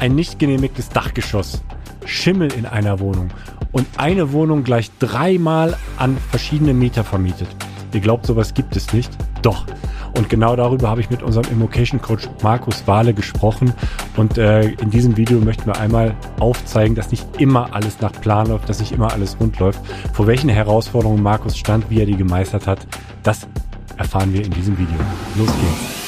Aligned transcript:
ein 0.00 0.14
nicht 0.14 0.38
genehmigtes 0.38 0.88
Dachgeschoss, 0.88 1.62
Schimmel 2.04 2.52
in 2.52 2.66
einer 2.66 3.00
Wohnung 3.00 3.30
und 3.72 3.86
eine 3.96 4.32
Wohnung 4.32 4.64
gleich 4.64 4.90
dreimal 4.98 5.76
an 5.96 6.16
verschiedene 6.30 6.74
Mieter 6.74 7.04
vermietet. 7.04 7.48
Ihr 7.92 8.00
glaubt, 8.00 8.26
sowas 8.26 8.54
gibt 8.54 8.76
es 8.76 8.92
nicht? 8.92 9.10
Doch. 9.42 9.66
Und 10.14 10.28
genau 10.28 10.56
darüber 10.56 10.88
habe 10.88 11.00
ich 11.00 11.10
mit 11.10 11.22
unserem 11.22 11.50
Immocation 11.50 12.02
Coach 12.02 12.28
Markus 12.42 12.86
Wahle 12.86 13.14
gesprochen. 13.14 13.72
Und 14.16 14.36
äh, 14.36 14.70
in 14.70 14.90
diesem 14.90 15.16
Video 15.16 15.38
möchten 15.38 15.66
wir 15.66 15.78
einmal 15.78 16.14
aufzeigen, 16.40 16.94
dass 16.94 17.10
nicht 17.10 17.24
immer 17.40 17.74
alles 17.74 18.00
nach 18.00 18.12
Plan 18.12 18.48
läuft, 18.48 18.68
dass 18.68 18.80
nicht 18.80 18.92
immer 18.92 19.12
alles 19.12 19.36
rund 19.40 19.58
läuft. 19.58 19.80
Vor 20.12 20.26
welchen 20.26 20.48
Herausforderungen 20.48 21.22
Markus 21.22 21.56
stand, 21.56 21.88
wie 21.88 22.00
er 22.00 22.06
die 22.06 22.16
gemeistert 22.16 22.66
hat, 22.66 22.86
das 23.22 23.46
erfahren 23.96 24.32
wir 24.32 24.44
in 24.44 24.50
diesem 24.50 24.76
Video. 24.76 24.98
Los 25.36 25.46
geht's. 25.48 26.07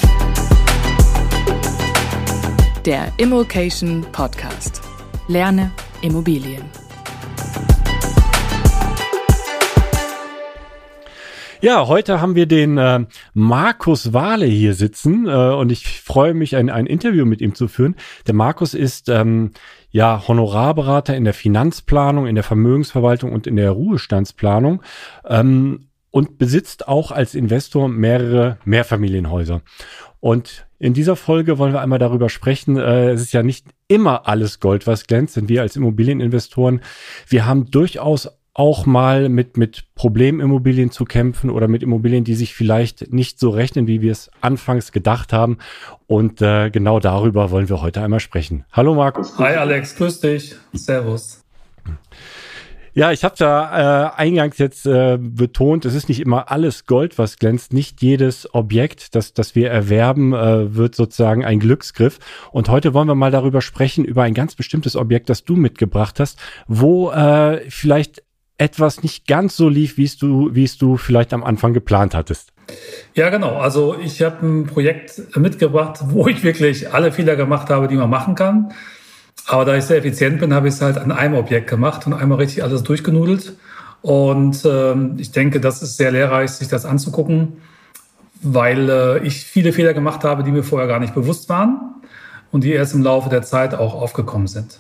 Der 2.87 3.13
Immocation 3.19 4.07
Podcast. 4.11 4.81
Lerne 5.29 5.71
Immobilien. 6.01 6.63
Ja, 11.61 11.87
heute 11.89 12.23
haben 12.23 12.37
wir 12.37 12.47
den 12.47 12.79
äh, 12.79 13.05
Markus 13.35 14.15
Wahle 14.15 14.47
hier 14.47 14.73
sitzen 14.73 15.27
äh, 15.29 15.31
und 15.31 15.71
ich 15.71 16.01
freue 16.01 16.33
mich, 16.33 16.57
ein, 16.57 16.71
ein 16.71 16.87
Interview 16.87 17.27
mit 17.27 17.43
ihm 17.43 17.55
zu 17.55 17.69
führen. 17.69 17.97
Der 18.27 18.35
Markus 18.35 18.73
ist 18.73 19.11
ähm, 19.11 19.51
ja 19.91 20.27
Honorarberater 20.27 21.15
in 21.15 21.25
der 21.25 21.35
Finanzplanung, 21.35 22.27
in 22.27 22.35
der 22.35 22.45
Vermögensverwaltung 22.45 23.31
und 23.31 23.47
in 23.47 23.57
der 23.57 23.73
Ruhestandsplanung 23.73 24.81
ähm, 25.27 25.89
und 26.11 26.39
besitzt 26.39 26.89
auch 26.89 27.13
als 27.13 27.35
Investor 27.35 27.89
mehrere 27.89 28.57
Mehrfamilienhäuser. 28.65 29.61
Und 30.21 30.67
in 30.79 30.95
dieser 30.95 31.17
Folge 31.17 31.59
wollen 31.59 31.73
wir 31.73 31.81
einmal 31.81 31.99
darüber 31.99 32.29
sprechen. 32.29 32.77
Äh, 32.77 33.11
es 33.11 33.23
ist 33.23 33.33
ja 33.33 33.43
nicht 33.43 33.67
immer 33.89 34.29
alles 34.29 34.61
Gold, 34.61 34.87
was 34.87 35.07
glänzt, 35.07 35.37
denn 35.37 35.49
wir 35.49 35.63
als 35.63 35.77
Immobilieninvestoren, 35.77 36.81
wir 37.27 37.47
haben 37.47 37.71
durchaus 37.71 38.29
auch 38.53 38.85
mal 38.85 39.29
mit, 39.29 39.57
mit 39.57 39.85
Problemimmobilien 39.95 40.91
zu 40.91 41.05
kämpfen 41.05 41.51
oder 41.51 41.69
mit 41.69 41.83
Immobilien, 41.83 42.25
die 42.25 42.35
sich 42.35 42.55
vielleicht 42.55 43.13
nicht 43.13 43.39
so 43.39 43.51
rechnen, 43.51 43.87
wie 43.87 44.03
wir 44.03 44.13
es 44.13 44.31
anfangs 44.41 44.93
gedacht 44.93 45.33
haben. 45.33 45.59
Und 46.07 46.43
äh, 46.43 46.71
genau 46.71 47.01
darüber 47.01 47.51
wollen 47.51 47.69
wir 47.69 47.81
heute 47.81 48.03
einmal 48.03 48.21
sprechen. 48.21 48.65
Hallo 48.73 48.95
Markus. 48.95 49.39
Hi 49.39 49.55
Alex, 49.55 49.97
grüß 49.97 50.21
dich. 50.21 50.57
Servus. 50.73 51.45
Ja, 52.93 53.13
ich 53.13 53.23
habe 53.23 53.35
da 53.39 54.09
äh, 54.09 54.21
eingangs 54.21 54.59
jetzt 54.59 54.85
äh, 54.87 55.17
betont, 55.21 55.85
es 55.85 55.95
ist 55.95 56.09
nicht 56.09 56.21
immer 56.21 56.51
alles 56.51 56.87
Gold, 56.87 57.19
was 57.19 57.37
glänzt. 57.37 57.73
Nicht 57.73 58.03
jedes 58.03 58.53
Objekt, 58.53 59.15
das, 59.15 59.33
das 59.33 59.55
wir 59.55 59.71
erwerben, 59.71 60.33
äh, 60.33 60.75
wird 60.75 60.95
sozusagen 60.95 61.45
ein 61.45 61.61
Glücksgriff. 61.61 62.19
Und 62.51 62.69
heute 62.69 62.93
wollen 62.93 63.07
wir 63.07 63.15
mal 63.15 63.31
darüber 63.31 63.63
sprechen, 63.63 64.05
über 64.05 64.25
ein 64.25 64.35
ganz 64.35 64.57
bestimmtes 64.57 64.97
Objekt, 64.97 65.29
das 65.29 65.45
du 65.45 65.55
mitgebracht 65.55 66.19
hast, 66.19 66.39
wo 66.67 67.11
äh, 67.13 67.61
vielleicht 67.71 68.23
etwas 68.59 69.03
nicht 69.03 69.27
ganz 69.27 69.57
so 69.57 69.69
lief, 69.69 69.97
wie 69.97 70.05
es 70.05 70.19
du, 70.19 70.55
wie 70.55 70.65
es 70.65 70.77
du 70.77 70.97
vielleicht 70.97 71.33
am 71.33 71.45
Anfang 71.45 71.73
geplant 71.73 72.15
hattest. 72.15 72.53
Ja, 73.15 73.31
genau. 73.31 73.57
Also 73.57 73.97
ich 73.99 74.21
habe 74.23 74.47
ein 74.47 74.67
Projekt 74.67 75.37
mitgebracht, 75.37 76.01
wo 76.09 76.27
ich 76.29 76.43
wirklich 76.43 76.93
alle 76.93 77.13
Fehler 77.13 77.37
gemacht 77.37 77.71
habe, 77.71 77.89
die 77.89 77.97
man 77.97 78.11
machen 78.11 78.35
kann. 78.35 78.73
Aber 79.51 79.65
da 79.65 79.77
ich 79.77 79.83
sehr 79.83 79.97
effizient 79.97 80.39
bin, 80.39 80.55
habe 80.55 80.69
ich 80.69 80.75
es 80.75 80.81
halt 80.81 80.97
an 80.97 81.11
einem 81.11 81.35
Objekt 81.35 81.69
gemacht 81.69 82.07
und 82.07 82.13
einmal 82.13 82.39
richtig 82.39 82.63
alles 82.63 82.85
durchgenudelt. 82.85 83.57
Und 84.01 84.65
ähm, 84.65 85.17
ich 85.19 85.33
denke, 85.33 85.59
das 85.59 85.83
ist 85.83 85.97
sehr 85.97 86.13
lehrreich, 86.13 86.53
sich 86.53 86.69
das 86.69 86.87
anzugucken, 86.87 87.55
weil 88.43 88.89
äh, 88.89 89.27
ich 89.27 89.45
viele 89.45 89.73
Fehler 89.73 89.93
gemacht 89.93 90.23
habe, 90.23 90.45
die 90.45 90.53
mir 90.53 90.63
vorher 90.63 90.87
gar 90.87 91.01
nicht 91.01 91.17
bewusst 91.17 91.49
waren 91.49 91.97
und 92.53 92.63
die 92.63 92.71
erst 92.71 92.95
im 92.95 93.03
Laufe 93.03 93.29
der 93.29 93.43
Zeit 93.43 93.75
auch 93.75 94.01
aufgekommen 94.01 94.47
sind. 94.47 94.79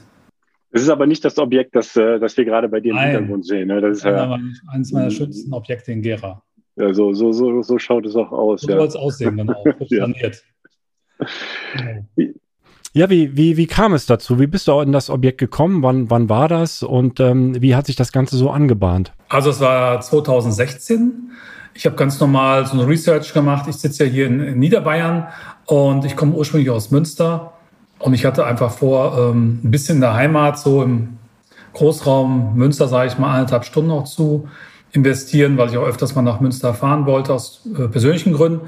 Es 0.70 0.82
ist 0.82 0.88
aber 0.88 1.08
nicht 1.08 1.24
das 1.24 1.36
Objekt, 1.38 1.74
das, 1.74 1.96
äh, 1.96 2.20
das 2.20 2.36
wir 2.36 2.44
gerade 2.44 2.68
bei 2.68 2.78
dir 2.78 2.91
im 2.91 2.96
Nein. 2.96 3.10
Hintergrund 3.10 3.46
sehen. 3.46 3.66
Ne? 3.66 3.80
Das 3.80 3.98
ist 3.98 4.04
ja, 4.04 4.38
eines 4.68 4.92
meiner 4.92 5.10
schönsten 5.10 5.52
Objekte 5.52 5.91
in 5.91 6.00
Gera. 6.00 6.44
Ja, 6.76 6.94
so, 6.94 7.12
so, 7.12 7.32
so, 7.32 7.60
so 7.62 7.76
schaut 7.81 8.06
es 8.06 8.14
auch 8.14 8.31
aus. 8.31 8.60
So 8.60 8.70
ja. 8.70 8.76
soll 8.76 8.87
es 8.87 8.94
aussehen, 8.94 9.37
genau. 9.37 9.64
Saniert. 9.88 10.44
Ja, 12.92 13.08
wie, 13.08 13.36
wie, 13.36 13.56
wie 13.56 13.68
kam 13.68 13.92
es 13.92 14.06
dazu? 14.06 14.40
Wie 14.40 14.48
bist 14.48 14.66
du 14.66 14.80
in 14.80 14.90
das 14.90 15.10
Objekt 15.10 15.38
gekommen? 15.38 15.82
Wann, 15.84 16.10
wann 16.10 16.28
war 16.28 16.48
das? 16.48 16.82
Und 16.82 17.20
ähm, 17.20 17.60
wie 17.62 17.76
hat 17.76 17.86
sich 17.86 17.94
das 17.94 18.10
Ganze 18.10 18.36
so 18.36 18.50
angebahnt? 18.50 19.12
Also 19.28 19.50
es 19.50 19.60
war 19.60 20.00
2016. 20.00 21.30
Ich 21.74 21.86
habe 21.86 21.94
ganz 21.94 22.18
normal 22.18 22.66
so 22.66 22.72
eine 22.72 22.88
Research 22.88 23.32
gemacht. 23.32 23.66
Ich 23.68 23.76
sitze 23.76 24.06
ja 24.06 24.10
hier 24.10 24.26
in, 24.26 24.40
in 24.40 24.58
Niederbayern 24.58 25.28
und 25.66 26.04
ich 26.04 26.16
komme 26.16 26.34
ursprünglich 26.34 26.70
aus 26.70 26.90
Münster. 26.90 27.52
Und 28.00 28.14
ich 28.14 28.24
hatte 28.24 28.44
einfach 28.44 28.72
vor, 28.72 29.16
ähm, 29.16 29.60
ein 29.62 29.70
bisschen 29.70 29.96
in 29.96 30.00
der 30.00 30.14
Heimat, 30.14 30.58
so 30.58 30.82
im 30.82 31.18
Großraum 31.74 32.56
Münster, 32.56 32.88
sage 32.88 33.06
ich 33.06 33.18
mal, 33.18 33.36
eineinhalb 33.36 33.64
Stunden 33.64 33.90
noch 33.90 34.04
zu 34.04 34.48
investieren, 34.90 35.56
weil 35.58 35.68
ich 35.68 35.76
auch 35.76 35.86
öfters 35.86 36.16
mal 36.16 36.22
nach 36.22 36.40
Münster 36.40 36.74
fahren 36.74 37.06
wollte, 37.06 37.32
aus 37.34 37.68
äh, 37.78 37.86
persönlichen 37.86 38.32
Gründen 38.32 38.62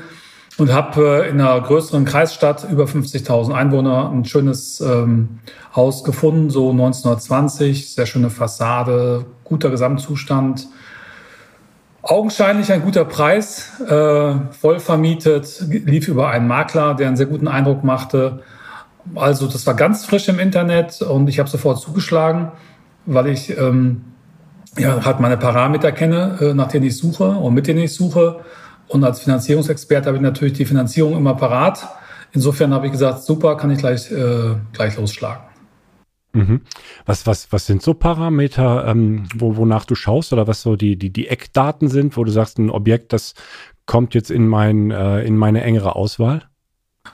und 0.58 0.72
habe 0.72 1.24
äh, 1.24 1.30
in 1.30 1.40
einer 1.40 1.60
größeren 1.60 2.04
Kreisstadt 2.04 2.66
über 2.70 2.84
50.000 2.84 3.52
Einwohner 3.52 4.10
ein 4.10 4.24
schönes 4.24 4.80
ähm, 4.80 5.40
Haus 5.74 6.04
gefunden, 6.04 6.50
so 6.50 6.70
1920, 6.70 7.94
sehr 7.94 8.06
schöne 8.06 8.30
Fassade, 8.30 9.24
guter 9.44 9.70
Gesamtzustand. 9.70 10.68
Augenscheinlich 12.02 12.72
ein 12.72 12.82
guter 12.82 13.04
Preis, 13.04 13.80
äh, 13.88 14.34
voll 14.50 14.80
vermietet, 14.80 15.64
lief 15.68 16.08
über 16.08 16.28
einen 16.28 16.48
Makler, 16.48 16.94
der 16.94 17.06
einen 17.06 17.16
sehr 17.16 17.26
guten 17.26 17.48
Eindruck 17.48 17.84
machte. 17.84 18.42
Also 19.14 19.46
das 19.46 19.66
war 19.66 19.74
ganz 19.74 20.04
frisch 20.04 20.28
im 20.28 20.38
Internet 20.38 21.00
und 21.00 21.28
ich 21.28 21.38
habe 21.38 21.48
sofort 21.48 21.80
zugeschlagen, 21.80 22.52
weil 23.06 23.28
ich 23.28 23.56
ähm, 23.56 24.02
ja, 24.76 25.04
halt 25.04 25.20
meine 25.20 25.36
Parameter 25.36 25.92
kenne, 25.92 26.38
äh, 26.40 26.54
nach 26.54 26.69
denen 26.69 26.86
ich 26.86 26.96
suche 26.96 27.28
und 27.30 27.54
mit 27.54 27.66
denen 27.66 27.80
ich 27.80 27.94
suche 27.94 28.40
und 28.92 29.04
als 29.04 29.20
Finanzierungsexperte 29.20 30.06
habe 30.06 30.16
ich 30.16 30.22
natürlich 30.22 30.53
die 30.54 30.66
Finanzierung 30.66 31.16
immer 31.16 31.34
parat. 31.34 31.88
Insofern 32.32 32.72
habe 32.72 32.86
ich 32.86 32.92
gesagt, 32.92 33.22
super, 33.22 33.56
kann 33.56 33.70
ich 33.70 33.78
gleich, 33.78 34.10
äh, 34.10 34.56
gleich 34.72 34.97
losschlagen. 34.97 35.42
Mhm. 36.34 36.62
Was, 37.04 37.26
was, 37.26 37.52
was 37.52 37.66
sind 37.66 37.82
so 37.82 37.94
Parameter, 37.94 38.86
ähm, 38.86 39.25
wo, 39.34 39.56
wonach 39.56 39.84
du 39.84 39.94
schaust 39.94 40.32
oder 40.32 40.47
was 40.47 40.62
so 40.62 40.76
die, 40.76 40.97
die, 40.97 41.10
die 41.10 41.28
Eckdaten 41.28 41.88
sind, 41.88 42.16
wo 42.16 42.25
du 42.25 42.31
sagst, 42.31 42.58
ein 42.58 42.70
Objekt, 42.70 43.12
das 43.12 43.34
kommt 43.86 44.14
jetzt 44.14 44.31
in, 44.31 44.48
mein, 44.48 44.91
äh, 44.91 45.22
in 45.25 45.36
meine 45.36 45.62
engere 45.62 45.94
Auswahl? 45.97 46.44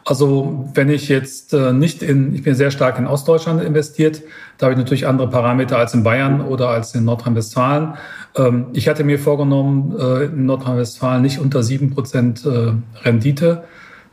Also 0.04 0.68
wenn 0.74 0.88
ich 0.88 1.08
jetzt 1.08 1.52
äh, 1.52 1.72
nicht 1.72 2.02
in, 2.02 2.34
ich 2.34 2.42
bin 2.42 2.54
sehr 2.54 2.70
stark 2.70 2.98
in 2.98 3.06
Ostdeutschland 3.06 3.62
investiert, 3.62 4.22
da 4.56 4.66
habe 4.66 4.72
ich 4.72 4.78
natürlich 4.78 5.06
andere 5.06 5.28
Parameter 5.28 5.78
als 5.78 5.92
in 5.92 6.02
Bayern 6.02 6.40
oder 6.40 6.68
als 6.70 6.94
in 6.94 7.04
Nordrhein-Westfalen. 7.04 7.94
Ähm, 8.36 8.66
ich 8.72 8.88
hatte 8.88 9.04
mir 9.04 9.18
vorgenommen, 9.18 9.94
äh, 9.98 10.24
in 10.24 10.46
Nordrhein-Westfalen 10.46 11.22
nicht 11.22 11.40
unter 11.40 11.62
sieben 11.62 11.90
Prozent 11.90 12.44
äh, 12.46 12.72
Rendite 13.04 13.64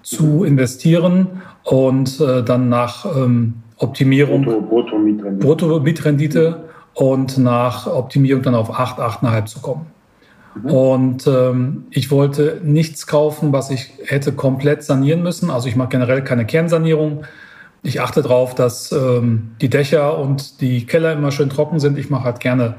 zu 0.02 0.44
investieren 0.44 1.42
und 1.64 2.22
dann 2.22 2.70
nach 2.70 3.06
ähm, 3.18 3.56
Optimierung 3.78 4.44
Brutto-Mietrendite 4.44 5.40
Brutto 5.40 5.80
Brutto 5.80 6.64
und 6.94 7.38
nach 7.40 7.88
Optimierung 7.88 8.44
dann 8.44 8.54
auf 8.54 8.70
acht, 8.80 9.00
achteinhalb 9.00 9.50
zu 9.50 9.62
kommen. 9.62 9.88
Mhm. 10.56 10.70
Und 10.70 11.28
ähm, 11.28 11.86
ich 11.90 12.12
wollte 12.12 12.62
nichts 12.64 13.08
kaufen, 13.08 13.54
was 13.54 13.70
ich 13.70 13.92
hätte 14.06 14.32
komplett 14.32 14.84
sanieren 14.84 15.24
müssen. 15.24 15.50
Also 15.50 15.68
ich 15.68 15.76
mache 15.76 15.90
generell 15.90 16.24
keine 16.24 16.46
Kernsanierung. 16.46 17.26
Ich 17.84 18.02
achte 18.02 18.22
darauf, 18.22 18.56
dass 18.56 18.92
ähm, 18.92 19.52
die 19.62 19.70
Dächer 19.70 20.18
und 20.18 20.62
die 20.62 20.86
Keller 20.86 21.14
immer 21.14 21.32
schön 21.32 21.50
trocken 21.50 21.80
sind. 21.80 21.98
Ich 21.98 22.10
mache 22.10 22.24
halt 22.24 22.40
gerne 22.40 22.76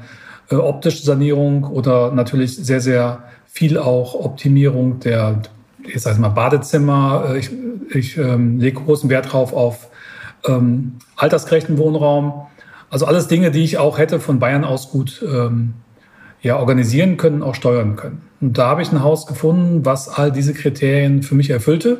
äh, 0.49 0.55
optische 0.55 1.03
Sanierung 1.03 1.63
oder 1.63 2.11
natürlich 2.11 2.57
sehr, 2.57 2.81
sehr 2.81 3.23
viel 3.45 3.77
auch 3.77 4.13
Optimierung 4.13 4.99
der, 4.99 5.41
ich 5.83 6.01
sage 6.01 6.19
mal, 6.19 6.29
Badezimmer. 6.29 7.29
Äh, 7.29 7.39
ich, 7.39 7.51
ich 7.93 8.17
ähm, 8.17 8.59
lege 8.59 8.81
großen 8.81 9.09
Wert 9.09 9.31
drauf 9.31 9.53
auf 9.53 9.89
ähm, 10.45 10.97
altersgerechten 11.15 11.77
Wohnraum. 11.77 12.47
Also 12.89 13.05
alles 13.05 13.27
Dinge, 13.27 13.51
die 13.51 13.63
ich 13.63 13.77
auch 13.77 13.97
hätte 13.97 14.19
von 14.19 14.39
Bayern 14.39 14.63
aus 14.63 14.91
gut 14.91 15.23
ähm, 15.25 15.73
ja, 16.41 16.57
organisieren 16.57 17.17
können, 17.17 17.43
auch 17.43 17.55
steuern 17.55 17.95
können. 17.95 18.21
Und 18.41 18.57
da 18.57 18.67
habe 18.67 18.81
ich 18.81 18.91
ein 18.91 19.01
Haus 19.03 19.25
gefunden, 19.25 19.85
was 19.85 20.09
all 20.09 20.31
diese 20.31 20.53
Kriterien 20.53 21.23
für 21.23 21.35
mich 21.35 21.49
erfüllte 21.49 21.99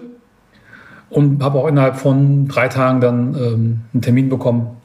und 1.09 1.43
habe 1.43 1.59
auch 1.59 1.67
innerhalb 1.67 1.97
von 1.97 2.47
drei 2.47 2.67
Tagen 2.67 3.01
dann 3.01 3.35
ähm, 3.35 3.81
einen 3.93 4.01
Termin 4.01 4.29
bekommen 4.29 4.77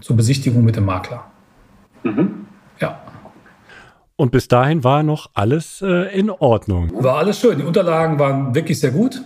zur 0.00 0.16
Besichtigung 0.16 0.64
mit 0.64 0.76
dem 0.76 0.84
Makler. 0.84 1.24
Mhm. 2.02 2.46
Ja. 2.80 3.00
Und 4.16 4.30
bis 4.30 4.48
dahin 4.48 4.84
war 4.84 5.02
noch 5.02 5.30
alles 5.34 5.82
äh, 5.82 6.16
in 6.16 6.30
Ordnung. 6.30 6.90
War 7.02 7.16
alles 7.16 7.40
schön. 7.40 7.58
Die 7.58 7.64
Unterlagen 7.64 8.18
waren 8.18 8.54
wirklich 8.54 8.78
sehr 8.78 8.92
gut. 8.92 9.22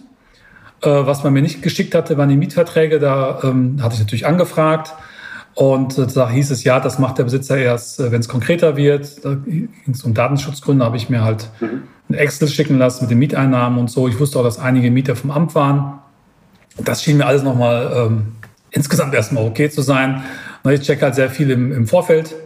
Äh, 0.80 0.88
was 0.88 1.24
man 1.24 1.32
mir 1.32 1.42
nicht 1.42 1.62
geschickt 1.62 1.94
hatte, 1.94 2.16
waren 2.16 2.28
die 2.28 2.36
Mietverträge. 2.36 2.98
Da 2.98 3.40
ähm, 3.42 3.82
hatte 3.82 3.94
ich 3.94 4.00
natürlich 4.00 4.26
angefragt. 4.26 4.94
Und 5.58 5.98
da 6.16 6.30
hieß 6.30 6.52
es, 6.52 6.62
ja, 6.62 6.78
das 6.78 7.00
macht 7.00 7.18
der 7.18 7.24
Besitzer 7.24 7.58
erst, 7.58 7.98
äh, 7.98 8.12
wenn 8.12 8.20
es 8.20 8.28
konkreter 8.28 8.76
wird. 8.76 9.24
Da 9.24 9.34
ging 9.34 9.68
es 9.90 10.04
um 10.04 10.14
Datenschutzgründe, 10.14 10.84
habe 10.84 10.96
ich 10.96 11.10
mir 11.10 11.24
halt 11.24 11.48
mhm. 11.60 11.82
ein 12.08 12.14
Excel 12.14 12.46
schicken 12.46 12.78
lassen 12.78 13.02
mit 13.02 13.10
den 13.10 13.18
Mieteinnahmen 13.18 13.76
und 13.76 13.90
so. 13.90 14.06
Ich 14.06 14.20
wusste 14.20 14.38
auch, 14.38 14.44
dass 14.44 14.60
einige 14.60 14.92
Mieter 14.92 15.16
vom 15.16 15.32
Amt 15.32 15.56
waren. 15.56 15.98
Das 16.76 17.02
schien 17.02 17.16
mir 17.16 17.26
alles 17.26 17.42
nochmal 17.42 17.90
ähm, 17.92 18.36
insgesamt 18.70 19.14
erstmal 19.14 19.46
okay 19.46 19.68
zu 19.68 19.82
sein. 19.82 20.22
Ich 20.70 20.82
checke 20.82 21.02
halt 21.02 21.16
sehr 21.16 21.28
viel 21.28 21.50
im, 21.50 21.72
im 21.72 21.88
Vorfeld, 21.88 22.36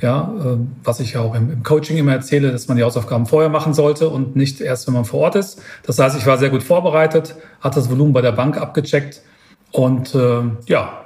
ja, 0.00 0.34
äh, 0.44 0.56
was 0.82 0.98
ich 0.98 1.16
auch 1.16 1.36
im, 1.36 1.52
im, 1.52 1.62
Coaching 1.62 1.96
immer 1.96 2.14
erzähle, 2.14 2.50
dass 2.50 2.66
man 2.66 2.76
die 2.76 2.82
Hausaufgaben 2.82 3.26
vorher 3.26 3.50
machen 3.50 3.72
sollte 3.72 4.08
und 4.08 4.34
nicht 4.34 4.60
erst, 4.60 4.88
wenn 4.88 4.94
man 4.94 5.04
vor 5.04 5.20
Ort 5.20 5.36
ist. 5.36 5.62
Das 5.84 6.00
heißt, 6.00 6.18
ich 6.18 6.26
war 6.26 6.38
sehr 6.38 6.50
gut 6.50 6.64
vorbereitet, 6.64 7.36
hat 7.60 7.76
das 7.76 7.88
Volumen 7.88 8.12
bei 8.12 8.20
der 8.20 8.32
Bank 8.32 8.60
abgecheckt 8.60 9.22
und 9.70 10.12
äh, 10.16 10.40
ja, 10.66 11.04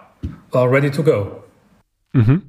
war 0.50 0.72
ready 0.72 0.90
to 0.90 1.02
go. 1.02 1.41
Mhm. 2.12 2.42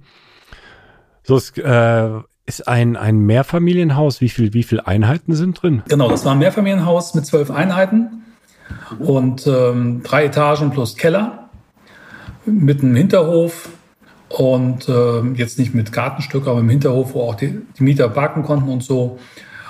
So, 1.23 1.37
es 1.37 1.51
äh, 1.57 2.09
ist 2.45 2.67
ein, 2.67 2.95
ein 2.97 3.19
Mehrfamilienhaus. 3.19 4.21
Wie 4.21 4.29
viel, 4.29 4.53
wie 4.53 4.63
viele 4.63 4.85
Einheiten 4.87 5.35
sind 5.35 5.61
drin? 5.61 5.83
Genau, 5.87 6.09
das 6.09 6.25
war 6.25 6.33
ein 6.33 6.39
Mehrfamilienhaus 6.39 7.13
mit 7.15 7.25
zwölf 7.25 7.49
Einheiten 7.51 8.23
und 8.99 9.47
ähm, 9.47 10.03
drei 10.03 10.25
Etagen 10.25 10.71
plus 10.71 10.95
Keller 10.95 11.49
mit 12.45 12.81
einem 12.81 12.95
Hinterhof 12.95 13.69
und 14.29 14.89
äh, 14.89 15.21
jetzt 15.35 15.59
nicht 15.59 15.73
mit 15.73 15.91
Gartenstück, 15.91 16.47
aber 16.47 16.59
im 16.59 16.69
Hinterhof, 16.69 17.13
wo 17.13 17.21
auch 17.21 17.35
die, 17.35 17.61
die, 17.77 17.83
Mieter 17.83 18.09
parken 18.09 18.43
konnten 18.43 18.69
und 18.69 18.83
so. 18.83 19.19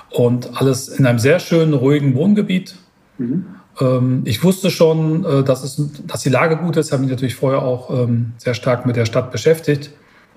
Und 0.10 0.60
alles 0.60 0.88
in 0.88 1.06
einem 1.06 1.20
sehr 1.20 1.40
schönen, 1.40 1.74
ruhigen 1.74 2.16
Wohngebiet. 2.16 2.76
Mhm. 3.18 3.46
Ähm, 3.80 4.22
ich 4.26 4.44
wusste 4.44 4.70
schon, 4.70 5.26
äh, 5.26 5.44
dass, 5.44 5.64
es, 5.64 5.82
dass 6.06 6.22
die 6.22 6.30
Lage 6.30 6.58
gut 6.58 6.78
ist, 6.78 6.92
habe 6.92 7.02
mich 7.02 7.12
natürlich 7.12 7.36
vorher 7.36 7.62
auch 7.62 7.90
ähm, 7.90 8.34
sehr 8.38 8.54
stark 8.54 8.86
mit 8.86 8.96
der 8.96 9.06
Stadt 9.06 9.32
beschäftigt. 9.32 9.92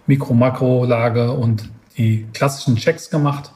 Mikro-, 0.07 0.35
Makro-Lage 0.35 1.33
und 1.33 1.69
die 1.97 2.27
klassischen 2.33 2.77
Checks 2.77 3.11
gemacht. 3.11 3.53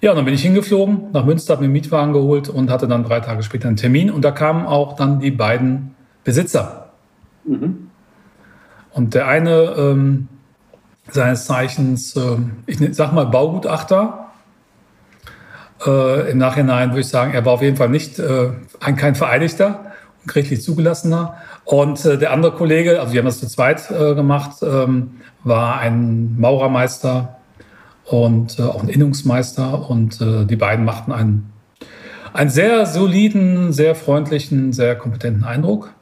Ja, 0.00 0.10
und 0.10 0.16
dann 0.16 0.24
bin 0.24 0.34
ich 0.34 0.42
hingeflogen 0.42 1.10
nach 1.12 1.24
Münster, 1.24 1.52
habe 1.52 1.62
mir 1.62 1.66
einen 1.66 1.74
Mietwagen 1.74 2.12
geholt 2.12 2.48
und 2.48 2.70
hatte 2.70 2.88
dann 2.88 3.04
drei 3.04 3.20
Tage 3.20 3.42
später 3.42 3.68
einen 3.68 3.76
Termin. 3.76 4.10
Und 4.10 4.24
da 4.24 4.30
kamen 4.30 4.66
auch 4.66 4.96
dann 4.96 5.20
die 5.20 5.30
beiden 5.30 5.94
Besitzer. 6.24 6.90
Mhm. 7.44 7.90
Und 8.92 9.14
der 9.14 9.28
eine 9.28 9.74
ähm, 9.76 10.28
seines 11.10 11.44
Zeichens, 11.44 12.16
äh, 12.16 12.36
ich 12.66 12.78
sag 12.92 13.12
mal 13.12 13.26
Baugutachter, 13.26 14.29
äh, 15.86 16.30
im 16.30 16.38
Nachhinein 16.38 16.90
würde 16.90 17.00
ich 17.00 17.08
sagen, 17.08 17.32
er 17.32 17.44
war 17.44 17.54
auf 17.54 17.62
jeden 17.62 17.76
Fall 17.76 17.88
nicht 17.88 18.18
äh, 18.18 18.50
ein, 18.80 18.96
kein 18.96 19.14
Vereidigter, 19.14 19.92
gerichtlich 20.26 20.62
zugelassener. 20.62 21.36
Und 21.64 22.04
äh, 22.04 22.18
der 22.18 22.32
andere 22.32 22.52
Kollege, 22.52 23.00
also 23.00 23.12
wir 23.12 23.20
haben 23.20 23.26
das 23.26 23.40
zu 23.40 23.48
zweit 23.48 23.90
äh, 23.90 24.14
gemacht, 24.14 24.62
ähm, 24.62 25.12
war 25.44 25.78
ein 25.78 26.38
Maurermeister 26.38 27.36
und 28.04 28.58
äh, 28.58 28.62
auch 28.62 28.82
ein 28.82 28.88
Innungsmeister. 28.88 29.88
Und 29.88 30.20
äh, 30.20 30.44
die 30.44 30.56
beiden 30.56 30.84
machten 30.84 31.12
einen, 31.12 31.52
einen 32.32 32.50
sehr 32.50 32.86
soliden, 32.86 33.72
sehr 33.72 33.94
freundlichen, 33.94 34.72
sehr 34.72 34.96
kompetenten 34.96 35.44
Eindruck. 35.44 35.92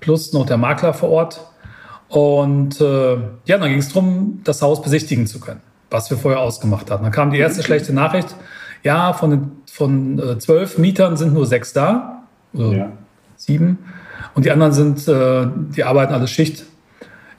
Plus 0.00 0.32
noch 0.32 0.46
der 0.46 0.56
Makler 0.56 0.94
vor 0.94 1.10
Ort. 1.10 1.40
Und 2.08 2.78
ja, 2.78 3.58
dann 3.58 3.68
ging 3.68 3.80
es 3.80 3.88
darum, 3.88 4.40
das 4.44 4.62
Haus 4.62 4.80
besichtigen 4.80 5.26
zu 5.26 5.40
können, 5.40 5.60
was 5.90 6.08
wir 6.08 6.16
vorher 6.16 6.38
ausgemacht 6.38 6.88
hatten. 6.88 7.02
Dann 7.02 7.10
kam 7.10 7.32
die 7.32 7.38
erste 7.38 7.64
schlechte 7.64 7.92
Nachricht, 7.92 8.36
ja, 8.86 9.12
von, 9.12 9.52
von 9.66 10.18
äh, 10.18 10.38
zwölf 10.38 10.78
Mietern 10.78 11.16
sind 11.16 11.34
nur 11.34 11.44
sechs 11.44 11.72
da, 11.72 12.22
oder 12.54 12.72
ja. 12.72 12.92
sieben. 13.36 13.78
Und 14.34 14.46
die 14.46 14.52
anderen 14.52 14.72
sind, 14.72 15.08
äh, 15.08 15.46
die 15.76 15.82
arbeiten 15.82 16.14
alle 16.14 16.28
Schicht 16.28 16.64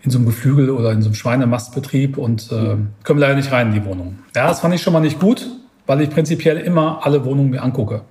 in 0.02 0.12
so 0.12 0.18
einem 0.18 0.28
Geflügel 0.28 0.70
oder 0.70 0.92
in 0.92 1.02
so 1.02 1.08
einem 1.08 1.16
Schweinemastbetrieb 1.16 2.18
und 2.18 2.52
äh, 2.52 2.76
können 3.04 3.20
leider 3.20 3.36
nicht 3.36 3.52
rein 3.52 3.68
in 3.68 3.74
die 3.74 3.86
Wohnung. 3.86 4.20
Ja, 4.36 4.48
das 4.48 4.60
fand 4.60 4.76
ich 4.76 4.82
schon 4.82 4.92
mal 4.92 5.00
nicht 5.00 5.20
gut, 5.20 5.48
weil 5.86 6.02
ich 6.02 6.10
prinzipiell 6.10 6.58
immer 6.58 7.00
alle 7.04 7.24
Wohnungen 7.24 7.50
mir 7.50 7.64
angucke. 7.64 8.02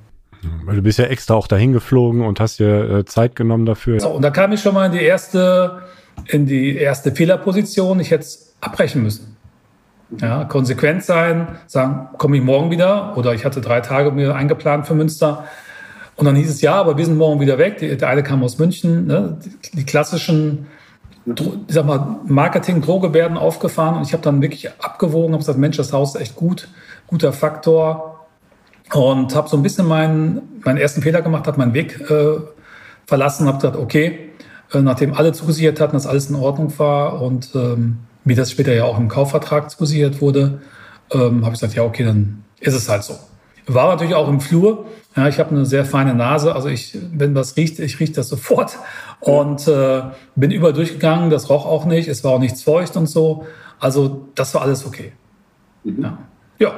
Weil 0.64 0.76
du 0.76 0.82
bist 0.82 0.98
ja 0.98 1.04
extra 1.04 1.34
auch 1.34 1.46
dahin 1.46 1.72
geflogen 1.72 2.22
und 2.22 2.40
hast 2.40 2.58
dir 2.58 2.90
äh, 2.90 3.04
Zeit 3.04 3.36
genommen 3.36 3.66
dafür. 3.66 4.00
So, 4.00 4.08
und 4.08 4.22
da 4.22 4.30
kam 4.30 4.52
ich 4.52 4.60
schon 4.60 4.74
mal 4.74 4.86
in 4.86 4.92
die 4.92 5.04
erste 5.04 5.82
in 6.24 6.46
die 6.46 6.76
erste 6.76 7.12
Fehlerposition. 7.12 8.00
Ich 8.00 8.10
hätte 8.10 8.22
es 8.22 8.54
abbrechen 8.60 9.02
müssen. 9.02 9.35
Ja, 10.20 10.44
konsequent 10.44 11.02
sein, 11.02 11.48
sagen, 11.66 12.08
komme 12.16 12.36
ich 12.36 12.42
morgen 12.42 12.70
wieder 12.70 13.16
oder 13.16 13.34
ich 13.34 13.44
hatte 13.44 13.60
drei 13.60 13.80
Tage 13.80 14.12
mir 14.12 14.34
eingeplant 14.34 14.86
für 14.86 14.94
Münster. 14.94 15.44
Und 16.14 16.24
dann 16.26 16.36
hieß 16.36 16.48
es, 16.48 16.60
ja, 16.60 16.74
aber 16.74 16.96
wir 16.96 17.04
sind 17.04 17.18
morgen 17.18 17.40
wieder 17.40 17.58
weg. 17.58 17.78
Der 17.78 18.08
eine 18.08 18.22
kam 18.22 18.42
aus 18.42 18.58
München, 18.58 19.06
ne? 19.06 19.38
die, 19.44 19.76
die 19.78 19.84
klassischen 19.84 20.66
mal, 21.26 22.18
Marketing-Drohgebärden 22.24 23.36
aufgefahren 23.36 23.96
und 23.96 24.06
ich 24.06 24.12
habe 24.12 24.22
dann 24.22 24.40
wirklich 24.40 24.70
abgewogen, 24.80 25.32
habe 25.32 25.38
gesagt, 25.38 25.58
Mensch, 25.58 25.76
das 25.76 25.92
Haus 25.92 26.14
ist 26.14 26.20
echt 26.20 26.36
gut, 26.36 26.68
guter 27.08 27.32
Faktor 27.32 28.26
und 28.94 29.34
habe 29.34 29.48
so 29.48 29.56
ein 29.56 29.62
bisschen 29.62 29.88
meinen, 29.88 30.60
meinen 30.64 30.78
ersten 30.78 31.02
Fehler 31.02 31.22
gemacht, 31.22 31.46
habe 31.46 31.58
meinen 31.58 31.74
Weg 31.74 32.00
äh, 32.08 32.38
verlassen, 33.06 33.48
habe 33.48 33.58
gesagt, 33.58 33.76
okay, 33.76 34.30
äh, 34.72 34.80
nachdem 34.80 35.14
alle 35.14 35.32
zugesichert 35.32 35.80
hatten, 35.80 35.94
dass 35.94 36.06
alles 36.06 36.30
in 36.30 36.36
Ordnung 36.36 36.72
war 36.78 37.20
und 37.20 37.50
ähm, 37.54 37.98
wie 38.26 38.34
das 38.34 38.50
später 38.50 38.74
ja 38.74 38.84
auch 38.84 38.98
im 38.98 39.08
Kaufvertrag 39.08 39.70
zugesichert 39.70 40.20
wurde, 40.20 40.60
ähm, 41.12 41.44
habe 41.44 41.54
ich 41.54 41.60
gesagt, 41.60 41.74
ja, 41.74 41.84
okay, 41.84 42.04
dann 42.04 42.44
ist 42.60 42.74
es 42.74 42.88
halt 42.88 43.04
so. 43.04 43.14
War 43.66 43.88
natürlich 43.88 44.14
auch 44.14 44.28
im 44.28 44.40
Flur. 44.40 44.86
Ja, 45.16 45.28
ich 45.28 45.38
habe 45.38 45.50
eine 45.50 45.64
sehr 45.64 45.84
feine 45.84 46.14
Nase, 46.14 46.54
also 46.54 46.68
ich, 46.68 46.96
wenn 47.12 47.34
was 47.34 47.56
riecht, 47.56 47.78
ich 47.78 47.98
rieche 47.98 48.12
das 48.12 48.28
sofort 48.28 48.78
und 49.20 49.66
äh, 49.66 50.02
bin 50.34 50.50
über 50.50 50.72
durchgegangen. 50.72 51.30
Das 51.30 51.48
roch 51.48 51.66
auch 51.66 51.86
nicht, 51.86 52.08
es 52.08 52.22
war 52.22 52.32
auch 52.32 52.38
nichts 52.38 52.62
feucht 52.62 52.96
und 52.96 53.06
so. 53.06 53.46
Also 53.78 54.28
das 54.34 54.54
war 54.54 54.62
alles 54.62 54.84
okay. 54.86 55.12
Mhm. 55.84 56.02
Ja. 56.02 56.18
ja. 56.58 56.74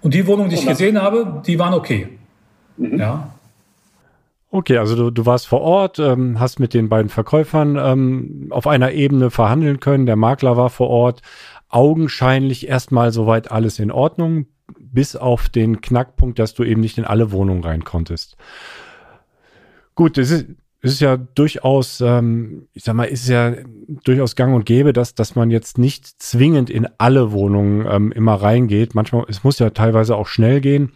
Und 0.00 0.14
die 0.14 0.26
Wohnungen, 0.26 0.48
die 0.48 0.56
ich 0.56 0.66
gesehen 0.66 1.00
habe, 1.00 1.42
die 1.46 1.58
waren 1.58 1.74
okay. 1.74 2.18
Mhm. 2.76 2.98
Ja. 2.98 3.30
Okay, 4.50 4.78
also 4.78 4.94
du, 4.94 5.10
du 5.10 5.26
warst 5.26 5.48
vor 5.48 5.60
Ort, 5.60 5.98
ähm, 5.98 6.38
hast 6.38 6.60
mit 6.60 6.72
den 6.72 6.88
beiden 6.88 7.08
Verkäufern 7.08 7.76
ähm, 7.76 8.46
auf 8.50 8.66
einer 8.66 8.92
Ebene 8.92 9.30
verhandeln 9.30 9.80
können. 9.80 10.06
Der 10.06 10.16
Makler 10.16 10.56
war 10.56 10.70
vor 10.70 10.88
Ort. 10.88 11.22
Augenscheinlich 11.68 12.68
erstmal 12.68 13.12
soweit 13.12 13.50
alles 13.50 13.80
in 13.80 13.90
Ordnung, 13.90 14.46
bis 14.78 15.16
auf 15.16 15.48
den 15.48 15.80
Knackpunkt, 15.80 16.38
dass 16.38 16.54
du 16.54 16.62
eben 16.62 16.80
nicht 16.80 16.96
in 16.96 17.04
alle 17.04 17.32
Wohnungen 17.32 17.64
rein 17.64 17.84
konntest. 17.84 18.36
Gut, 19.96 20.16
es 20.16 20.30
ist, 20.30 20.46
es 20.80 20.92
ist 20.92 21.00
ja 21.00 21.16
durchaus, 21.16 22.00
ähm, 22.00 22.68
ich 22.72 22.84
sag 22.84 22.94
mal, 22.94 23.04
ist 23.04 23.28
ja 23.28 23.54
durchaus 24.04 24.36
gang 24.36 24.54
und 24.54 24.64
gäbe, 24.64 24.92
dass, 24.92 25.16
dass 25.16 25.34
man 25.34 25.50
jetzt 25.50 25.76
nicht 25.76 26.06
zwingend 26.22 26.70
in 26.70 26.86
alle 26.98 27.32
Wohnungen 27.32 27.84
ähm, 27.90 28.12
immer 28.12 28.34
reingeht. 28.34 28.94
Manchmal, 28.94 29.24
es 29.28 29.42
muss 29.42 29.58
ja 29.58 29.70
teilweise 29.70 30.14
auch 30.14 30.28
schnell 30.28 30.60
gehen. 30.60 30.92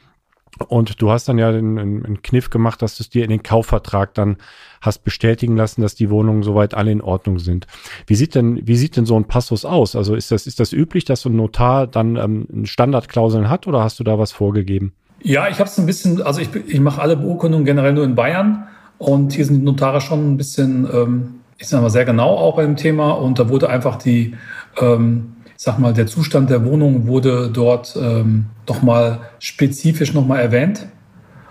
Und 0.68 1.00
du 1.00 1.10
hast 1.10 1.28
dann 1.28 1.38
ja 1.38 1.52
den, 1.52 1.78
einen 1.78 2.22
Kniff 2.22 2.50
gemacht, 2.50 2.82
dass 2.82 2.96
du 2.96 3.02
es 3.02 3.10
dir 3.10 3.24
in 3.24 3.30
den 3.30 3.42
Kaufvertrag 3.42 4.14
dann 4.14 4.36
hast 4.80 5.04
bestätigen 5.04 5.56
lassen, 5.56 5.82
dass 5.82 5.94
die 5.94 6.10
Wohnungen 6.10 6.42
soweit 6.42 6.74
alle 6.74 6.90
in 6.90 7.00
Ordnung 7.00 7.38
sind. 7.38 7.66
Wie 8.06 8.14
sieht 8.14 8.34
denn, 8.34 8.66
wie 8.66 8.76
sieht 8.76 8.96
denn 8.96 9.06
so 9.06 9.16
ein 9.16 9.24
Passus 9.24 9.64
aus? 9.64 9.96
Also 9.96 10.14
ist 10.14 10.30
das, 10.30 10.46
ist 10.46 10.60
das 10.60 10.72
üblich, 10.72 11.04
dass 11.04 11.22
so 11.22 11.28
ein 11.28 11.36
Notar 11.36 11.86
dann 11.86 12.16
ähm, 12.16 12.66
Standardklauseln 12.66 13.48
hat 13.48 13.66
oder 13.66 13.82
hast 13.82 14.00
du 14.00 14.04
da 14.04 14.18
was 14.18 14.32
vorgegeben? 14.32 14.92
Ja, 15.22 15.48
ich 15.48 15.58
habe 15.58 15.68
es 15.68 15.78
ein 15.78 15.86
bisschen, 15.86 16.22
also 16.22 16.40
ich, 16.40 16.48
ich 16.54 16.80
mache 16.80 17.00
alle 17.00 17.16
Beurkundungen 17.16 17.66
generell 17.66 17.92
nur 17.92 18.04
in 18.04 18.14
Bayern 18.14 18.66
und 18.98 19.32
hier 19.32 19.44
sind 19.44 19.60
die 19.60 19.64
Notare 19.64 20.00
schon 20.00 20.32
ein 20.32 20.36
bisschen, 20.36 20.88
ähm, 20.92 21.34
ich 21.58 21.68
sage 21.68 21.82
mal, 21.82 21.90
sehr 21.90 22.06
genau 22.06 22.36
auch 22.36 22.56
bei 22.56 22.62
dem 22.62 22.76
Thema 22.76 23.12
und 23.12 23.38
da 23.38 23.50
wurde 23.50 23.68
einfach 23.68 23.96
die, 23.96 24.34
ähm, 24.80 25.36
sag 25.62 25.78
mal, 25.78 25.92
der 25.92 26.06
Zustand 26.06 26.48
der 26.48 26.64
Wohnung 26.64 27.06
wurde 27.06 27.50
dort 27.52 27.94
ähm, 28.00 28.46
noch 28.66 28.80
mal 28.80 29.20
spezifisch 29.40 30.14
noch 30.14 30.26
mal 30.26 30.38
erwähnt. 30.38 30.86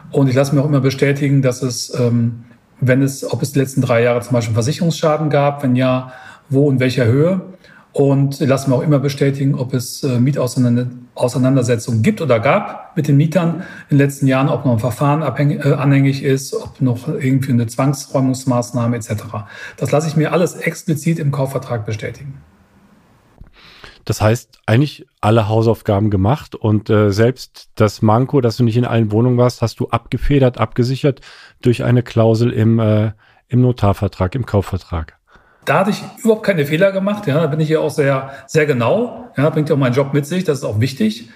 Und 0.09 0.27
ich 0.27 0.33
lasse 0.33 0.55
mir 0.55 0.61
auch 0.61 0.65
immer 0.65 0.79
bestätigen, 0.79 1.43
dass 1.43 1.61
es, 1.61 1.93
ähm, 1.93 2.43
wenn 2.81 3.03
es, 3.03 3.23
ob 3.31 3.43
es 3.43 3.51
die 3.51 3.59
letzten 3.59 3.81
drei 3.81 4.01
Jahre 4.01 4.21
zum 4.21 4.33
Beispiel 4.33 4.55
Versicherungsschaden 4.55 5.29
gab, 5.29 5.61
wenn 5.61 5.75
ja, 5.75 6.11
wo 6.49 6.67
und 6.67 6.79
welcher 6.79 7.05
Höhe. 7.05 7.41
Und 7.93 8.41
ich 8.41 8.47
lasse 8.47 8.67
mir 8.67 8.77
auch 8.77 8.81
immer 8.81 8.97
bestätigen, 8.97 9.53
ob 9.53 9.75
es 9.75 10.01
äh, 10.01 10.19
Mietauseinandersetzungen 10.19 12.01
gibt 12.01 12.19
oder 12.19 12.39
gab 12.39 12.97
mit 12.97 13.07
den 13.07 13.15
Mietern 13.15 13.63
in 13.91 13.97
den 13.97 13.99
letzten 13.99 14.25
Jahren, 14.25 14.49
ob 14.49 14.65
noch 14.65 14.71
ein 14.71 14.79
Verfahren 14.79 15.21
abhängig, 15.21 15.63
äh, 15.63 15.73
anhängig 15.73 16.23
ist, 16.23 16.55
ob 16.55 16.81
noch 16.81 17.07
irgendwie 17.07 17.51
eine 17.51 17.67
Zwangsräumungsmaßnahme 17.67 18.95
etc. 18.95 19.11
Das 19.77 19.91
lasse 19.91 20.07
ich 20.07 20.15
mir 20.15 20.31
alles 20.31 20.55
explizit 20.55 21.19
im 21.19 21.31
Kaufvertrag 21.31 21.85
bestätigen. 21.85 22.41
Das 24.09 24.21
heißt, 24.21 24.61
eigentlich 24.65 25.05
alle 25.21 25.47
Hausaufgaben 25.47 26.09
gemacht 26.09 26.55
und 26.55 26.89
äh, 26.89 27.11
selbst 27.11 27.69
das 27.75 28.01
Manko, 28.01 28.41
dass 28.41 28.57
du 28.57 28.63
nicht 28.63 28.75
in 28.75 28.85
allen 28.85 29.11
Wohnungen 29.11 29.37
warst, 29.37 29.61
hast 29.61 29.79
du 29.79 29.87
abgefedert, 29.89 30.57
abgesichert 30.57 31.21
durch 31.61 31.83
eine 31.83 32.01
Klausel 32.01 32.51
im, 32.51 32.79
äh, 32.79 33.11
im 33.49 33.61
Notarvertrag, 33.61 34.33
im 34.33 34.47
Kaufvertrag. 34.47 35.19
Da 35.65 35.81
hatte 35.81 35.91
ich 35.91 36.01
überhaupt 36.23 36.41
keine 36.41 36.65
Fehler 36.65 36.91
gemacht. 36.91 37.27
Ja, 37.27 37.39
da 37.39 37.45
bin 37.45 37.59
ich 37.59 37.69
ja 37.69 37.81
auch 37.81 37.91
sehr, 37.91 38.31
sehr 38.47 38.65
genau. 38.65 39.29
Ja, 39.37 39.47
bringt 39.51 39.69
ja 39.69 39.75
auch 39.75 39.79
meinen 39.79 39.93
Job 39.93 40.11
mit 40.11 40.25
sich. 40.25 40.43
Das 40.43 40.57
ist 40.57 40.63
auch 40.63 40.79
wichtig. 40.79 41.29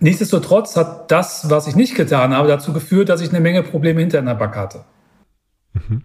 Nichtsdestotrotz 0.00 0.76
hat 0.76 1.12
das, 1.12 1.50
was 1.50 1.68
ich 1.68 1.76
nicht 1.76 1.94
getan 1.94 2.34
habe, 2.34 2.48
dazu 2.48 2.72
geführt, 2.72 3.08
dass 3.08 3.20
ich 3.20 3.28
eine 3.28 3.38
Menge 3.38 3.62
Probleme 3.62 4.00
hinter 4.00 4.18
in 4.18 4.26
der 4.26 4.34
Back 4.34 4.56
hatte. 4.56 4.86
Mhm. 5.74 6.02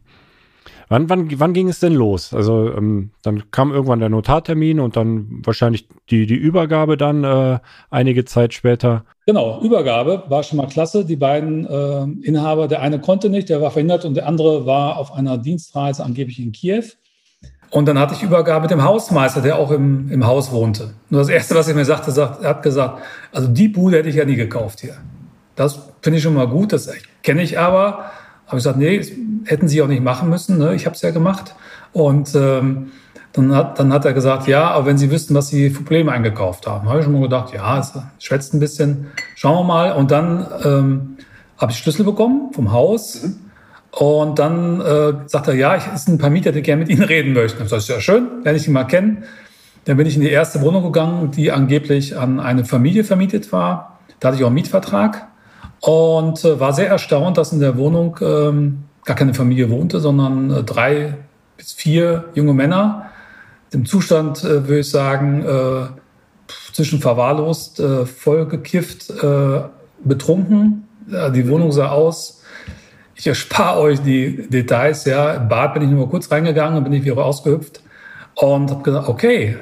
Wann, 0.88 1.10
wann, 1.10 1.40
wann 1.40 1.54
ging 1.54 1.68
es 1.68 1.80
denn 1.80 1.94
los? 1.94 2.34
Also 2.34 2.72
ähm, 2.72 3.12
dann 3.24 3.50
kam 3.52 3.72
irgendwann 3.72 4.00
der 4.00 4.10
Notartermin 4.10 4.80
und 4.80 4.96
dann 4.96 5.42
wahrscheinlich 5.44 5.88
die, 6.10 6.26
die 6.28 6.36
Übergabe 6.36 6.98
dann 6.98 7.24
äh, 7.24 7.60
einige 7.90 8.26
Zeit 8.26 8.54
später. 8.54 9.04
Genau, 9.26 9.60
Übergabe 9.62 10.24
war 10.28 10.44
schon 10.44 10.58
mal 10.58 10.68
klasse. 10.68 11.06
Die 11.06 11.16
beiden 11.16 11.66
äh, 11.66 12.28
Inhaber, 12.28 12.68
der 12.68 12.82
eine 12.82 13.00
konnte 13.00 13.30
nicht, 13.30 13.50
der 13.50 13.62
war 13.62 13.72
verhindert 13.72 14.06
und 14.06 14.14
der 14.14 14.28
andere 14.28 14.66
war 14.66 14.98
auf 14.98 15.12
einer 15.12 15.38
Dienstreise 15.38 16.04
angeblich 16.04 16.40
in 16.40 16.52
Kiew. 16.52 16.84
Und 17.72 17.88
dann 17.88 18.00
hatte 18.00 18.14
ich 18.14 18.24
Übergabe 18.24 18.62
mit 18.62 18.72
dem 18.72 18.84
Hausmeister, 18.84 19.42
der 19.42 19.58
auch 19.58 19.72
im, 19.72 20.10
im 20.12 20.26
Haus 20.26 20.52
wohnte. 20.52 20.94
Nur 21.10 21.22
das 21.22 21.30
Erste, 21.30 21.56
was 21.56 21.68
er 21.68 21.76
mir 21.76 21.86
sagte, 21.86 22.12
sagt, 22.12 22.44
er 22.44 22.50
hat 22.52 22.64
gesagt, 22.64 23.02
also 23.32 23.48
die 23.48 23.68
Bude 23.68 23.98
hätte 23.98 24.10
ich 24.10 24.16
ja 24.16 24.26
nie 24.26 24.36
gekauft 24.36 24.82
hier. 24.82 24.96
Das 25.56 25.80
finde 26.02 26.18
ich 26.18 26.24
schon 26.24 26.36
mal 26.36 26.48
gut, 26.48 26.74
das 26.74 26.92
kenne 27.24 27.42
ich 27.42 27.58
aber. 27.58 28.12
Habe 28.56 28.60
ich 28.60 28.64
gesagt, 28.64 28.78
nee, 28.78 29.02
hätten 29.46 29.68
Sie 29.68 29.82
auch 29.82 29.88
nicht 29.88 30.04
machen 30.04 30.30
müssen. 30.30 30.58
Ne? 30.58 30.76
Ich 30.76 30.86
habe 30.86 30.96
es 30.96 31.02
ja 31.02 31.12
gemacht. 31.12 31.56
Und 31.92 32.34
ähm, 32.36 32.92
dann, 33.34 33.54
hat, 33.54 33.80
dann 33.80 33.92
hat 33.92 34.06
er 34.06 34.14
gesagt, 34.14 34.48
ja, 34.48 34.70
aber 34.70 34.86
wenn 34.86 34.98
Sie 34.98 35.12
wüssten, 35.12 35.36
was 35.36 35.50
Sie 35.50 35.70
für 35.70 35.84
Probleme 35.84 36.12
eingekauft 36.12 36.68
haben. 36.68 36.88
Habe 36.88 37.00
ich 37.00 37.06
schon 37.06 37.14
mal 37.14 37.22
gedacht, 37.22 37.54
ja, 37.54 37.82
schwätzt 38.20 38.54
ein 38.54 38.60
bisschen. 38.60 39.08
Schauen 39.36 39.60
wir 39.60 39.64
mal. 39.64 39.92
Und 39.92 40.12
dann 40.12 40.48
ähm, 40.64 41.18
habe 41.58 41.72
ich 41.74 41.78
Schlüssel 41.80 42.06
bekommen 42.06 42.54
vom 42.54 42.72
Haus. 42.72 43.24
Mhm. 43.24 43.36
Und 43.92 44.40
dann 44.40 44.82
äh, 44.82 45.14
sagt 45.26 45.48
er, 45.48 45.56
ja, 45.56 45.76
es 45.76 46.06
sind 46.06 46.16
ein 46.16 46.18
paar 46.18 46.30
Mieter, 46.30 46.52
die 46.52 46.62
gerne 46.62 46.82
mit 46.82 46.90
Ihnen 46.90 47.04
reden 47.04 47.34
möchten. 47.34 47.60
Das 47.60 47.72
ist 47.84 47.90
ja 47.90 48.00
schön, 48.00 48.42
lerne 48.44 48.58
ich 48.58 48.68
ihn 48.68 48.74
mal 48.74 48.86
kennen. 48.86 49.24
Dann 49.86 49.98
bin 49.98 50.08
ich 50.08 50.16
in 50.16 50.22
die 50.22 50.30
erste 50.30 50.62
Wohnung 50.62 50.84
gegangen, 50.84 51.32
die 51.32 51.52
angeblich 51.52 52.18
an 52.18 52.40
eine 52.40 52.66
Familie 52.66 53.04
vermietet 53.04 53.52
war. 53.52 54.00
Da 54.20 54.30
hatte 54.30 54.38
ich 54.38 54.44
auch 54.44 54.48
einen 54.48 54.56
Mietvertrag 54.56 55.28
und 55.82 56.44
äh, 56.44 56.60
war 56.60 56.74
sehr 56.74 56.90
erstaunt, 56.90 57.38
dass 57.38 57.54
in 57.54 57.60
der 57.60 57.78
Wohnung 57.78 58.18
ähm, 58.22 58.84
gar 59.04 59.16
keine 59.16 59.34
Familie 59.34 59.70
wohnte, 59.70 60.00
sondern 60.00 60.52
äh, 60.52 60.64
drei 60.64 61.16
bis 61.58 61.74
vier 61.74 62.26
junge 62.34 62.54
Männer. 62.54 63.10
Im 63.72 63.86
Zustand, 63.86 64.44
äh, 64.44 64.68
würde 64.68 64.80
ich 64.80 64.90
sagen, 64.90 65.44
äh, 65.46 65.88
zwischen 66.74 67.00
verwahrlost, 67.00 67.80
äh, 67.80 68.06
voll 68.06 68.48
gekifft, 68.48 69.10
äh, 69.10 69.62
betrunken. 70.04 70.88
Die 71.36 71.48
Wohnung 71.48 71.72
sah 71.72 71.90
aus. 71.90 72.42
Ich 73.16 73.28
erspare 73.28 73.80
euch 73.80 74.02
die 74.02 74.50
Details. 74.50 75.06
Ja, 75.06 75.34
im 75.34 75.48
Bad 75.48 75.76
bin 75.76 75.84
ich 75.84 75.90
nur 75.90 76.10
kurz 76.10 76.32
reingegangen, 76.32 76.84
bin 76.84 76.94
ich 76.94 77.04
wieder 77.04 77.16
rausgehüpft 77.16 77.82
und 78.36 78.72
habe 78.72 78.84
gesagt, 78.84 79.08
okay, 79.08 79.58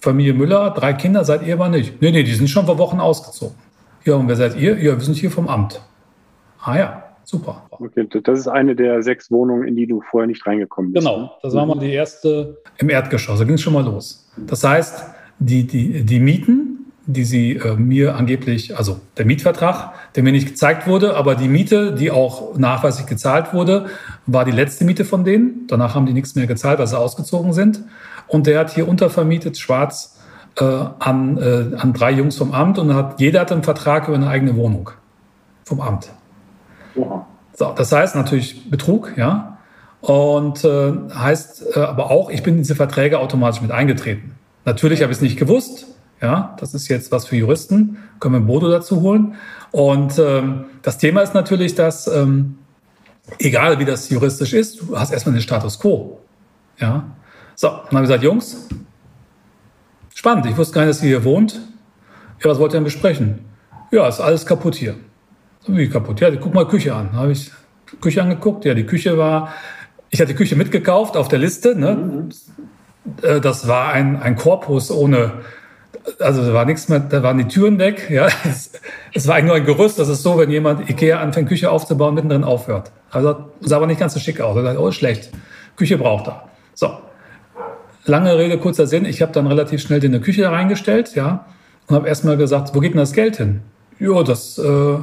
Familie 0.00 0.34
Müller, 0.34 0.70
drei 0.70 0.92
Kinder, 0.92 1.24
seid 1.24 1.44
ihr 1.44 1.54
aber 1.54 1.68
nicht. 1.68 2.00
Nee, 2.00 2.12
nee, 2.12 2.22
die 2.22 2.34
sind 2.34 2.48
schon 2.48 2.66
vor 2.66 2.78
Wochen 2.78 3.00
ausgezogen. 3.00 3.56
Ja, 4.08 4.14
und 4.14 4.26
wer 4.26 4.36
seid 4.36 4.56
ihr? 4.56 4.78
Ja, 4.78 4.96
wir 4.96 5.04
sind 5.04 5.18
hier 5.18 5.30
vom 5.30 5.48
Amt. 5.48 5.82
Ah 6.62 6.78
ja, 6.78 7.02
super. 7.24 7.66
Okay, 7.68 8.08
das 8.24 8.38
ist 8.38 8.48
eine 8.48 8.74
der 8.74 9.02
sechs 9.02 9.30
Wohnungen, 9.30 9.68
in 9.68 9.76
die 9.76 9.86
du 9.86 10.00
vorher 10.00 10.26
nicht 10.26 10.46
reingekommen 10.46 10.94
bist. 10.94 11.06
Genau, 11.06 11.32
das 11.42 11.52
war 11.52 11.66
mal 11.66 11.78
die 11.78 11.92
erste 11.92 12.56
im 12.78 12.88
Erdgeschoss. 12.88 13.38
Da 13.38 13.44
ging 13.44 13.56
es 13.56 13.60
schon 13.60 13.74
mal 13.74 13.84
los. 13.84 14.26
Das 14.38 14.64
heißt, 14.64 15.04
die, 15.40 15.66
die, 15.66 16.04
die 16.06 16.20
Mieten, 16.20 16.90
die 17.04 17.24
sie 17.24 17.56
äh, 17.56 17.76
mir 17.76 18.16
angeblich, 18.16 18.78
also 18.78 18.98
der 19.18 19.26
Mietvertrag, 19.26 19.92
der 20.14 20.22
mir 20.22 20.32
nicht 20.32 20.48
gezeigt 20.48 20.86
wurde, 20.86 21.14
aber 21.14 21.34
die 21.34 21.48
Miete, 21.48 21.94
die 21.94 22.10
auch 22.10 22.56
nachweislich 22.56 23.06
gezahlt 23.06 23.52
wurde, 23.52 23.88
war 24.24 24.46
die 24.46 24.52
letzte 24.52 24.86
Miete 24.86 25.04
von 25.04 25.24
denen. 25.24 25.66
Danach 25.68 25.94
haben 25.94 26.06
die 26.06 26.14
nichts 26.14 26.34
mehr 26.34 26.46
gezahlt, 26.46 26.78
weil 26.78 26.86
sie 26.86 26.98
ausgezogen 26.98 27.52
sind. 27.52 27.84
Und 28.26 28.46
der 28.46 28.60
hat 28.60 28.70
hier 28.70 28.88
untervermietet, 28.88 29.58
schwarz, 29.58 30.17
äh, 30.56 30.64
an, 30.64 31.38
äh, 31.38 31.76
an 31.76 31.92
drei 31.92 32.12
Jungs 32.12 32.36
vom 32.36 32.52
Amt 32.52 32.78
und 32.78 32.94
hat, 32.94 33.20
jeder 33.20 33.40
hat 33.40 33.52
einen 33.52 33.62
Vertrag 33.62 34.08
über 34.08 34.16
eine 34.16 34.28
eigene 34.28 34.56
Wohnung 34.56 34.90
vom 35.64 35.80
Amt. 35.80 36.10
Ja. 36.94 37.26
So, 37.54 37.72
das 37.76 37.92
heißt 37.92 38.14
natürlich 38.14 38.70
Betrug, 38.70 39.12
ja. 39.16 39.58
Und 40.00 40.64
äh, 40.64 40.92
heißt 41.12 41.76
äh, 41.76 41.80
aber 41.80 42.10
auch, 42.10 42.30
ich 42.30 42.42
bin 42.42 42.54
in 42.54 42.60
diese 42.62 42.76
Verträge 42.76 43.18
automatisch 43.18 43.60
mit 43.60 43.72
eingetreten. 43.72 44.36
Natürlich 44.64 45.02
habe 45.02 45.10
ich 45.10 45.18
es 45.18 45.22
nicht 45.22 45.38
gewusst. 45.38 45.86
Ja, 46.20 46.56
das 46.58 46.74
ist 46.74 46.88
jetzt 46.88 47.12
was 47.12 47.26
für 47.26 47.36
Juristen. 47.36 47.98
Können 48.20 48.34
wir 48.34 48.40
ein 48.40 48.46
Bodo 48.46 48.68
dazu 48.70 49.02
holen. 49.02 49.34
Und 49.70 50.18
ähm, 50.18 50.64
das 50.82 50.98
Thema 50.98 51.22
ist 51.22 51.34
natürlich, 51.34 51.74
dass 51.74 52.06
ähm, 52.06 52.58
egal 53.38 53.78
wie 53.78 53.84
das 53.84 54.08
juristisch 54.08 54.52
ist, 54.52 54.80
du 54.80 54.98
hast 54.98 55.12
erstmal 55.12 55.34
den 55.34 55.42
Status 55.42 55.78
quo. 55.78 56.20
Ja. 56.78 57.04
So, 57.54 57.68
dann 57.68 57.78
haben 57.78 57.92
wir 57.92 58.00
gesagt, 58.02 58.22
Jungs, 58.22 58.68
Spannend, 60.18 60.46
ich 60.46 60.56
wusste 60.56 60.74
gar 60.74 60.80
nicht, 60.80 60.90
dass 60.90 61.02
ihr 61.04 61.10
hier 61.10 61.22
wohnt. 61.22 61.60
Ja, 62.42 62.50
was 62.50 62.58
wollt 62.58 62.72
ihr 62.72 62.78
denn 62.78 62.82
besprechen? 62.82 63.38
Ja, 63.92 64.08
ist 64.08 64.18
alles 64.18 64.44
kaputt 64.44 64.74
hier. 64.74 64.96
Wie 65.68 65.88
kaputt? 65.88 66.18
Ja, 66.18 66.28
guck 66.34 66.52
mal 66.54 66.66
Küche 66.66 66.92
an. 66.92 67.10
Da 67.12 67.18
habe 67.18 67.30
ich 67.30 67.52
Küche 68.00 68.20
angeguckt. 68.20 68.64
Ja, 68.64 68.74
die 68.74 68.84
Küche 68.84 69.16
war, 69.16 69.54
ich 70.10 70.20
hatte 70.20 70.32
die 70.32 70.36
Küche 70.36 70.56
mitgekauft 70.56 71.16
auf 71.16 71.28
der 71.28 71.38
Liste. 71.38 71.76
Ne? 71.76 71.94
Mhm. 71.94 73.40
Das 73.42 73.68
war 73.68 73.92
ein, 73.92 74.20
ein 74.20 74.34
Korpus 74.34 74.90
ohne, 74.90 75.34
also 76.18 76.44
da 76.44 76.52
war 76.52 76.64
nichts 76.64 76.88
mehr, 76.88 76.98
da 76.98 77.22
waren 77.22 77.38
die 77.38 77.46
Türen 77.46 77.78
weg. 77.78 78.10
Ja, 78.10 78.26
es, 78.42 78.72
es 79.14 79.28
war 79.28 79.36
eigentlich 79.36 79.46
nur 79.46 79.54
ein 79.54 79.66
Gerüst. 79.66 80.00
Das 80.00 80.08
ist 80.08 80.24
so, 80.24 80.36
wenn 80.36 80.50
jemand 80.50 80.90
Ikea 80.90 81.20
anfängt, 81.20 81.48
Küche 81.48 81.70
aufzubauen, 81.70 82.16
mittendrin 82.16 82.42
aufhört. 82.42 82.90
Also 83.12 83.50
sah 83.60 83.76
aber 83.76 83.86
nicht 83.86 84.00
ganz 84.00 84.14
so 84.14 84.18
schick 84.18 84.40
aus. 84.40 84.56
Ich 84.56 84.64
dachte, 84.64 84.80
oh, 84.80 84.90
schlecht. 84.90 85.30
Küche 85.76 85.96
braucht 85.96 86.26
er. 86.26 86.48
So, 86.74 86.98
Lange 88.08 88.38
Rede, 88.38 88.56
kurzer 88.56 88.86
Sinn. 88.86 89.04
Ich 89.04 89.20
habe 89.20 89.32
dann 89.32 89.46
relativ 89.46 89.82
schnell 89.82 90.02
in 90.02 90.14
eine 90.14 90.22
Küche 90.22 90.50
reingestellt, 90.50 91.14
ja, 91.14 91.44
und 91.86 91.94
habe 91.94 92.08
erstmal 92.08 92.38
gesagt, 92.38 92.74
wo 92.74 92.80
geht 92.80 92.92
denn 92.92 92.98
das 92.98 93.12
Geld 93.12 93.36
hin? 93.36 93.60
Ja, 93.98 94.22
das, 94.22 94.58
äh, 94.58 94.96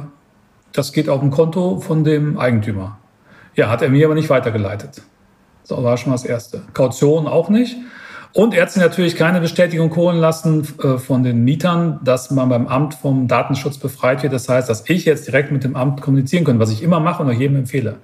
das 0.72 0.92
geht 0.92 1.08
auf 1.08 1.22
ein 1.22 1.30
Konto 1.30 1.78
von 1.78 2.02
dem 2.02 2.36
Eigentümer. 2.36 2.98
Ja, 3.54 3.70
hat 3.70 3.82
er 3.82 3.90
mir 3.90 4.06
aber 4.06 4.16
nicht 4.16 4.28
weitergeleitet. 4.28 5.02
So 5.62 5.82
war 5.84 5.96
schon 5.96 6.10
mal 6.10 6.16
das 6.16 6.24
Erste. 6.24 6.62
Kaution 6.74 7.28
auch 7.28 7.48
nicht. 7.48 7.76
Und 8.32 8.54
er 8.54 8.62
hat 8.62 8.72
sich 8.72 8.82
natürlich 8.82 9.14
keine 9.14 9.40
Bestätigung 9.40 9.94
holen 9.94 10.18
lassen 10.18 10.66
äh, 10.82 10.98
von 10.98 11.22
den 11.22 11.44
Mietern, 11.44 12.00
dass 12.02 12.32
man 12.32 12.48
beim 12.48 12.66
Amt 12.66 12.94
vom 12.94 13.28
Datenschutz 13.28 13.78
befreit 13.78 14.24
wird. 14.24 14.32
Das 14.32 14.48
heißt, 14.48 14.68
dass 14.68 14.88
ich 14.90 15.04
jetzt 15.04 15.28
direkt 15.28 15.52
mit 15.52 15.62
dem 15.62 15.76
Amt 15.76 16.02
kommunizieren 16.02 16.44
kann, 16.44 16.58
was 16.58 16.70
ich 16.72 16.82
immer 16.82 16.98
mache 16.98 17.22
und 17.22 17.30
auch 17.30 17.38
jedem 17.38 17.56
empfehle. 17.56 17.96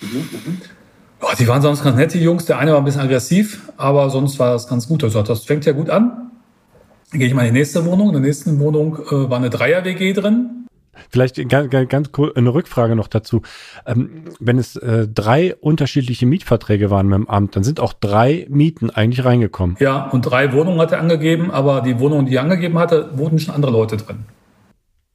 Mhm, 0.00 0.18
mh. 0.18 0.52
Oh, 1.22 1.26
die 1.38 1.46
waren 1.46 1.60
sonst 1.60 1.84
ganz 1.84 1.96
nette 1.96 2.18
Jungs. 2.18 2.46
Der 2.46 2.58
eine 2.58 2.72
war 2.72 2.78
ein 2.78 2.84
bisschen 2.84 3.02
aggressiv, 3.02 3.70
aber 3.76 4.08
sonst 4.10 4.38
war 4.38 4.52
das 4.52 4.68
ganz 4.68 4.88
gut. 4.88 5.04
Also 5.04 5.22
das 5.22 5.44
fängt 5.44 5.66
ja 5.66 5.72
gut 5.72 5.90
an. 5.90 6.30
Dann 7.10 7.18
gehe 7.18 7.28
ich 7.28 7.34
mal 7.34 7.46
in 7.46 7.52
die 7.52 7.60
nächste 7.60 7.84
Wohnung. 7.84 8.08
In 8.08 8.14
der 8.14 8.22
nächsten 8.22 8.58
Wohnung 8.58 8.96
äh, 8.96 9.28
war 9.30 9.36
eine 9.36 9.50
Dreier-WG 9.50 10.12
drin. 10.14 10.66
Vielleicht 11.08 11.48
ganz, 11.48 11.70
ganz 11.88 12.12
kurz 12.12 12.36
eine 12.36 12.52
Rückfrage 12.52 12.94
noch 12.94 13.08
dazu. 13.08 13.42
Ähm, 13.86 14.24
wenn 14.38 14.58
es 14.58 14.76
äh, 14.76 15.08
drei 15.08 15.54
unterschiedliche 15.56 16.26
Mietverträge 16.26 16.90
waren 16.90 17.06
mit 17.06 17.18
dem 17.18 17.28
Amt, 17.28 17.56
dann 17.56 17.64
sind 17.64 17.80
auch 17.80 17.92
drei 17.92 18.46
Mieten 18.48 18.90
eigentlich 18.90 19.24
reingekommen. 19.24 19.76
Ja, 19.80 20.08
und 20.10 20.22
drei 20.22 20.52
Wohnungen 20.52 20.80
hat 20.80 20.92
er 20.92 21.00
angegeben, 21.00 21.50
aber 21.50 21.80
die 21.80 21.98
Wohnung, 21.98 22.26
die 22.26 22.36
er 22.36 22.42
angegeben 22.42 22.78
hatte, 22.78 23.10
wurden 23.14 23.38
schon 23.38 23.54
andere 23.54 23.72
Leute 23.72 23.96
drin. 23.96 24.24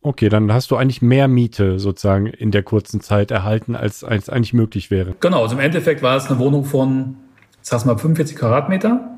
Okay, 0.05 0.29
dann 0.29 0.53
hast 0.53 0.69
du 0.69 0.75
eigentlich 0.75 1.01
mehr 1.01 1.27
Miete 1.27 1.79
sozusagen 1.79 2.27
in 2.27 2.51
der 2.51 2.61
kurzen 2.61 3.01
Zeit 3.01 3.31
erhalten, 3.31 3.75
als, 3.75 4.03
als 4.03 4.29
eigentlich 4.29 4.53
möglich 4.53 4.91
wäre. 4.91 5.15
Genau, 5.19 5.41
also 5.41 5.55
im 5.55 5.61
Endeffekt 5.61 6.03
war 6.03 6.15
es 6.15 6.27
eine 6.27 6.37
Wohnung 6.37 6.63
von, 6.63 7.15
sag 7.63 7.85
mal, 7.85 7.97
45 7.97 8.37
Quadratmeter. 8.37 9.17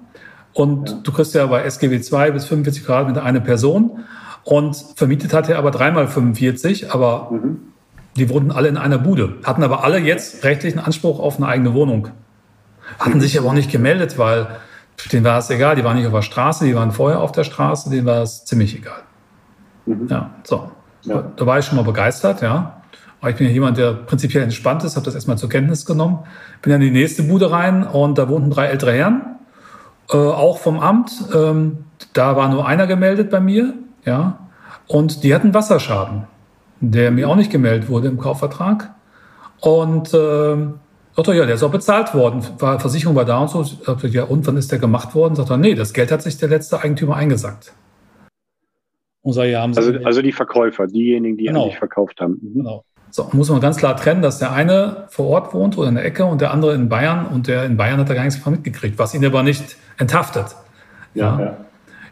Und 0.54 0.90
ja. 0.90 0.96
du 1.04 1.12
kriegst 1.12 1.36
ja 1.36 1.46
bei 1.48 1.64
SGW 1.64 2.00
2 2.00 2.32
bis 2.32 2.46
45 2.46 2.86
Quadratmeter 2.86 3.22
eine 3.22 3.42
Person. 3.42 4.06
Und 4.46 4.78
vermietet 4.96 5.34
hat 5.34 5.50
er 5.50 5.58
aber 5.58 5.72
dreimal 5.72 6.08
45, 6.08 6.90
aber 6.94 7.32
mhm. 7.32 7.60
die 8.16 8.30
wurden 8.30 8.52
alle 8.52 8.70
in 8.70 8.78
einer 8.78 8.98
Bude, 8.98 9.40
hatten 9.44 9.64
aber 9.64 9.84
alle 9.84 10.00
jetzt 10.00 10.46
rechtlichen 10.46 10.80
Anspruch 10.80 11.20
auf 11.20 11.36
eine 11.36 11.48
eigene 11.48 11.74
Wohnung. 11.74 12.12
Hatten 12.98 13.20
sich 13.20 13.38
aber 13.38 13.50
auch 13.50 13.54
nicht 13.54 13.74
gemeldet, 13.74 14.18
weil 14.18 14.48
denen 15.12 15.26
war 15.26 15.40
es 15.40 15.50
egal, 15.50 15.76
die 15.76 15.84
waren 15.84 15.98
nicht 15.98 16.08
auf 16.08 16.14
der 16.14 16.22
Straße, 16.22 16.64
die 16.64 16.76
waren 16.76 16.94
vorher 16.94 17.20
auf 17.20 17.34
der 17.34 17.44
Straße, 17.44 17.90
denen 17.90 18.06
war 18.06 18.22
es 18.22 18.46
ziemlich 18.46 18.74
egal. 18.74 19.02
Mhm. 19.86 20.08
Ja, 20.10 20.32
so. 20.46 20.72
Ja. 21.04 21.32
Da 21.36 21.46
war 21.46 21.60
ich 21.60 21.66
schon 21.66 21.76
mal 21.76 21.84
begeistert, 21.84 22.42
ja. 22.42 22.82
Aber 23.20 23.32
ich 23.32 23.36
bin 23.38 23.48
ja 23.48 23.54
jemand, 23.54 23.78
der 23.78 23.94
prinzipiell 23.94 24.44
entspannt 24.44 24.84
ist, 24.84 24.96
habe 24.96 25.06
das 25.06 25.16
erstmal 25.16 25.38
zur 25.38 25.50
Kenntnis 25.50 25.86
genommen. 25.86 26.20
Bin 26.62 26.72
dann 26.72 26.82
in 26.82 26.94
die 26.94 27.00
nächste 27.00 27.24
Bude 27.24 27.52
rein 27.52 27.84
und 27.84 28.18
da 28.18 28.30
wohnten 28.30 28.52
drei 28.52 28.68
ältere 28.68 28.94
Herren, 28.94 29.38
äh, 30.12 30.18
auch 30.18 30.60
vom 30.60 30.80
Amt. 30.80 31.12
Ähm, 31.34 31.86
da 32.14 32.36
war 32.36 32.50
nur 32.50 32.68
einer 32.68 32.86
gemeldet 32.86 33.30
bei 33.30 33.40
mir, 33.40 33.74
ja. 34.06 34.40
Und 34.88 35.24
die 35.24 35.34
hatten 35.34 35.54
Wasserschaden, 35.54 36.24
der 36.80 37.12
mir 37.12 37.28
auch 37.28 37.36
nicht 37.36 37.52
gemeldet 37.52 37.90
wurde 37.90 38.08
im 38.08 38.18
Kaufvertrag. 38.18 38.92
Und 39.60 40.14
äh, 40.14 40.58
Sagt 41.18 41.30
er, 41.30 41.34
ja, 41.34 41.46
der 41.48 41.56
ist 41.56 41.64
auch 41.64 41.72
bezahlt 41.72 42.14
worden. 42.14 42.44
Versicherung 42.60 43.16
war 43.16 43.26
da 43.26 43.40
und 43.40 43.50
so. 43.50 43.64
Ich 43.64 44.14
ja, 44.14 44.26
und 44.26 44.46
wann 44.46 44.56
ist 44.56 44.72
der 44.72 44.78
gemacht 44.78 45.16
worden? 45.16 45.36
Sagt 45.36 45.50
er, 45.50 45.58
nee, 45.58 45.74
das 45.74 45.94
Geld 45.94 46.12
hat 46.12 46.22
sich 46.22 46.38
der 46.38 46.48
letzte 46.48 46.80
Eigentümer 46.80 47.16
eingesackt. 47.16 47.74
Und 49.28 49.34
sage, 49.34 49.52
ja, 49.52 49.62
haben 49.62 49.74
Sie 49.74 49.82
also, 49.82 50.06
also 50.06 50.22
die 50.22 50.32
Verkäufer, 50.32 50.88
diejenigen, 50.88 51.36
die 51.36 51.48
genau. 51.48 51.64
eigentlich 51.64 51.80
verkauft 51.80 52.22
haben. 52.22 52.40
Mhm. 52.42 52.54
Genau. 52.60 52.86
So, 53.10 53.28
muss 53.34 53.50
man 53.50 53.60
ganz 53.60 53.76
klar 53.76 53.98
trennen, 53.98 54.22
dass 54.22 54.40
der 54.40 54.54
eine 54.54 55.04
vor 55.10 55.28
Ort 55.28 55.54
wohnt 55.54 55.78
oder 55.78 55.90
in 55.90 55.96
der 55.96 56.06
Ecke 56.06 56.24
und 56.24 56.40
der 56.40 56.52
andere 56.52 56.74
in 56.74 56.88
Bayern 56.88 57.26
und 57.26 57.48
der 57.48 57.66
in 57.66 57.76
Bayern 57.76 58.00
hat 58.00 58.08
er 58.08 58.16
gar 58.16 58.24
nichts 58.24 58.40
davon 58.40 58.54
mitgekriegt, 58.54 58.98
was 58.98 59.14
ihn 59.14 59.26
aber 59.26 59.44
nicht 59.44 59.76
enthaftet. 59.98 60.56
Ja, 61.14 61.38
ja. 61.38 61.58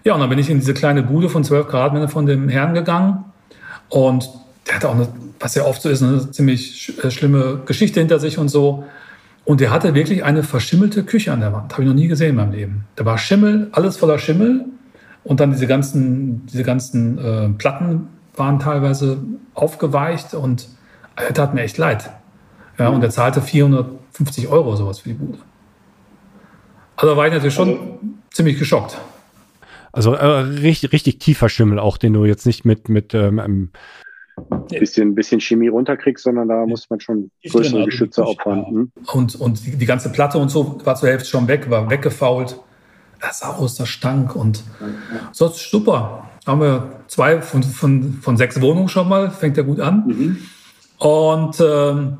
ja. 0.03 0.13
und 0.13 0.19
dann 0.19 0.27
bin 0.29 0.39
ich 0.39 0.49
in 0.49 0.59
diese 0.59 0.73
kleine 0.73 1.03
Bude 1.03 1.29
von 1.29 1.45
12 1.45 1.69
Quadratmeter 1.69 2.09
von 2.09 2.25
dem 2.25 2.49
Herrn 2.49 2.73
gegangen 2.73 3.23
und 3.87 4.29
der 4.67 4.75
hatte 4.75 4.89
auch 4.89 4.95
eine, 4.95 5.07
was 5.39 5.55
ja 5.55 5.63
oft 5.63 5.81
so 5.81 5.87
ist, 5.87 6.03
eine 6.03 6.31
ziemlich 6.31 7.01
äh, 7.01 7.09
schlimme 7.09 7.61
Geschichte 7.65 8.01
hinter 8.01 8.19
sich 8.19 8.37
und 8.37 8.49
so. 8.49 8.83
Und 9.45 9.61
der 9.61 9.71
hatte 9.71 9.93
wirklich 9.93 10.25
eine 10.25 10.43
verschimmelte 10.43 11.03
Küche 11.03 11.31
an 11.31 11.39
der 11.39 11.53
Wand. 11.53 11.71
Habe 11.71 11.83
ich 11.83 11.87
noch 11.87 11.95
nie 11.95 12.09
gesehen 12.09 12.31
in 12.31 12.35
meinem 12.35 12.51
Leben. 12.51 12.83
Da 12.97 13.05
war 13.05 13.17
Schimmel, 13.17 13.69
alles 13.71 13.95
voller 13.95 14.19
Schimmel. 14.19 14.65
Und 15.25 15.39
dann 15.39 15.51
diese 15.51 15.67
ganzen, 15.67 16.45
diese 16.45 16.63
ganzen 16.63 17.17
äh, 17.17 17.49
Platten 17.49 18.07
waren 18.35 18.59
teilweise 18.59 19.17
aufgeweicht 19.53 20.33
und 20.33 20.67
er 21.15 21.33
tat 21.33 21.53
mir 21.53 21.61
echt 21.61 21.77
leid. 21.77 22.11
Ja, 22.77 22.89
und 22.89 23.03
er 23.03 23.09
zahlte 23.09 23.41
450 23.41 24.47
Euro 24.47 24.75
sowas 24.75 24.99
für 24.99 25.09
die 25.09 25.15
Bude. 25.15 25.39
Also 26.95 27.17
war 27.17 27.27
ich 27.27 27.33
natürlich 27.33 27.53
schon 27.53 27.69
also, 27.69 27.99
ziemlich 28.31 28.59
geschockt. 28.59 28.97
Also 29.91 30.13
äh, 30.13 30.25
richtig, 30.25 30.91
richtig 30.91 31.19
tiefer 31.19 31.49
Schimmel 31.49 31.79
auch, 31.79 31.97
den 31.97 32.13
du 32.13 32.25
jetzt 32.25 32.45
nicht 32.45 32.65
mit, 32.65 32.89
mit 32.89 33.13
ähm, 33.13 33.71
bisschen, 34.69 35.15
bisschen 35.15 35.39
Chemie 35.39 35.69
runterkriegst, 35.69 36.23
sondern 36.23 36.49
da 36.49 36.65
muss 36.65 36.89
man 36.89 36.99
schon 36.99 37.31
größere 37.49 37.77
also 37.77 37.85
Geschütze. 37.85 38.25
Hm? 38.43 38.91
Und, 39.13 39.35
und 39.35 39.65
die, 39.65 39.77
die, 39.77 39.85
ganze 39.85 40.11
Platte 40.11 40.37
und 40.37 40.49
so 40.49 40.79
war 40.83 40.95
zur 40.95 41.09
Hälfte 41.09 41.29
schon 41.29 41.47
weg, 41.47 41.69
war 41.69 41.89
weggefault. 41.89 42.59
Das 43.25 43.39
sah 43.39 43.49
aus, 43.49 43.75
das 43.75 43.89
stank 43.89 44.35
und 44.35 44.63
so 45.31 45.47
super. 45.47 46.25
Haben 46.45 46.61
wir 46.61 46.91
zwei 47.07 47.41
von, 47.41 47.63
von, 47.63 48.13
von 48.21 48.37
sechs 48.37 48.61
Wohnungen 48.61 48.87
schon 48.87 49.09
mal, 49.09 49.31
fängt 49.31 49.57
ja 49.57 49.63
gut 49.63 49.79
an. 49.79 50.03
Mhm. 50.05 50.37
Und 50.99 51.59
ähm, 51.59 52.17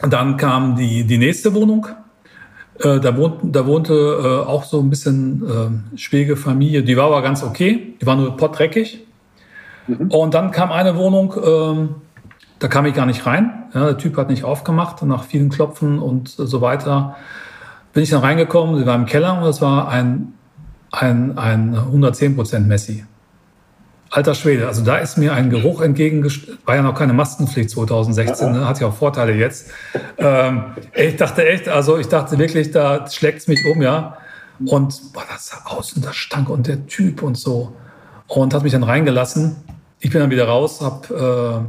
dann 0.00 0.36
kam 0.36 0.76
die, 0.76 1.04
die 1.04 1.16
nächste 1.16 1.54
Wohnung. 1.54 1.86
Äh, 2.80 3.00
da, 3.00 3.16
wohnt, 3.16 3.36
da 3.44 3.64
wohnte 3.64 3.94
äh, 3.94 4.46
auch 4.46 4.64
so 4.64 4.78
ein 4.80 4.90
bisschen 4.90 5.42
äh, 5.94 5.96
schwierige 5.96 6.36
Familie. 6.36 6.82
Die 6.82 6.98
war 6.98 7.06
aber 7.06 7.22
ganz 7.22 7.42
okay. 7.42 7.94
Die 7.98 8.04
war 8.04 8.16
nur 8.16 8.36
pottdreckig. 8.36 9.06
Mhm. 9.86 10.10
Und 10.10 10.34
dann 10.34 10.50
kam 10.50 10.70
eine 10.70 10.96
Wohnung, 10.96 11.34
ähm, 11.42 11.94
da 12.58 12.68
kam 12.68 12.84
ich 12.84 12.92
gar 12.92 13.06
nicht 13.06 13.24
rein. 13.24 13.64
Ja, 13.72 13.86
der 13.86 13.96
Typ 13.96 14.18
hat 14.18 14.28
nicht 14.28 14.44
aufgemacht. 14.44 15.02
Nach 15.02 15.24
vielen 15.24 15.48
Klopfen 15.48 15.98
und 15.98 16.28
so 16.28 16.60
weiter 16.60 17.16
bin 17.96 18.02
ich 18.02 18.10
dann 18.10 18.20
reingekommen. 18.20 18.78
Sie 18.78 18.84
war 18.84 18.94
im 18.94 19.06
Keller 19.06 19.38
und 19.38 19.44
das 19.44 19.62
war 19.62 19.88
ein, 19.88 20.34
ein, 20.92 21.38
ein 21.38 21.74
110% 21.74 22.58
Messi. 22.58 23.06
Alter 24.10 24.34
Schwede, 24.34 24.68
also 24.68 24.84
da 24.84 24.98
ist 24.98 25.16
mir 25.16 25.32
ein 25.32 25.48
Geruch 25.48 25.80
entgegengestellt. 25.80 26.58
War 26.66 26.76
ja 26.76 26.82
noch 26.82 26.94
keine 26.94 27.14
Maskenpflicht 27.14 27.70
2016, 27.70 28.52
ne? 28.52 28.68
hat 28.68 28.80
ja 28.80 28.88
auch 28.88 28.94
Vorteile 28.94 29.32
jetzt. 29.32 29.70
Ähm, 30.18 30.64
ich 30.94 31.16
dachte 31.16 31.48
echt, 31.48 31.70
also 31.70 31.96
ich 31.96 32.08
dachte 32.08 32.38
wirklich, 32.38 32.70
da 32.70 33.10
schlägt 33.10 33.38
es 33.38 33.48
mich 33.48 33.64
um, 33.64 33.80
ja. 33.80 34.18
Und 34.66 35.14
boah, 35.14 35.24
das 35.32 35.46
sah 35.46 35.62
aus 35.64 35.94
und 35.94 36.04
das 36.04 36.16
stank 36.16 36.50
und 36.50 36.66
der 36.66 36.86
Typ 36.86 37.22
und 37.22 37.38
so. 37.38 37.72
Und 38.26 38.52
hat 38.52 38.62
mich 38.62 38.72
dann 38.72 38.82
reingelassen. 38.82 39.56
Ich 40.00 40.10
bin 40.10 40.20
dann 40.20 40.28
wieder 40.30 40.48
raus, 40.48 40.82
hab 40.82 41.10
äh, 41.10 41.60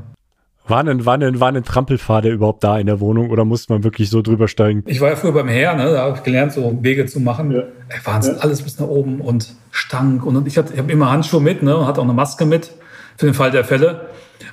war 0.68 0.80
ein, 0.80 1.06
war, 1.06 1.16
ein, 1.16 1.40
war 1.40 1.48
ein 1.50 1.64
Trampelpfade 1.64 2.30
überhaupt 2.30 2.64
da 2.64 2.78
in 2.78 2.88
der 2.88 3.00
Wohnung 3.00 3.30
oder 3.30 3.46
musste 3.46 3.74
man 3.74 3.84
wirklich 3.84 4.10
so 4.10 4.22
drüber 4.22 4.48
steigen? 4.48 4.84
Ich 4.86 5.02
war 5.02 5.10
ja 5.10 5.16
früher 5.16 5.32
beim 5.32 5.48
Heer, 5.48 5.76
ne? 5.76 5.92
da 5.92 6.04
habe 6.04 6.18
ich 6.18 6.24
gelernt, 6.24 6.54
so 6.54 6.78
Wege 6.82 7.06
zu 7.06 7.20
machen. 7.20 7.52
Ja. 7.52 7.60
Ey, 7.90 8.00
Wahnsinn, 8.04 8.36
ja. 8.36 8.42
alles 8.42 8.62
bis 8.62 8.80
nach 8.80 8.88
oben 8.88 9.22
und 9.22 9.54
stank. 9.72 10.26
Und 10.26 10.48
ich, 10.48 10.58
hatte, 10.58 10.74
ich 10.74 10.80
habe 10.80 10.92
immer 10.92 11.10
Handschuhe 11.10 11.42
mit 11.42 11.64
ne? 11.64 11.78
und 11.78 11.88
hatte 11.88 12.00
auch 12.00 12.06
eine 12.06 12.14
Maske 12.14 12.46
mit 12.46 12.72
für 13.18 13.26
den 13.26 13.34
Fall 13.34 13.52
der 13.52 13.64
Fälle. 13.64 14.08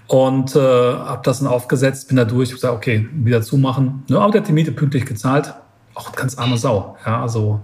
Und 0.06 0.54
äh, 0.54 0.58
habe 0.58 1.20
das 1.24 1.40
dann 1.40 1.48
aufgesetzt, 1.48 2.08
bin 2.08 2.16
da 2.16 2.24
durch, 2.24 2.50
ich 2.50 2.54
gesagt, 2.54 2.74
okay, 2.74 3.08
wieder 3.12 3.42
zumachen. 3.42 4.04
Ne? 4.08 4.18
Aber 4.18 4.32
der 4.32 4.42
hat 4.42 4.48
die 4.48 4.52
Miete 4.52 4.72
pünktlich 4.72 5.06
gezahlt. 5.06 5.54
Auch 5.94 6.12
ganz 6.12 6.36
arme 6.38 6.58
Sau. 6.58 6.96
Ja, 7.06 7.22
also 7.22 7.60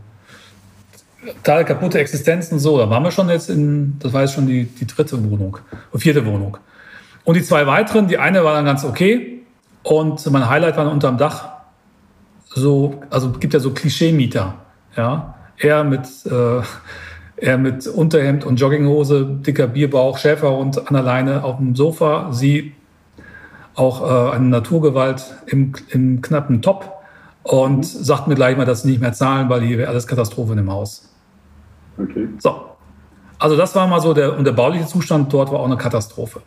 total 1.44 1.64
kaputte 1.64 1.98
Existenzen 1.98 2.58
so. 2.58 2.78
Da 2.78 2.88
waren 2.88 3.02
wir 3.02 3.10
schon 3.10 3.28
jetzt 3.28 3.50
in, 3.50 3.98
das 3.98 4.12
war 4.12 4.22
jetzt 4.22 4.34
schon 4.34 4.46
die, 4.46 4.64
die 4.64 4.86
dritte 4.86 5.22
Wohnung, 5.30 5.58
vierte 5.96 6.24
Wohnung. 6.24 6.56
Und 7.30 7.36
die 7.36 7.44
zwei 7.44 7.64
weiteren, 7.64 8.08
die 8.08 8.18
eine 8.18 8.42
war 8.42 8.54
dann 8.54 8.64
ganz 8.64 8.84
okay. 8.84 9.44
Und 9.84 10.28
mein 10.32 10.50
Highlight 10.50 10.76
war 10.76 10.90
unterm 10.90 11.16
Dach 11.16 11.50
so, 12.42 13.02
also 13.08 13.30
gibt 13.30 13.54
ja 13.54 13.60
so 13.60 13.70
Klischee-Mieter. 13.70 14.54
Ja, 14.96 15.36
er 15.56 15.84
mit, 15.84 16.08
äh, 16.26 16.60
er 17.36 17.56
mit 17.56 17.86
Unterhemd 17.86 18.44
und 18.44 18.58
Jogginghose, 18.58 19.26
dicker 19.46 19.68
Bierbauch, 19.68 20.18
Schäferhund 20.18 20.88
an 20.88 20.92
der 20.92 21.04
Leine 21.04 21.44
auf 21.44 21.58
dem 21.58 21.76
Sofa. 21.76 22.32
Sie 22.32 22.72
auch 23.76 24.02
äh, 24.02 24.34
eine 24.34 24.46
Naturgewalt 24.46 25.24
im, 25.46 25.74
im 25.90 26.22
knappen 26.22 26.62
Top 26.62 27.00
und 27.44 27.76
mhm. 27.76 27.82
sagt 27.84 28.26
mir 28.26 28.34
gleich 28.34 28.56
mal, 28.56 28.66
dass 28.66 28.82
sie 28.82 28.90
nicht 28.90 29.00
mehr 29.00 29.12
zahlen, 29.12 29.48
weil 29.48 29.60
hier 29.60 29.78
wäre 29.78 29.88
alles 29.88 30.08
Katastrophe 30.08 30.50
in 30.50 30.56
dem 30.56 30.72
Haus. 30.72 31.08
Okay. 31.96 32.26
So. 32.38 32.60
Also 33.38 33.56
das 33.56 33.72
war 33.76 33.86
mal 33.86 34.00
so 34.00 34.14
der, 34.14 34.36
und 34.36 34.42
der 34.42 34.52
bauliche 34.52 34.86
Zustand 34.86 35.32
dort 35.32 35.52
war 35.52 35.60
auch 35.60 35.66
eine 35.66 35.76
Katastrophe. 35.76 36.40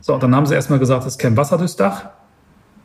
So, 0.00 0.16
dann 0.18 0.34
haben 0.34 0.46
sie 0.46 0.54
erstmal 0.54 0.78
gesagt, 0.78 1.06
es 1.06 1.18
käme 1.18 1.36
Wasser 1.36 1.58
durchs 1.58 1.76
Dach. 1.76 2.06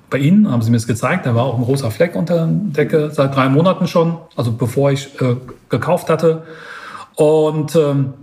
Bei 0.09 0.17
ihnen 0.17 0.51
haben 0.51 0.61
sie 0.61 0.71
mir 0.71 0.77
das 0.77 0.87
gezeigt, 0.87 1.25
da 1.25 1.35
war 1.35 1.45
auch 1.45 1.57
ein 1.57 1.63
großer 1.63 1.89
Fleck 1.89 2.15
unter 2.15 2.45
der 2.45 2.47
Decke, 2.47 3.11
seit 3.11 3.35
drei 3.35 3.47
Monaten 3.47 3.87
schon, 3.87 4.17
also 4.35 4.51
bevor 4.51 4.91
ich 4.91 5.19
äh, 5.21 5.37
gekauft 5.69 6.09
hatte. 6.09 6.43
Und 7.15 7.75
ähm, 7.75 8.13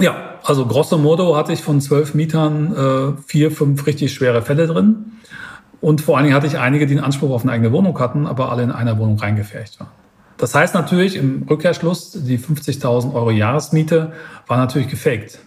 ja, 0.00 0.16
also 0.44 0.64
grosso 0.64 0.96
modo 0.96 1.36
hatte 1.36 1.52
ich 1.52 1.62
von 1.62 1.80
zwölf 1.80 2.14
Mietern 2.14 2.74
äh, 2.74 3.22
vier, 3.26 3.50
fünf 3.50 3.86
richtig 3.86 4.14
schwere 4.14 4.40
Fälle 4.40 4.66
drin. 4.66 5.12
Und 5.82 6.00
vor 6.00 6.16
allen 6.16 6.24
Dingen 6.24 6.36
hatte 6.36 6.46
ich 6.46 6.58
einige, 6.58 6.86
die 6.86 6.94
einen 6.94 7.04
Anspruch 7.04 7.30
auf 7.30 7.42
eine 7.42 7.52
eigene 7.52 7.72
Wohnung 7.72 7.98
hatten, 7.98 8.26
aber 8.26 8.50
alle 8.50 8.62
in 8.62 8.70
einer 8.70 8.98
Wohnung 8.98 9.18
reingefercht 9.18 9.80
waren. 9.80 9.88
Das 10.36 10.54
heißt 10.54 10.74
natürlich 10.74 11.16
im 11.16 11.42
Rückkehrschluss, 11.48 12.12
die 12.12 12.38
50.000 12.38 13.12
Euro 13.14 13.30
Jahresmiete 13.30 14.12
war 14.46 14.56
natürlich 14.56 14.88
gefaked. 14.88 15.38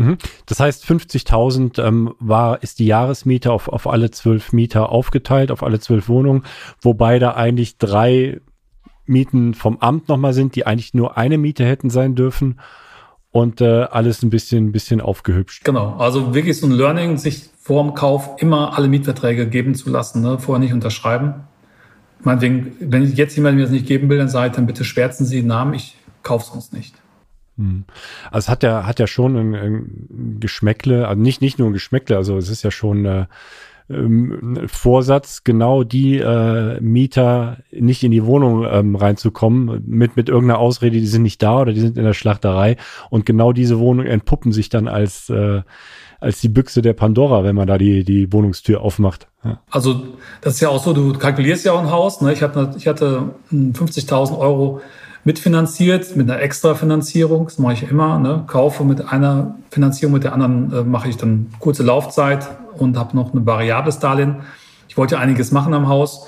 Mhm. 0.00 0.18
Das 0.46 0.60
heißt, 0.60 0.84
50.000 0.84 1.82
ähm, 1.82 2.14
war, 2.18 2.62
ist 2.62 2.78
die 2.78 2.86
Jahresmiete 2.86 3.52
auf, 3.52 3.68
auf 3.68 3.86
alle 3.86 4.10
zwölf 4.10 4.52
Mieter 4.52 4.88
aufgeteilt, 4.90 5.50
auf 5.50 5.62
alle 5.62 5.78
zwölf 5.78 6.08
Wohnungen, 6.08 6.44
wobei 6.80 7.18
da 7.18 7.34
eigentlich 7.34 7.76
drei 7.78 8.40
Mieten 9.04 9.54
vom 9.54 9.78
Amt 9.78 10.08
nochmal 10.08 10.32
sind, 10.32 10.54
die 10.54 10.66
eigentlich 10.66 10.94
nur 10.94 11.16
eine 11.18 11.36
Miete 11.36 11.66
hätten 11.66 11.90
sein 11.90 12.14
dürfen 12.14 12.60
und 13.30 13.60
äh, 13.60 13.82
alles 13.82 14.22
ein 14.22 14.30
bisschen, 14.30 14.72
bisschen 14.72 15.00
aufgehübscht. 15.00 15.64
Genau, 15.64 15.96
also 15.96 16.34
wirklich 16.34 16.58
so 16.58 16.66
ein 16.66 16.72
Learning, 16.72 17.16
sich 17.16 17.50
vor 17.60 17.82
dem 17.82 17.94
Kauf 17.94 18.36
immer 18.38 18.76
alle 18.76 18.88
Mietverträge 18.88 19.46
geben 19.48 19.74
zu 19.74 19.90
lassen, 19.90 20.22
ne? 20.22 20.38
vorher 20.38 20.60
nicht 20.60 20.72
unterschreiben. 20.72 21.34
Meinetwegen, 22.22 22.72
wenn 22.80 23.04
jetzt 23.14 23.36
jemand 23.36 23.56
mir 23.56 23.62
das 23.62 23.70
nicht 23.70 23.86
geben 23.86 24.08
will, 24.08 24.18
dann 24.18 24.28
sage 24.28 24.48
ich, 24.48 24.56
dann 24.56 24.66
bitte 24.66 24.84
schwärzen 24.84 25.26
Sie 25.26 25.36
den 25.36 25.46
Namen, 25.46 25.74
ich 25.74 25.96
kaufe 26.22 26.46
es 26.48 26.50
uns 26.50 26.72
nicht. 26.72 26.94
Hm. 27.60 27.84
Also 28.30 28.46
es 28.46 28.48
hat 28.48 28.62
ja, 28.62 28.86
hat 28.86 28.98
ja 28.98 29.06
schon 29.06 29.36
ein, 29.36 29.54
ein 29.54 30.36
Geschmäckle, 30.40 31.06
also 31.06 31.20
nicht, 31.20 31.42
nicht 31.42 31.58
nur 31.58 31.68
ein 31.68 31.74
Geschmäckle, 31.74 32.16
also 32.16 32.38
es 32.38 32.48
ist 32.48 32.62
ja 32.62 32.70
schon 32.70 33.04
äh, 33.04 33.26
ähm, 33.90 34.62
Vorsatz, 34.66 35.44
genau 35.44 35.84
die 35.84 36.16
äh, 36.18 36.80
Mieter 36.80 37.58
nicht 37.70 38.02
in 38.02 38.12
die 38.12 38.24
Wohnung 38.24 38.64
ähm, 38.64 38.96
reinzukommen, 38.96 39.84
mit, 39.86 40.16
mit 40.16 40.30
irgendeiner 40.30 40.58
Ausrede, 40.58 40.98
die 40.98 41.06
sind 41.06 41.22
nicht 41.22 41.42
da 41.42 41.60
oder 41.60 41.72
die 41.74 41.80
sind 41.80 41.98
in 41.98 42.04
der 42.04 42.14
Schlachterei. 42.14 42.76
Und 43.10 43.26
genau 43.26 43.52
diese 43.52 43.78
Wohnungen 43.78 44.08
entpuppen 44.08 44.52
sich 44.52 44.70
dann 44.70 44.88
als, 44.88 45.28
äh, 45.28 45.60
als 46.18 46.40
die 46.40 46.48
Büchse 46.48 46.80
der 46.80 46.94
Pandora, 46.94 47.44
wenn 47.44 47.56
man 47.56 47.66
da 47.66 47.76
die, 47.76 48.04
die 48.04 48.32
Wohnungstür 48.32 48.80
aufmacht. 48.80 49.26
Ja. 49.44 49.60
Also 49.70 50.02
das 50.40 50.54
ist 50.54 50.60
ja 50.60 50.70
auch 50.70 50.82
so, 50.82 50.94
du 50.94 51.12
kalkulierst 51.12 51.66
ja 51.66 51.72
auch 51.72 51.80
ein 51.80 51.90
Haus. 51.90 52.22
Ne? 52.22 52.32
Ich, 52.32 52.42
hatte, 52.42 52.74
ich 52.78 52.86
hatte 52.86 53.34
50.000 53.52 54.38
Euro 54.38 54.80
mitfinanziert 55.24 56.16
mit 56.16 56.30
einer 56.30 56.40
Extra-Finanzierung. 56.40 57.46
Das 57.46 57.58
mache 57.58 57.74
ich 57.74 57.90
immer. 57.90 58.18
Ne? 58.18 58.44
Kaufe 58.46 58.84
mit 58.84 59.12
einer 59.12 59.56
Finanzierung, 59.70 60.14
mit 60.14 60.24
der 60.24 60.32
anderen 60.32 60.72
äh, 60.72 60.82
mache 60.82 61.08
ich 61.08 61.16
dann 61.16 61.50
kurze 61.58 61.82
Laufzeit 61.82 62.48
und 62.76 62.96
habe 62.96 63.16
noch 63.16 63.34
ein 63.34 63.44
variables 63.46 63.98
Darlehen. 63.98 64.36
Ich 64.88 64.96
wollte 64.96 65.18
einiges 65.18 65.52
machen 65.52 65.74
am 65.74 65.88
Haus. 65.88 66.26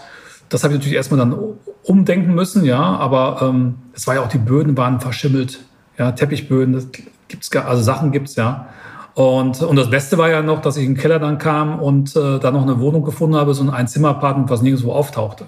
Das 0.48 0.64
habe 0.64 0.74
ich 0.74 0.80
natürlich 0.80 0.96
erstmal 0.96 1.18
dann 1.18 1.34
umdenken 1.82 2.34
müssen, 2.34 2.64
ja, 2.64 2.80
aber 2.80 3.38
ähm, 3.42 3.76
es 3.94 4.06
war 4.06 4.16
ja 4.16 4.20
auch, 4.20 4.28
die 4.28 4.38
Böden 4.38 4.76
waren 4.76 5.00
verschimmelt, 5.00 5.60
ja, 5.98 6.12
Teppichböden, 6.12 6.74
das 6.74 6.88
gibt's 7.28 7.50
also 7.56 7.82
Sachen 7.82 8.12
gibt's 8.12 8.36
ja. 8.36 8.68
Und, 9.14 9.62
und 9.62 9.76
das 9.76 9.90
Beste 9.90 10.16
war 10.16 10.30
ja 10.30 10.42
noch, 10.42 10.60
dass 10.60 10.76
ich 10.76 10.84
in 10.84 10.94
den 10.94 11.00
Keller 11.00 11.18
dann 11.18 11.38
kam 11.38 11.80
und 11.80 12.16
äh, 12.16 12.38
da 12.38 12.50
noch 12.50 12.62
eine 12.62 12.80
Wohnung 12.80 13.04
gefunden 13.04 13.36
habe, 13.36 13.52
so 13.52 13.62
ein 13.62 13.70
Einzimmer-Apartment, 13.70 14.48
was 14.48 14.62
nirgendwo 14.62 14.92
auftauchte. 14.92 15.46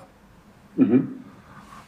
Mhm. 0.76 1.08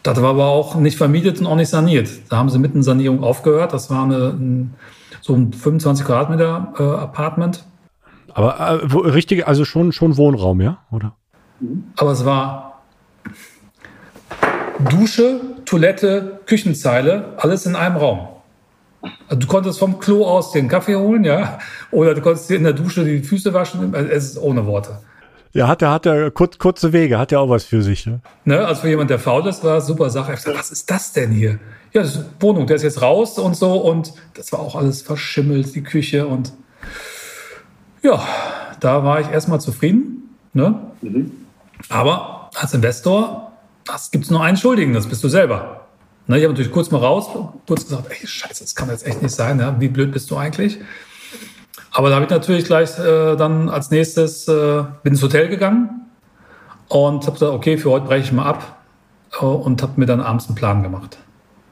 Das 0.07 0.23
war 0.23 0.31
aber 0.31 0.47
auch 0.47 0.77
nicht 0.77 0.97
vermietet 0.97 1.41
und 1.41 1.47
auch 1.47 1.57
nicht 1.57 1.69
saniert. 1.69 2.09
Da 2.29 2.37
haben 2.37 2.49
sie 2.49 2.61
mitten 2.61 2.85
Sanierung 2.85 3.25
aufgehört. 3.25 3.73
Das 3.73 3.91
war 3.91 4.05
eine, 4.05 4.29
ein, 4.29 4.75
so 5.21 5.35
ein 5.35 5.53
25 5.53 6.07
Quadratmeter 6.07 6.75
äh, 6.79 6.83
Apartment. 6.83 7.65
Aber 8.33 8.83
äh, 8.83 8.93
wo, 8.93 9.01
richtig, 9.01 9.49
also 9.49 9.65
schon, 9.65 9.91
schon 9.91 10.17
Wohnraum, 10.17 10.61
ja? 10.61 10.79
Oder? 10.93 11.17
Aber 11.97 12.13
es 12.13 12.25
war 12.25 12.83
Dusche, 14.91 15.41
Toilette, 15.65 16.39
Küchenzeile, 16.47 17.35
alles 17.39 17.67
in 17.67 17.75
einem 17.75 17.97
Raum. 17.97 18.29
Also 19.27 19.41
du 19.41 19.47
konntest 19.49 19.81
vom 19.81 19.99
Klo 19.99 20.25
aus 20.25 20.53
den 20.53 20.69
Kaffee 20.69 20.95
holen, 20.95 21.25
ja, 21.25 21.59
oder 21.91 22.15
du 22.15 22.21
konntest 22.21 22.49
dir 22.49 22.59
in 22.59 22.65
der 22.65 22.75
Dusche 22.75 23.05
die 23.05 23.25
Füße 23.25 23.53
waschen. 23.53 23.93
Es 23.93 24.31
ist 24.31 24.39
ohne 24.39 24.67
Worte. 24.67 25.01
Ja, 25.53 25.69
hat 25.69 25.83
er, 25.83 25.91
hat 25.91 26.07
er 26.07 26.31
kurz, 26.31 26.59
kurze 26.59 26.93
Wege, 26.93 27.19
hat 27.19 27.33
ja 27.33 27.39
auch 27.39 27.49
was 27.49 27.65
für 27.65 27.83
sich. 27.83 28.07
Ne? 28.07 28.21
ne? 28.45 28.67
also 28.67 28.83
für 28.83 28.89
jemand, 28.89 29.11
der 29.11 29.19
faul 29.19 29.47
ist, 29.47 29.65
war 29.65 29.81
super 29.81 30.11
Sache. 30.11 30.35
Ich 30.35 30.43
dachte, 30.43 30.59
was 30.59 30.71
ist 30.71 30.91
das 30.91 31.13
denn 31.13 31.31
hier? 31.31 31.59
Ja, 31.93 32.03
das 32.03 32.17
ist 32.17 32.25
Wohnung, 32.41 32.67
der 32.67 32.77
ist 32.77 32.83
jetzt 32.83 33.01
raus 33.01 33.39
und 33.39 33.57
so 33.57 33.75
und 33.77 34.13
das 34.35 34.53
war 34.53 34.61
auch 34.61 34.77
alles 34.77 35.03
verschimmelt, 35.03 35.75
die 35.75 35.83
Küche 35.83 36.27
und 36.27 36.53
ja, 38.03 38.23
da 38.81 39.03
war 39.03 39.21
ich 39.21 39.31
erstmal 39.31 39.61
zufrieden. 39.61 40.37
Ne? 40.53 40.79
Mhm. 41.01 41.33
Aber 41.89 42.51
als 42.55 42.75
Investor, 42.75 43.53
das 43.85 44.11
gibt 44.11 44.25
es 44.25 44.31
nur 44.31 44.43
einen 44.43 44.57
Schuldigen, 44.57 44.93
das 44.93 45.07
bist 45.07 45.25
du 45.25 45.29
selber. 45.29 45.87
Ne, 46.27 46.39
ich 46.39 46.45
habe 46.45 46.53
natürlich 46.53 46.73
kurz 46.73 46.91
mal 46.91 46.99
raus, 46.99 47.29
kurz 47.67 47.85
gesagt, 47.85 48.07
ey, 48.11 48.27
scheiße, 48.27 48.65
das 48.65 48.75
kann 48.75 48.89
jetzt 48.89 49.07
echt 49.07 49.23
nicht 49.23 49.35
sein, 49.35 49.61
ja? 49.61 49.77
wie 49.81 49.89
blöd 49.89 50.13
bist 50.13 50.31
du 50.31 50.37
eigentlich? 50.37 50.79
Aber 51.97 52.11
da 52.11 52.17
habe 52.17 52.27
ich 52.27 52.31
natürlich 52.31 52.67
gleich 52.67 52.99
äh, 52.99 53.37
dann 53.37 53.71
als 53.71 53.91
nächstes, 53.91 54.47
äh, 54.49 54.83
bin 55.03 55.15
ins 55.15 55.23
Hotel 55.23 55.49
gegangen 55.49 56.03
und 56.89 57.23
habe 57.23 57.33
gesagt, 57.33 57.53
okay, 57.53 57.79
für 57.79 57.91
heute 57.91 58.05
breche 58.05 58.23
ich 58.23 58.33
mal 58.33 58.45
ab 58.45 58.83
äh, 59.41 59.47
und 59.47 59.81
habe 59.81 59.93
mir 59.97 60.05
dann 60.05 60.21
abends 60.21 60.47
einen 60.47 60.57
Plan 60.57 60.83
gemacht. 60.83 61.17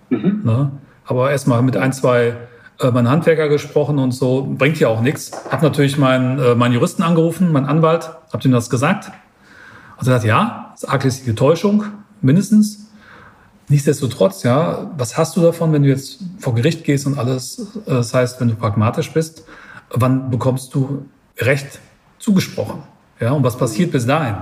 Mhm. 0.09 0.41
Ne? 0.43 0.71
Aber 1.05 1.31
erstmal 1.31 1.61
mit 1.61 1.77
ein, 1.77 1.93
zwei 1.93 2.37
äh, 2.81 2.91
meinen 2.91 3.11
Handwerker 3.11 3.51
gesprochen 3.51 3.99
und 3.99 4.13
so, 4.13 4.47
bringt 4.57 4.81
ja 4.81 4.89
auch 4.89 5.03
nichts. 5.03 5.31
Habe 5.51 5.63
natürlich 5.63 5.99
meinen, 5.99 6.39
äh, 6.39 6.55
meinen 6.55 6.73
Juristen 6.73 7.03
angerufen, 7.03 7.53
meinen 7.53 7.67
Anwalt, 7.67 8.09
habe 8.33 8.43
ihm 8.47 8.53
das 8.53 8.71
gesagt. 8.71 9.13
Und 10.01 10.09
er 10.09 10.15
hat 10.15 10.25
ja, 10.25 10.71
das 10.73 10.85
ist 10.85 10.89
arglistige 10.89 11.35
Täuschung, 11.35 11.85
mindestens. 12.23 12.87
Nichtsdestotrotz, 13.69 14.43
ja, 14.43 14.91
was 14.97 15.19
hast 15.19 15.37
du 15.37 15.43
davon, 15.43 15.75
wenn 15.75 15.83
du 15.83 15.91
jetzt 15.91 16.21
vor 16.39 16.55
Gericht 16.55 16.83
gehst 16.85 17.07
und 17.07 17.19
alles, 17.19 17.59
äh, 17.85 17.91
das 17.91 18.15
heißt, 18.15 18.41
wenn 18.41 18.49
du 18.49 18.55
pragmatisch 18.55 19.13
bist, 19.13 19.45
wann 19.91 20.31
bekommst 20.31 20.75
du 20.75 21.07
Recht 21.39 21.81
zugesprochen? 22.19 22.83
Ja, 23.21 23.33
und 23.33 23.45
was 23.45 23.57
passiert 23.57 23.93
bis 23.93 24.07
dahin? 24.07 24.37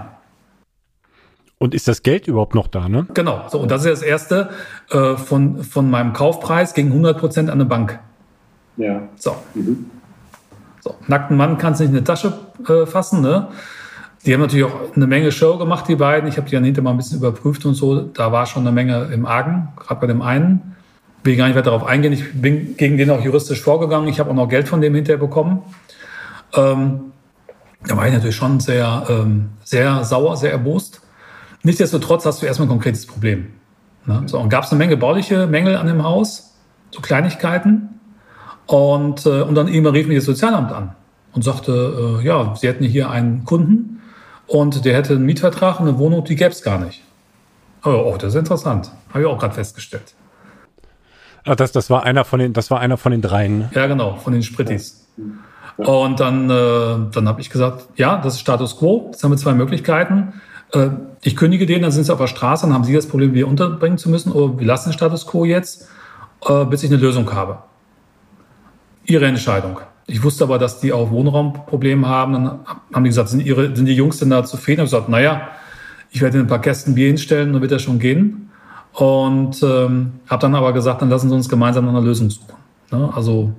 Und 1.59 1.75
ist 1.75 1.87
das 1.87 2.03
Geld 2.03 2.27
überhaupt 2.27 2.55
noch 2.55 2.67
da, 2.67 2.89
ne? 2.89 3.07
Genau. 3.15 3.49
So, 3.49 3.61
und 3.61 3.71
das 3.71 3.85
ist 3.85 4.01
das 4.01 4.03
erste 4.03 4.51
äh, 4.91 5.17
von, 5.17 5.63
von 5.63 5.89
meinem 5.89 6.13
Kaufpreis 6.13 6.75
gegen 6.75 6.89
100 6.89 7.19
Prozent 7.19 7.51
an 7.51 7.55
eine 7.55 7.67
Bank. 7.67 8.01
Ja. 8.77 9.03
So. 9.17 9.37
Mhm. 9.55 9.91
so. 10.81 10.97
Nackten 11.07 11.37
Mann 11.37 11.59
kannst 11.59 11.81
du 11.81 11.85
nicht 11.85 11.93
in 11.93 11.99
die 11.99 12.05
Tasche 12.05 12.33
äh, 12.67 12.87
fassen, 12.87 13.21
ne? 13.21 13.49
Die 14.25 14.33
haben 14.35 14.41
natürlich 14.41 14.65
auch 14.65 14.95
eine 14.95 15.07
Menge 15.07 15.33
Show 15.33 15.59
gemacht, 15.59 15.89
die 15.89 15.97
beiden. 15.97 16.29
Ich 16.29 16.37
habe 16.37 16.49
die 16.49 16.55
dann 16.55 16.65
hinterher 16.65 16.85
mal 16.85 16.91
ein 16.93 16.97
bisschen 16.97 17.19
überprüft 17.19 17.65
und 17.65 17.75
so. 17.75 18.03
Da 18.03 18.31
war 18.31 18.47
schon 18.47 18.63
eine 18.63 18.73
Menge 18.73 19.11
im 19.13 19.27
Argen, 19.27 19.69
gerade 19.77 20.01
bei 20.01 20.07
dem 20.07 20.23
einen. 20.23 20.77
Will 21.25 21.37
gar 21.37 21.47
nicht 21.47 21.57
weiter 21.57 21.71
darauf 21.71 21.85
eingehen. 21.85 22.13
Ich 22.13 22.33
bin 22.33 22.77
gegen 22.77 22.97
den 22.97 23.11
auch 23.11 23.25
juristisch 23.25 23.61
vorgegangen. 23.61 24.09
Ich 24.09 24.19
habe 24.19 24.31
auch 24.31 24.35
noch 24.35 24.49
Geld 24.49 24.69
von 24.69 24.81
dem 24.81 24.95
hinterher 24.95 25.19
bekommen. 25.19 25.63
Ähm, 26.55 27.13
da 27.87 27.97
war 27.97 28.07
ich 28.07 28.13
natürlich 28.13 28.37
schon 28.37 28.61
sehr, 28.61 29.07
ähm, 29.09 29.51
sehr 29.65 30.05
sauer, 30.05 30.37
sehr 30.37 30.53
erbost. 30.53 31.01
Nichtsdestotrotz 31.63 32.27
hast 32.27 32.43
du 32.43 32.47
erstmal 32.47 32.67
ein 32.67 32.71
konkretes 32.71 33.07
Problem. 33.07 33.49
Ne? 34.07 34.23
So, 34.27 34.39
und 34.39 34.49
gab 34.49 34.65
es 34.65 34.71
eine 34.71 34.79
Menge 34.79 34.97
bauliche 34.97 35.47
Mängel 35.47 35.77
an 35.77 35.87
dem 35.87 36.03
Haus, 36.03 36.55
so 36.91 37.01
Kleinigkeiten. 37.01 38.01
Und, 38.67 39.27
äh, 39.27 39.43
und 39.43 39.55
dann 39.55 39.69
irgendwann 39.69 39.95
rief 39.95 40.09
mich 40.09 40.17
das 40.17 40.25
Sozialamt 40.25 40.73
an 40.73 40.95
und 41.33 41.43
sagte, 41.43 42.19
äh, 42.21 42.27
ja, 42.27 42.55
sie 42.57 42.69
hätten 42.69 42.85
hier 42.85 43.11
einen 43.11 43.45
Kunden, 43.45 43.93
und 44.53 44.85
der 44.85 44.95
hätte 44.95 45.15
einen 45.15 45.25
Mietvertrag 45.25 45.81
und 45.81 45.89
eine 45.89 45.99
Wohnung, 45.99 46.25
die 46.25 46.37
gäbe 46.37 46.51
es 46.51 46.63
gar 46.63 46.79
nicht. 46.79 47.03
Oh, 47.85 47.91
oh, 47.91 48.17
das 48.19 48.35
ist 48.35 48.39
interessant. 48.39 48.93
Habe 49.09 49.21
ich 49.21 49.27
auch 49.27 49.39
gerade 49.39 49.55
festgestellt. 49.55 50.15
Ach, 51.45 51.57
das, 51.57 51.73
das 51.73 51.91
war 51.91 52.05
einer 52.05 52.25
von 52.25 52.39
den, 52.39 52.53
das 52.53 52.71
war 52.71 52.81
einer 52.81 52.97
von 52.97 53.13
den 53.13 53.23
dreien. 53.23 53.59
Ne? 53.59 53.71
Ja, 53.75 53.87
genau, 53.87 54.17
von 54.17 54.33
den 54.33 54.43
Spritis. 54.43 55.09
Und 55.77 56.21
dann, 56.21 56.49
äh, 56.51 57.13
dann 57.13 57.29
habe 57.29 57.41
ich 57.41 57.51
gesagt, 57.51 57.87
ja, 57.97 58.19
das 58.19 58.35
ist 58.35 58.41
Status 58.41 58.79
quo. 58.79 59.11
Jetzt 59.13 59.25
haben 59.25 59.33
wir 59.33 59.37
zwei 59.37 59.55
Möglichkeiten. 59.55 60.35
Äh, 60.73 60.89
ich 61.23 61.37
kündige 61.37 61.67
den, 61.67 61.83
dann 61.83 61.91
sind 61.91 62.05
sie 62.05 62.13
auf 62.13 62.19
der 62.19 62.27
Straße, 62.27 62.67
dann 62.67 62.75
haben 62.75 62.85
sie 62.85 62.95
das 62.95 63.07
Problem, 63.07 63.35
wieder 63.35 63.49
unterbringen 63.49 63.99
zu 63.99 64.11
müssen. 64.11 64.33
Oder 64.33 64.59
wir 64.59 64.67
lassen 64.67 64.91
den 64.91 64.95
Status 64.95 65.27
quo 65.27 65.45
jetzt, 65.45 65.89
äh, 66.47 66.65
bis 66.65 66.83
ich 66.83 66.91
eine 66.91 67.01
Lösung 67.01 67.33
habe. 67.33 67.59
Ihre 69.05 69.27
Entscheidung. 69.27 69.81
Ich 70.07 70.23
wusste 70.23 70.45
aber, 70.45 70.59
dass 70.59 70.81
die 70.81 70.93
auch 70.93 71.11
Wohnraumprobleme 71.11 72.07
haben. 72.07 72.33
Dann 72.35 72.61
haben 72.93 73.05
die 73.05 73.11
gesagt, 73.11 73.31
sind, 73.31 73.45
ihre, 73.45 73.75
sind 73.75 73.87
die 73.87 73.95
Jungs 73.95 74.19
denn 74.19 74.31
da 74.31 74.45
zufrieden? 74.45 74.85
Ich 74.85 74.93
habe 74.93 75.03
gesagt, 75.03 75.09
naja, 75.09 75.49
ich 76.11 76.21
werde 76.21 76.39
ein 76.39 76.47
paar 76.47 76.61
Kästen 76.61 76.95
Bier 76.95 77.09
hinstellen, 77.09 77.53
dann 77.53 77.63
wird 77.63 77.73
das 77.73 77.83
schon 77.83 77.99
gehen. 77.99 78.42
Und 78.95 79.63
ähm, 79.63 80.13
habe 80.29 80.41
dann 80.41 80.55
aber 80.55 80.73
gesagt, 80.73 81.03
dann 81.03 81.09
lassen 81.09 81.29
Sie 81.29 81.35
uns 81.35 81.49
gemeinsam 81.49 81.87
nach 81.87 81.93
einer 81.93 82.03
Lösung 82.03 82.29
suchen. 82.31 82.55
Ne? 82.91 83.11
Also 83.15 83.53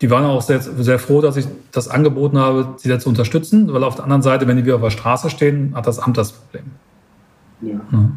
die 0.00 0.10
waren 0.10 0.24
auch 0.24 0.42
sehr, 0.42 0.60
sehr 0.60 0.98
froh, 0.98 1.20
dass 1.20 1.36
ich 1.36 1.46
das 1.72 1.88
angeboten 1.88 2.38
habe, 2.38 2.74
sie 2.76 2.88
da 2.88 2.98
zu 2.98 3.08
unterstützen, 3.08 3.72
weil 3.72 3.82
auf 3.84 3.94
der 3.94 4.04
anderen 4.04 4.22
Seite, 4.22 4.46
wenn 4.46 4.56
die 4.56 4.64
wieder 4.64 4.76
auf 4.76 4.82
der 4.82 4.90
Straße 4.90 5.30
stehen, 5.30 5.72
hat 5.74 5.86
das 5.86 5.98
Amt 5.98 6.18
das 6.18 6.32
Problem. 6.32 6.64
Ja. 7.62 7.80
Ne? 7.90 8.12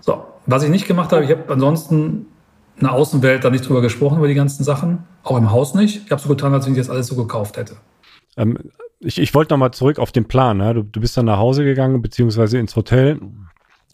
So, 0.00 0.24
was 0.46 0.62
ich 0.62 0.70
nicht 0.70 0.86
gemacht 0.86 1.12
habe, 1.12 1.24
ich 1.24 1.30
habe 1.30 1.52
ansonsten 1.52 2.26
in 2.76 2.82
der 2.82 2.92
Außenwelt 2.92 3.42
da 3.42 3.50
nicht 3.50 3.66
drüber 3.66 3.80
gesprochen, 3.80 4.18
über 4.18 4.28
die 4.28 4.34
ganzen 4.34 4.62
Sachen. 4.62 5.04
Auch 5.22 5.38
im 5.38 5.50
Haus 5.50 5.74
nicht. 5.74 6.02
Ich 6.04 6.12
habe 6.12 6.20
so 6.20 6.28
getan, 6.28 6.52
als 6.52 6.66
wenn 6.66 6.72
ich 6.72 6.78
das 6.78 6.90
alles 6.90 7.06
so 7.06 7.16
gekauft 7.16 7.56
hätte. 7.56 7.76
Ähm, 8.36 8.58
ich, 9.00 9.18
ich 9.18 9.34
wollte 9.34 9.54
nochmal 9.54 9.72
zurück 9.72 9.98
auf 9.98 10.12
den 10.12 10.26
Plan. 10.26 10.58
Ne? 10.58 10.74
Du, 10.74 10.82
du 10.82 11.00
bist 11.00 11.16
dann 11.16 11.24
nach 11.24 11.38
Hause 11.38 11.64
gegangen, 11.64 12.02
beziehungsweise 12.02 12.58
ins 12.58 12.76
Hotel, 12.76 13.18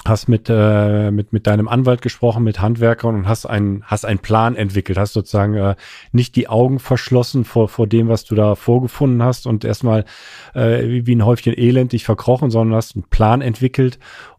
hast 0.04 0.28
mit, 0.28 0.48
äh, 0.48 1.10
mit, 1.10 1.32
mit 1.32 1.46
deinem 1.46 1.68
Anwalt 1.68 2.02
gesprochen, 2.02 2.42
mit 2.42 2.60
Handwerkern 2.60 3.14
und 3.14 3.28
hast 3.28 3.46
einen, 3.46 3.84
hast 3.84 4.04
einen 4.04 4.18
Plan 4.18 4.56
entwickelt, 4.56 4.98
hast 4.98 5.12
sozusagen 5.12 5.54
äh, 5.54 5.76
nicht 6.10 6.34
die 6.34 6.48
Augen 6.48 6.80
verschlossen 6.80 7.44
vor, 7.44 7.68
vor 7.68 7.86
dem, 7.86 8.08
was 8.08 8.24
du 8.24 8.34
da 8.34 8.56
vorgefunden 8.56 9.22
hast 9.22 9.46
und 9.46 9.64
erstmal 9.64 10.04
äh, 10.54 10.88
wie, 10.88 11.06
wie 11.06 11.14
ein 11.14 11.24
Häufchen 11.24 11.56
Elend 11.56 11.92
dich 11.92 12.04
verkrochen, 12.04 12.50
sondern 12.50 12.76
hast 12.76 12.96
einen 12.96 13.04
Plan 13.04 13.42
entwickelt. 13.42 13.98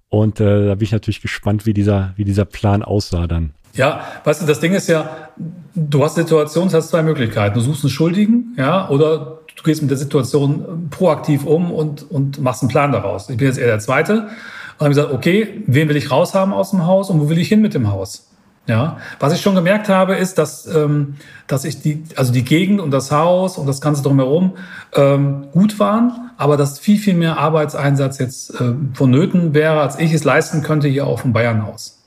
Und 0.10 0.40
äh, 0.40 0.68
da 0.68 0.76
bin 0.76 0.84
ich 0.84 0.92
natürlich 0.92 1.22
gespannt, 1.22 1.66
wie 1.66 1.74
dieser, 1.74 2.14
wie 2.18 2.26
dieser 2.26 2.46
Plan 2.46 2.84
aussah 2.84 3.26
dann. 3.26 3.54
Ja, 3.74 4.02
weißt 4.24 4.44
du, 4.44 4.46
das 4.46 4.60
Ding 4.60 4.74
ist 4.74 4.88
ja, 4.88 5.30
du 5.74 6.04
hast 6.04 6.16
Situationen, 6.16 6.72
hast 6.72 6.90
zwei 6.90 7.02
Möglichkeiten. 7.02 7.56
Du 7.56 7.62
suchst 7.62 7.84
einen 7.84 7.90
Schuldigen, 7.90 8.54
ja, 8.58 8.88
oder 8.90 9.40
du 9.56 9.64
gehst 9.64 9.82
mit 9.82 9.90
der 9.90 9.98
Situation 9.98 10.90
proaktiv 10.92 11.46
um 11.46 11.72
und, 11.72 12.10
und 12.12 12.40
machst 12.40 12.62
einen 12.62 12.70
Plan 12.70 12.92
daraus. 12.92 13.30
Ich 13.30 13.38
bin 13.38 13.48
jetzt 13.48 13.58
eher 13.58 13.68
der 13.68 13.80
Zweite. 13.80 14.28
Und 14.84 14.88
habe 14.88 14.96
gesagt, 14.96 15.14
okay, 15.14 15.64
wen 15.66 15.88
will 15.88 15.96
ich 15.96 16.12
raushaben 16.12 16.54
aus 16.54 16.72
dem 16.72 16.86
Haus 16.86 17.10
und 17.10 17.22
wo 17.22 17.30
will 17.30 17.38
ich 17.38 17.48
hin 17.48 17.62
mit 17.62 17.74
dem 17.74 17.90
Haus? 17.90 18.28
Ja, 18.68 18.98
was 19.18 19.32
ich 19.32 19.40
schon 19.40 19.56
gemerkt 19.56 19.88
habe, 19.88 20.16
ist, 20.16 20.38
dass, 20.38 20.68
ähm, 20.68 21.16
dass 21.48 21.64
ich 21.64 21.82
die, 21.82 22.04
also 22.18 22.34
die 22.34 22.44
Gegend 22.44 22.82
und 22.82 22.92
das 22.92 23.10
Haus 23.10 23.58
und 23.58 23.66
das 23.66 23.80
Ganze 23.80 24.04
drumherum 24.04 24.58
ähm, 24.94 25.48
gut 25.54 25.80
waren, 25.80 26.32
aber 26.38 26.58
dass 26.58 26.80
viel, 26.80 26.98
viel 26.98 27.14
mehr 27.14 27.38
Arbeitseinsatz 27.38 28.20
jetzt 28.20 28.60
äh, 28.60 28.74
vonnöten 28.94 29.54
wäre, 29.54 29.80
als 29.80 30.00
ich 30.00 30.12
es 30.12 30.26
leisten 30.26 30.64
könnte 30.64 30.90
hier 30.90 31.08
auf 31.08 31.22
dem 31.22 31.32
Bayernhaus. 31.32 32.04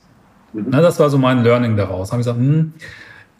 Mhm. 0.52 0.66
Na, 0.68 0.82
das 0.82 1.00
war 1.00 1.08
so 1.08 1.16
mein 1.16 1.42
Learning 1.44 1.78
daraus. 1.78 2.12
Habe 2.12 2.20
ich 2.20 2.26
gesagt, 2.26 2.38
hm, 2.38 2.74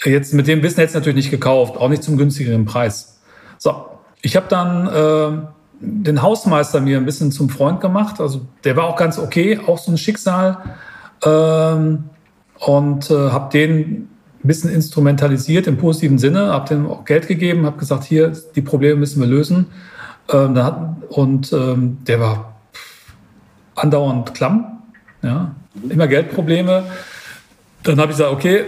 jetzt 0.03 0.33
mit 0.33 0.46
dem 0.46 0.62
Wissen 0.62 0.77
hätte 0.77 0.92
ich 0.92 0.94
natürlich 0.94 1.16
nicht 1.16 1.31
gekauft, 1.31 1.77
auch 1.77 1.90
nicht 1.90 2.03
zum 2.03 2.16
günstigeren 2.16 2.64
Preis. 2.64 3.18
So, 3.59 3.85
ich 4.22 4.35
habe 4.35 4.46
dann 4.49 4.87
äh, 4.88 5.46
den 5.81 6.23
Hausmeister 6.23 6.81
mir 6.81 6.97
ein 6.97 7.05
bisschen 7.05 7.33
zum 7.33 7.51
Freund 7.51 7.81
gemacht. 7.81 8.21
Also 8.21 8.43
der 8.65 8.77
war 8.77 8.85
auch 8.85 8.97
ganz 8.97 9.19
okay, 9.19 9.59
auch 9.67 9.79
so 9.79 9.93
ein 9.93 9.99
Schicksal. 9.99 10.59
Ähm, 11.25 12.05
und 12.59 13.11
äh, 13.11 13.31
habe 13.31 13.51
den 13.53 14.09
ein 14.43 14.49
bisschen 14.49 14.71
instrumentalisiert 14.71 15.67
im 15.67 15.77
positiven 15.77 16.19
Sinne, 16.19 16.53
habe 16.53 16.69
dem 16.69 16.87
auch 16.89 17.05
Geld 17.05 17.27
gegeben, 17.29 17.67
habe 17.67 17.79
gesagt, 17.79 18.05
hier, 18.05 18.33
die 18.55 18.62
Probleme 18.62 19.01
müssen 19.01 19.21
wir 19.21 19.27
lösen. 19.27 19.67
Ähm, 20.33 20.57
und 21.09 21.53
ähm, 21.53 21.99
der 22.07 22.21
war 22.21 22.57
andauernd 23.75 24.35
klamm. 24.35 24.83
Ja, 25.23 25.55
immer 25.89 26.07
Geldprobleme. 26.07 26.85
Dann 27.83 28.01
habe 28.01 28.12
ich 28.12 28.19
gesagt, 28.19 28.33
okay, 28.33 28.65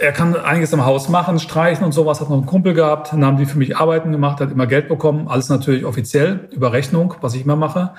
er 0.00 0.12
kann 0.12 0.34
einiges 0.34 0.72
im 0.72 0.84
Haus 0.84 1.08
machen, 1.08 1.38
streichen 1.38 1.84
und 1.84 1.92
sowas. 1.92 2.20
Hat 2.20 2.30
noch 2.30 2.36
einen 2.36 2.46
Kumpel 2.46 2.72
gehabt, 2.72 3.12
dann 3.12 3.24
haben 3.24 3.36
die 3.36 3.44
für 3.44 3.58
mich 3.58 3.76
Arbeiten 3.76 4.12
gemacht, 4.12 4.40
hat 4.40 4.50
immer 4.50 4.66
Geld 4.66 4.88
bekommen. 4.88 5.28
Alles 5.28 5.50
natürlich 5.50 5.84
offiziell 5.84 6.48
über 6.52 6.72
Rechnung, 6.72 7.14
was 7.20 7.34
ich 7.34 7.44
immer 7.44 7.56
mache. 7.56 7.90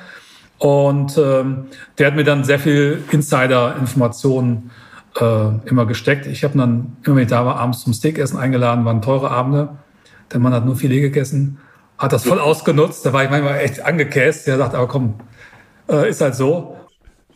Und 0.58 1.18
ähm, 1.18 1.66
der 1.98 2.08
hat 2.08 2.16
mir 2.16 2.24
dann 2.24 2.44
sehr 2.44 2.60
viel 2.60 3.04
Insider-Informationen 3.12 4.72
äh, 5.20 5.50
immer 5.66 5.86
gesteckt. 5.86 6.26
Ich 6.26 6.44
habe 6.44 6.58
dann, 6.58 6.98
immer 7.04 7.18
wenn 7.18 7.24
ich 7.24 7.30
da 7.30 7.46
war, 7.46 7.58
abends 7.58 7.84
zum 7.84 7.94
Steakessen 7.94 8.38
eingeladen, 8.38 8.84
waren 8.84 9.02
teure 9.02 9.30
Abende. 9.30 9.70
Der 10.34 10.40
Mann 10.40 10.54
hat 10.54 10.66
nur 10.66 10.76
Filet 10.76 11.02
gegessen, 11.02 11.60
hat 11.98 12.14
das 12.14 12.24
voll 12.24 12.40
ausgenutzt. 12.40 13.06
Da 13.06 13.14
war 13.14 13.24
ich 13.24 13.30
manchmal 13.30 13.60
echt 13.60 13.86
angekäst. 13.86 14.48
Der 14.48 14.58
sagt, 14.58 14.74
aber 14.74 14.88
komm, 14.88 15.16
äh, 15.88 16.10
ist 16.10 16.22
halt 16.22 16.34
so. 16.34 16.78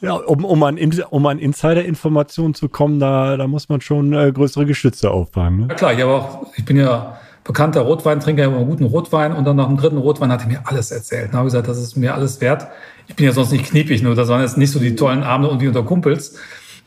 Ja, 0.06 0.14
um, 0.14 0.46
um 0.46 0.64
an, 0.64 0.78
um 1.10 1.26
an 1.26 1.40
Insider-Informationen 1.40 2.54
zu 2.54 2.70
kommen, 2.70 3.00
da, 3.00 3.38
da 3.38 3.48
muss 3.48 3.70
man 3.70 3.82
schon 3.82 4.14
äh, 4.14 4.32
größere 4.32 4.66
Geschütze 4.66 5.12
aufbauen. 5.12 5.58
Ne? 5.58 5.66
Ja 5.70 5.76
klar, 5.76 5.94
ich, 5.94 6.04
aber 6.04 6.16
auch, 6.16 6.48
ich 6.56 6.66
bin 6.66 6.78
ja 6.78 7.18
bekannter 7.44 7.82
Rotweintrinker, 7.82 8.44
ich 8.44 8.48
habe 8.48 8.58
einen 8.58 8.70
guten 8.70 8.86
Rotwein 8.86 9.34
und 9.34 9.46
dann 9.46 9.56
nach 9.56 9.68
dem 9.68 9.78
dritten 9.78 9.98
Rotwein 9.98 10.32
hat 10.32 10.42
er 10.42 10.48
mir 10.48 10.62
alles 10.66 10.92
erzählt. 10.92 11.30
Dann 11.30 11.40
habe 11.40 11.48
ich 11.48 11.54
gesagt, 11.54 11.68
das 11.68 11.78
ist 11.78 11.96
mir 11.96 12.14
alles 12.14 12.42
wert. 12.42 12.68
Ich 13.08 13.16
bin 13.16 13.26
ja 13.26 13.32
sonst 13.32 13.52
nicht 13.52 13.66
kniepig, 13.66 14.02
nur 14.02 14.16
das 14.16 14.28
waren 14.30 14.42
jetzt 14.42 14.58
nicht 14.58 14.72
so 14.72 14.80
die 14.80 14.96
tollen 14.96 15.24
Abende 15.24 15.50
und 15.50 15.62
wie 15.62 15.68
unter 15.68 15.84
Kumpels. 15.84 16.38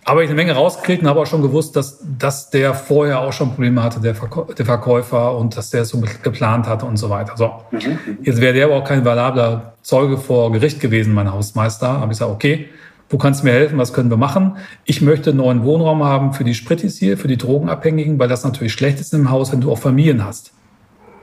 Aber 0.05 0.23
ich 0.23 0.31
eine 0.31 0.37
Menge 0.37 0.53
rausgekriegt 0.53 1.03
und 1.03 1.09
habe 1.09 1.21
auch 1.21 1.27
schon 1.27 1.43
gewusst, 1.43 1.77
dass, 1.77 2.03
dass 2.19 2.49
der 2.49 2.73
vorher 2.73 3.21
auch 3.21 3.33
schon 3.33 3.51
Probleme 3.51 3.83
hatte, 3.83 4.01
der, 4.01 4.15
Verkäu 4.15 4.45
der 4.55 4.65
Verkäufer, 4.65 5.37
und 5.37 5.55
dass 5.57 5.69
der 5.71 5.83
es 5.83 5.91
so 5.91 6.03
geplant 6.23 6.67
hatte 6.67 6.87
und 6.87 6.97
so 6.97 7.11
weiter. 7.11 7.35
So. 7.37 7.51
Mhm. 7.71 7.99
Jetzt 8.23 8.41
wäre 8.41 8.55
der 8.55 8.67
aber 8.67 8.77
auch 8.77 8.85
kein 8.85 9.05
valabler 9.05 9.75
Zeuge 9.83 10.17
vor 10.17 10.51
Gericht 10.51 10.81
gewesen, 10.81 11.13
mein 11.13 11.31
Hausmeister. 11.31 11.89
Habe 11.89 12.05
ich 12.05 12.19
gesagt, 12.19 12.31
okay, 12.31 12.71
wo 13.11 13.17
kannst 13.19 13.41
du 13.41 13.47
mir 13.47 13.53
helfen? 13.53 13.79
Was 13.79 13.93
können 13.93 14.11
wir 14.11 14.17
machen? 14.17 14.57
Ich 14.85 15.01
möchte 15.01 15.31
einen 15.31 15.39
neuen 15.39 15.65
Wohnraum 15.65 16.05
haben 16.05 16.35
für 16.35 16.45
die 16.45 16.55
Spritis 16.55 16.99
hier, 16.99 17.17
für 17.17 17.29
die 17.29 17.39
Drogenabhängigen, 17.39 18.19
weil 18.19 18.29
das 18.29 18.45
natürlich 18.45 18.73
schlecht 18.73 19.01
ist 19.01 19.15
im 19.15 19.31
Haus, 19.31 19.53
wenn 19.53 19.61
du 19.61 19.73
auch 19.73 19.79
Familien 19.79 20.25
hast. 20.25 20.53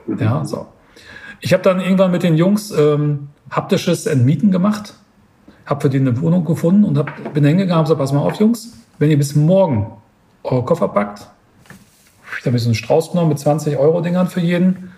Mhm. 0.06 0.18
Ja, 0.18 0.44
so. 0.44 0.66
Ich 1.40 1.52
habe 1.52 1.62
dann 1.62 1.80
irgendwann 1.80 2.10
mit 2.10 2.22
den 2.22 2.36
Jungs 2.36 2.72
ähm, 2.72 3.28
haptisches 3.50 4.06
Entmieten 4.06 4.50
gemacht. 4.50 4.94
habe 5.64 5.82
für 5.82 5.90
die 5.90 5.98
eine 5.98 6.20
Wohnung 6.20 6.44
gefunden 6.44 6.84
und 6.84 6.98
hab, 6.98 7.34
bin 7.34 7.44
hingegangen 7.44 7.80
und 7.80 7.84
gesagt, 7.84 8.00
pass 8.00 8.12
mal 8.12 8.20
auf, 8.20 8.34
Jungs, 8.40 8.72
wenn 8.98 9.10
ihr 9.10 9.18
bis 9.18 9.34
morgen 9.36 9.92
eure 10.42 10.64
Koffer 10.64 10.88
packt, 10.88 11.28
da 12.42 12.50
habe 12.50 12.56
ich 12.56 12.62
so 12.62 12.68
einen 12.68 12.74
Strauß 12.74 13.10
genommen 13.10 13.30
mit 13.30 13.38
20 13.38 13.76
Euro 13.76 14.00
Dingern 14.00 14.28
für 14.28 14.40
jeden, 14.40 14.92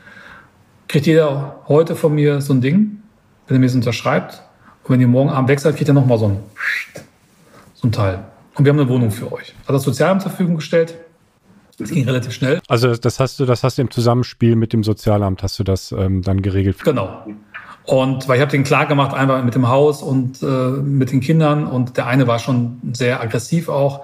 kriegt 0.87 1.07
jeder 1.07 1.61
heute 1.68 1.96
von 1.96 2.14
mir 2.14 2.40
so 2.40 2.53
ein 2.53 2.61
Ding, 2.61 3.03
wenn 3.46 3.57
er 3.57 3.61
mir 3.61 3.66
das 3.66 3.74
unterschreibt. 3.74 4.42
Und 4.88 4.94
wenn 4.94 5.01
ihr 5.03 5.09
morgen 5.09 5.29
Abend 5.29 5.51
weg 5.51 5.61
seid, 5.61 5.77
kriegt 5.77 5.88
ihr 5.88 5.94
nochmal 5.94 6.18
so 6.18 6.29
ein, 6.29 6.38
so 7.74 7.87
ein 7.88 7.92
Teil. 7.92 8.24
Und 8.55 8.64
wir 8.64 8.72
haben 8.72 8.81
eine 8.81 8.88
Wohnung 8.88 9.11
für 9.11 9.31
euch. 9.31 9.55
Hat 9.66 9.74
das 9.74 9.83
Sozialamt 9.83 10.22
zur 10.22 10.31
Verfügung 10.31 10.57
gestellt. 10.57 10.94
Das 11.79 11.90
ging 11.90 12.05
relativ 12.07 12.33
schnell. 12.33 12.61
Also 12.68 12.96
das 12.96 13.20
hast 13.20 13.38
du, 13.38 13.44
das 13.44 13.62
hast 13.62 13.77
du 13.77 13.83
im 13.83 13.90
Zusammenspiel 13.90 14.57
mit 14.57 14.72
dem 14.72 14.83
Sozialamt, 14.83 15.42
hast 15.42 15.59
du 15.59 15.64
das 15.64 15.92
ähm, 15.92 16.22
dann 16.22 16.42
geregelt? 16.42 16.83
Genau. 16.83 17.24
Und 17.85 18.29
weil 18.29 18.37
ich 18.37 18.40
habe 18.40 18.51
den 18.51 18.64
klar 18.64 18.87
gemacht, 18.87 19.14
einfach 19.14 19.44
mit 19.44 19.55
dem 19.55 19.68
Haus 19.68 20.03
und 20.03 20.42
äh, 20.42 20.46
mit 20.46 21.12
den 21.12 21.20
Kindern. 21.20 21.66
Und 21.66 21.98
der 21.98 22.07
eine 22.07 22.27
war 22.27 22.38
schon 22.38 22.81
sehr 22.94 23.20
aggressiv 23.20 23.68
auch. 23.68 24.01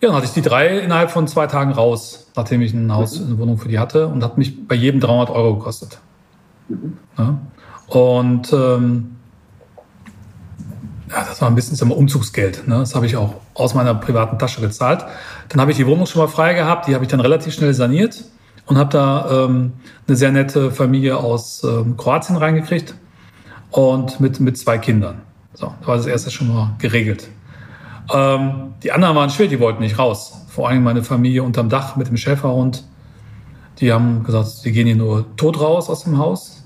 Ja, 0.00 0.08
dann 0.08 0.16
hatte 0.16 0.26
ich 0.26 0.32
die 0.32 0.42
drei 0.42 0.78
innerhalb 0.78 1.10
von 1.10 1.28
zwei 1.28 1.46
Tagen 1.46 1.72
raus, 1.72 2.26
nachdem 2.36 2.62
ich 2.62 2.72
ein 2.72 2.92
Haus, 2.92 3.20
eine 3.20 3.38
Wohnung 3.38 3.58
für 3.58 3.68
die 3.68 3.78
hatte. 3.78 4.08
Und 4.08 4.24
hat 4.24 4.38
mich 4.38 4.66
bei 4.66 4.74
jedem 4.74 5.00
300 5.00 5.30
Euro 5.30 5.56
gekostet. 5.56 5.98
Mhm. 6.68 6.98
Ja. 7.18 7.38
Und 7.86 8.52
ähm, 8.52 9.15
ja, 11.10 11.24
das 11.24 11.40
war 11.40 11.48
ein 11.48 11.54
bisschen 11.54 11.78
immer 11.78 11.96
Umzugsgeld. 11.96 12.66
Ne? 12.66 12.78
Das 12.78 12.94
habe 12.94 13.06
ich 13.06 13.16
auch 13.16 13.34
aus 13.54 13.74
meiner 13.74 13.94
privaten 13.94 14.38
Tasche 14.38 14.60
gezahlt. 14.60 15.04
Dann 15.48 15.60
habe 15.60 15.70
ich 15.70 15.76
die 15.76 15.86
Wohnung 15.86 16.06
schon 16.06 16.22
mal 16.22 16.28
frei 16.28 16.54
gehabt, 16.54 16.88
die 16.88 16.94
habe 16.94 17.04
ich 17.04 17.10
dann 17.10 17.20
relativ 17.20 17.54
schnell 17.54 17.74
saniert 17.74 18.24
und 18.66 18.78
habe 18.78 18.90
da 18.90 19.44
ähm, 19.44 19.72
eine 20.06 20.16
sehr 20.16 20.32
nette 20.32 20.70
Familie 20.70 21.16
aus 21.16 21.62
ähm, 21.64 21.96
Kroatien 21.96 22.36
reingekriegt 22.36 22.94
und 23.70 24.20
mit, 24.20 24.40
mit 24.40 24.58
zwei 24.58 24.78
Kindern. 24.78 25.22
So, 25.54 25.72
da 25.80 25.86
war 25.86 25.96
das 25.96 26.06
erste 26.06 26.30
schon 26.30 26.48
mal 26.52 26.74
geregelt. 26.78 27.28
Ähm, 28.12 28.74
die 28.82 28.92
anderen 28.92 29.16
waren 29.16 29.30
schwer, 29.30 29.48
die 29.48 29.60
wollten 29.60 29.82
nicht 29.82 29.98
raus. 29.98 30.46
Vor 30.48 30.68
allem 30.68 30.82
meine 30.82 31.02
Familie 31.02 31.42
unterm 31.42 31.68
Dach 31.68 31.96
mit 31.96 32.08
dem 32.08 32.16
Schäferhund. 32.16 32.84
Die 33.80 33.92
haben 33.92 34.24
gesagt, 34.24 34.48
sie 34.48 34.72
gehen 34.72 34.86
hier 34.86 34.96
nur 34.96 35.36
tot 35.36 35.60
raus 35.60 35.88
aus 35.88 36.04
dem 36.04 36.18
Haus. 36.18 36.64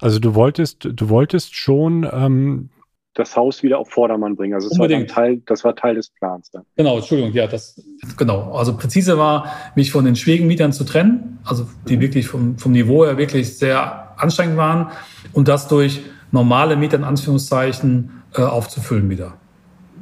Also 0.00 0.18
du 0.18 0.34
wolltest, 0.34 0.88
du 0.90 1.08
wolltest 1.08 1.54
schon 1.54 2.08
ähm, 2.10 2.70
das 3.14 3.36
Haus 3.36 3.62
wieder 3.62 3.78
auf 3.78 3.90
Vordermann 3.90 4.36
bringen. 4.36 4.54
Also 4.54 4.68
das 4.68 4.78
war, 4.78 4.88
Teil, 4.88 5.40
das 5.46 5.64
war 5.64 5.74
Teil 5.76 5.94
des 5.94 6.10
Plans 6.10 6.50
dann. 6.50 6.64
Genau, 6.76 6.96
Entschuldigung, 6.96 7.32
ja, 7.32 7.46
das 7.46 7.80
genau. 8.16 8.52
Also 8.52 8.76
präzise 8.76 9.16
war, 9.18 9.46
mich 9.76 9.92
von 9.92 10.04
den 10.04 10.16
schwierigen 10.16 10.46
Mietern 10.46 10.72
zu 10.72 10.84
trennen, 10.84 11.38
also 11.44 11.66
die 11.88 11.96
mhm. 11.96 12.00
wirklich 12.02 12.26
vom, 12.26 12.58
vom 12.58 12.72
Niveau 12.72 13.04
her 13.06 13.16
wirklich 13.16 13.56
sehr 13.56 14.12
anstrengend 14.16 14.56
waren 14.56 14.90
und 15.32 15.48
das 15.48 15.68
durch 15.68 16.02
normale 16.32 16.76
Mieter 16.76 16.96
in 16.96 17.04
Anführungszeichen 17.04 18.22
äh, 18.34 18.42
aufzufüllen 18.42 19.08
wieder. 19.08 19.34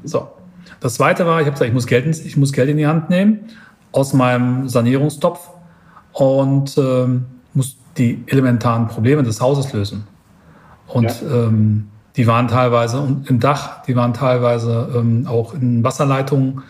So. 0.04 0.28
Das 0.80 0.94
zweite 0.94 1.26
war, 1.26 1.40
ich 1.40 1.46
habe 1.46 1.52
gesagt, 1.52 1.68
ich 1.68 1.74
muss, 1.74 1.86
Geld 1.86 2.06
in, 2.06 2.10
ich 2.10 2.36
muss 2.36 2.52
Geld 2.52 2.70
in 2.70 2.76
die 2.76 2.86
Hand 2.86 3.10
nehmen 3.10 3.40
aus 3.92 4.14
meinem 4.14 4.68
Sanierungstopf 4.68 5.50
und 6.12 6.76
ähm, 6.78 7.26
muss 7.54 7.76
die 7.98 8.24
elementaren 8.26 8.88
Probleme 8.88 9.22
des 9.22 9.40
Hauses 9.40 9.72
lösen. 9.72 10.06
Und 10.88 11.04
ja. 11.04 11.46
ähm, 11.46 11.88
die 12.16 12.26
waren 12.26 12.48
teilweise 12.48 13.16
im 13.26 13.40
Dach, 13.40 13.82
die 13.84 13.96
waren 13.96 14.12
teilweise 14.12 14.88
ähm, 14.94 15.26
auch 15.26 15.54
in 15.54 15.82
Wasserleitungen, 15.82 16.62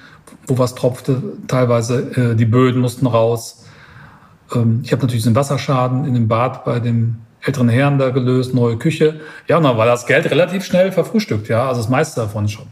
wo 0.46 0.58
was 0.58 0.74
tropfte. 0.74 1.22
Teilweise 1.48 2.32
äh, 2.32 2.36
die 2.36 2.44
Böden 2.44 2.80
mussten 2.80 3.06
raus. 3.06 3.64
Ähm, 4.54 4.80
ich 4.84 4.92
habe 4.92 5.02
natürlich 5.02 5.24
den 5.24 5.34
Wasserschaden 5.34 6.04
in 6.04 6.14
dem 6.14 6.28
Bad 6.28 6.64
bei 6.64 6.78
dem 6.80 7.16
älteren 7.44 7.68
Herrn 7.68 7.98
da 7.98 8.10
gelöst, 8.10 8.54
neue 8.54 8.76
Küche. 8.76 9.20
Ja, 9.48 9.56
und 9.56 9.64
dann 9.64 9.76
war 9.76 9.86
das 9.86 10.06
Geld 10.06 10.30
relativ 10.30 10.64
schnell 10.64 10.92
verfrühstückt, 10.92 11.48
ja, 11.48 11.68
also 11.68 11.80
das 11.80 11.90
meiste 11.90 12.20
davon 12.20 12.48
schon. 12.48 12.66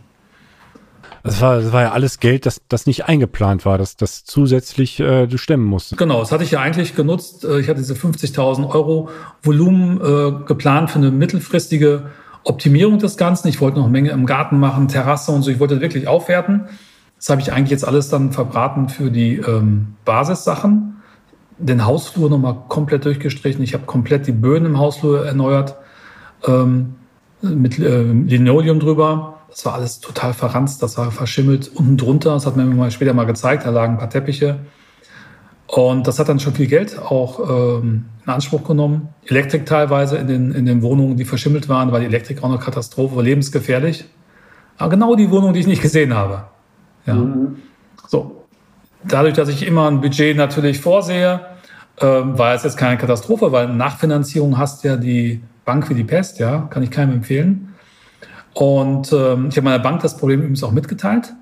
Das 1.22 1.40
war, 1.42 1.60
das 1.60 1.72
war 1.72 1.82
ja 1.82 1.92
alles 1.92 2.18
Geld, 2.18 2.46
das, 2.46 2.62
das 2.68 2.86
nicht 2.86 3.04
eingeplant 3.04 3.66
war, 3.66 3.76
das, 3.76 3.96
das 3.96 4.24
zusätzlich 4.24 5.00
äh, 5.00 5.26
du 5.26 5.36
stemmen 5.36 5.66
musst. 5.66 5.98
Genau, 5.98 6.20
das 6.20 6.32
hatte 6.32 6.44
ich 6.44 6.52
ja 6.52 6.60
eigentlich 6.60 6.96
genutzt. 6.96 7.44
Äh, 7.44 7.60
ich 7.60 7.68
hatte 7.68 7.80
diese 7.80 7.92
50.000 7.92 8.66
Euro 8.70 9.10
Volumen 9.42 10.00
äh, 10.00 10.46
geplant 10.46 10.90
für 10.90 10.98
eine 10.98 11.10
mittelfristige 11.10 12.04
Optimierung 12.44 12.98
des 12.98 13.16
Ganzen. 13.16 13.48
Ich 13.48 13.60
wollte 13.60 13.78
noch 13.78 13.84
eine 13.84 13.92
Menge 13.92 14.10
im 14.10 14.26
Garten 14.26 14.58
machen, 14.58 14.88
Terrasse 14.88 15.32
und 15.32 15.42
so. 15.42 15.50
Ich 15.50 15.60
wollte 15.60 15.80
wirklich 15.80 16.08
aufwerten. 16.08 16.66
Das 17.16 17.28
habe 17.28 17.40
ich 17.40 17.52
eigentlich 17.52 17.70
jetzt 17.70 17.86
alles 17.86 18.08
dann 18.08 18.32
verbraten 18.32 18.88
für 18.88 19.10
die 19.10 19.36
ähm, 19.36 19.94
Basissachen. 20.04 21.02
Den 21.58 21.84
Hausflur 21.84 22.30
nochmal 22.30 22.56
komplett 22.68 23.04
durchgestrichen. 23.04 23.62
Ich 23.62 23.74
habe 23.74 23.84
komplett 23.84 24.26
die 24.26 24.32
Böden 24.32 24.66
im 24.66 24.78
Hausflur 24.78 25.26
erneuert. 25.26 25.76
Ähm, 26.46 26.94
mit 27.42 27.78
äh, 27.78 28.02
Linoleum 28.02 28.80
drüber. 28.80 29.38
Das 29.48 29.64
war 29.66 29.74
alles 29.74 30.00
total 30.00 30.32
verranzt, 30.32 30.82
das 30.82 30.96
war 30.96 31.10
verschimmelt 31.10 31.70
unten 31.74 31.96
drunter. 31.96 32.34
Das 32.34 32.46
hat 32.46 32.56
mir 32.56 32.64
mal 32.64 32.90
später 32.90 33.14
mal 33.14 33.24
gezeigt. 33.24 33.66
Da 33.66 33.70
lagen 33.70 33.94
ein 33.94 33.98
paar 33.98 34.10
Teppiche. 34.10 34.60
Und 35.72 36.08
das 36.08 36.18
hat 36.18 36.28
dann 36.28 36.40
schon 36.40 36.54
viel 36.54 36.66
Geld 36.66 36.98
auch 36.98 37.78
ähm, 37.78 38.06
in 38.26 38.32
Anspruch 38.32 38.64
genommen. 38.64 39.10
Elektrik 39.26 39.66
teilweise 39.66 40.16
in 40.16 40.26
den, 40.26 40.50
in 40.50 40.66
den 40.66 40.82
Wohnungen, 40.82 41.16
die 41.16 41.24
verschimmelt 41.24 41.68
waren, 41.68 41.92
war 41.92 42.00
die 42.00 42.06
Elektrik 42.06 42.42
auch 42.42 42.48
eine 42.48 42.58
Katastrophe, 42.58 43.14
war 43.14 43.22
lebensgefährlich. 43.22 44.04
Aber 44.78 44.90
genau 44.90 45.14
die 45.14 45.30
Wohnung, 45.30 45.52
die 45.52 45.60
ich 45.60 45.68
nicht 45.68 45.80
gesehen 45.80 46.12
habe. 46.12 46.46
Ja. 47.06 47.14
Mhm. 47.14 47.58
So. 48.08 48.46
Dadurch, 49.04 49.34
dass 49.34 49.48
ich 49.48 49.64
immer 49.64 49.88
ein 49.88 50.00
Budget 50.00 50.36
natürlich 50.36 50.80
vorsehe, 50.80 51.46
ähm, 52.00 52.36
war 52.36 52.52
es 52.52 52.64
jetzt 52.64 52.76
keine 52.76 52.98
Katastrophe, 52.98 53.52
weil 53.52 53.68
Nachfinanzierung 53.68 54.58
hast 54.58 54.82
ja 54.82 54.96
die 54.96 55.40
Bank 55.64 55.88
wie 55.88 55.94
die 55.94 56.02
Pest, 56.02 56.40
ja, 56.40 56.66
kann 56.70 56.82
ich 56.82 56.90
keinem 56.90 57.12
empfehlen. 57.12 57.74
Und 58.54 59.12
ähm, 59.12 59.46
ich 59.50 59.56
habe 59.56 59.66
meiner 59.66 59.78
Bank 59.78 60.02
das 60.02 60.16
Problem 60.16 60.40
übrigens 60.40 60.64
auch 60.64 60.72
mitgeteilt. 60.72 61.32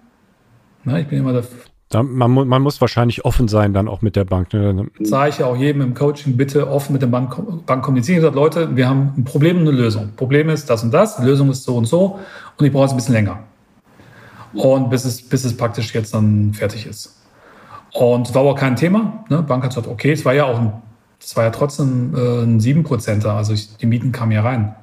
Na, 0.85 1.01
ich 1.01 1.07
bin 1.07 1.19
immer 1.19 1.33
der 1.33 1.45
da, 1.91 2.03
man, 2.03 2.31
man, 2.31 2.63
muss 2.63 2.81
wahrscheinlich 2.83 3.25
offen 3.25 3.49
sein 3.49 3.73
dann 3.73 3.89
auch 3.89 4.03
mit 4.03 4.15
der 4.15 4.25
Bank. 4.25 4.53
Ne? 4.53 4.89
Sage 5.01 5.31
ich 5.31 5.39
ja 5.39 5.47
auch 5.47 5.57
jedem 5.57 5.81
im 5.81 5.95
Coaching, 5.95 6.37
bitte 6.37 6.71
offen 6.71 6.93
mit 6.93 7.01
der 7.01 7.07
Bank, 7.07 7.35
Bank 7.65 7.83
kommunizieren. 7.83 8.19
Ich 8.19 8.25
sage, 8.25 8.37
Leute, 8.37 8.77
wir 8.77 8.89
haben 8.89 9.15
ein 9.17 9.25
Problem 9.25 9.59
und 9.59 9.69
eine 9.69 9.77
Lösung. 9.77 10.11
Problem 10.15 10.51
ist 10.51 10.69
das 10.69 10.83
und 10.83 10.93
das, 10.93 11.17
die 11.17 11.25
Lösung 11.25 11.49
ist 11.51 11.65
so 11.65 11.77
und 11.77 11.87
so 11.87 12.19
und 12.57 12.67
ich 12.67 12.73
brauche 12.73 12.87
es 12.87 12.91
ein 12.91 12.97
bisschen 12.97 13.15
länger. 13.15 13.39
Und 14.53 14.91
bis 14.91 15.07
es, 15.07 15.23
bis 15.23 15.45
es 15.45 15.57
praktisch 15.57 15.95
jetzt 15.95 16.13
dann 16.13 16.53
fertig 16.53 16.87
ist. 16.87 17.23
Und 17.93 18.29
es 18.29 18.35
war 18.35 18.43
aber 18.43 18.55
kein 18.55 18.77
Thema. 18.77 19.25
Ne? 19.31 19.43
Bank 19.43 19.65
hat 19.65 19.71
gesagt, 19.71 19.87
okay, 19.87 20.13
es 20.13 20.25
war 20.27 20.35
ja 20.35 20.45
auch 20.45 20.59
ein, 20.59 20.73
es 21.19 21.37
war 21.37 21.45
ja 21.45 21.51
trotzdem 21.51 22.15
äh, 22.15 22.43
ein 22.43 22.61
7%er, 22.61 23.33
also 23.33 23.55
ich, 23.55 23.77
die 23.79 23.87
Mieten 23.87 24.13
kamen 24.13 24.33
ja 24.33 24.43
rein. 24.43 24.75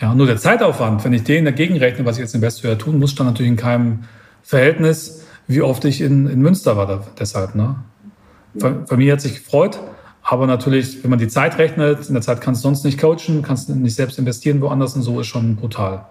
Ja, 0.00 0.14
nur 0.14 0.26
der 0.26 0.36
Zeitaufwand, 0.36 1.04
wenn 1.04 1.12
ich 1.12 1.24
den 1.24 1.44
dagegen 1.44 1.76
rechne, 1.76 2.04
was 2.04 2.16
ich 2.16 2.22
jetzt 2.22 2.34
Investor 2.34 2.76
tun 2.78 2.98
muss, 2.98 3.10
stand 3.10 3.30
natürlich 3.30 3.50
in 3.50 3.56
keinem 3.56 4.00
Verhältnis 4.42 5.23
wie 5.46 5.62
oft 5.62 5.84
ich 5.84 6.00
in, 6.00 6.26
in 6.26 6.40
Münster 6.40 6.76
war 6.76 6.86
da, 6.86 7.04
deshalb. 7.18 7.54
Ne? 7.54 7.76
Familie 8.86 9.12
hat 9.12 9.20
sich 9.20 9.34
gefreut, 9.34 9.80
aber 10.22 10.46
natürlich, 10.46 11.02
wenn 11.02 11.10
man 11.10 11.18
die 11.18 11.28
Zeit 11.28 11.58
rechnet, 11.58 12.08
in 12.08 12.14
der 12.14 12.22
Zeit 12.22 12.40
kannst 12.40 12.62
du 12.62 12.68
sonst 12.68 12.84
nicht 12.84 12.98
coachen, 12.98 13.42
kannst 13.42 13.68
nicht 13.68 13.94
selbst 13.94 14.18
investieren 14.18 14.60
woanders 14.60 14.96
und 14.96 15.02
so 15.02 15.20
ist 15.20 15.26
schon 15.26 15.56
brutal. 15.56 16.06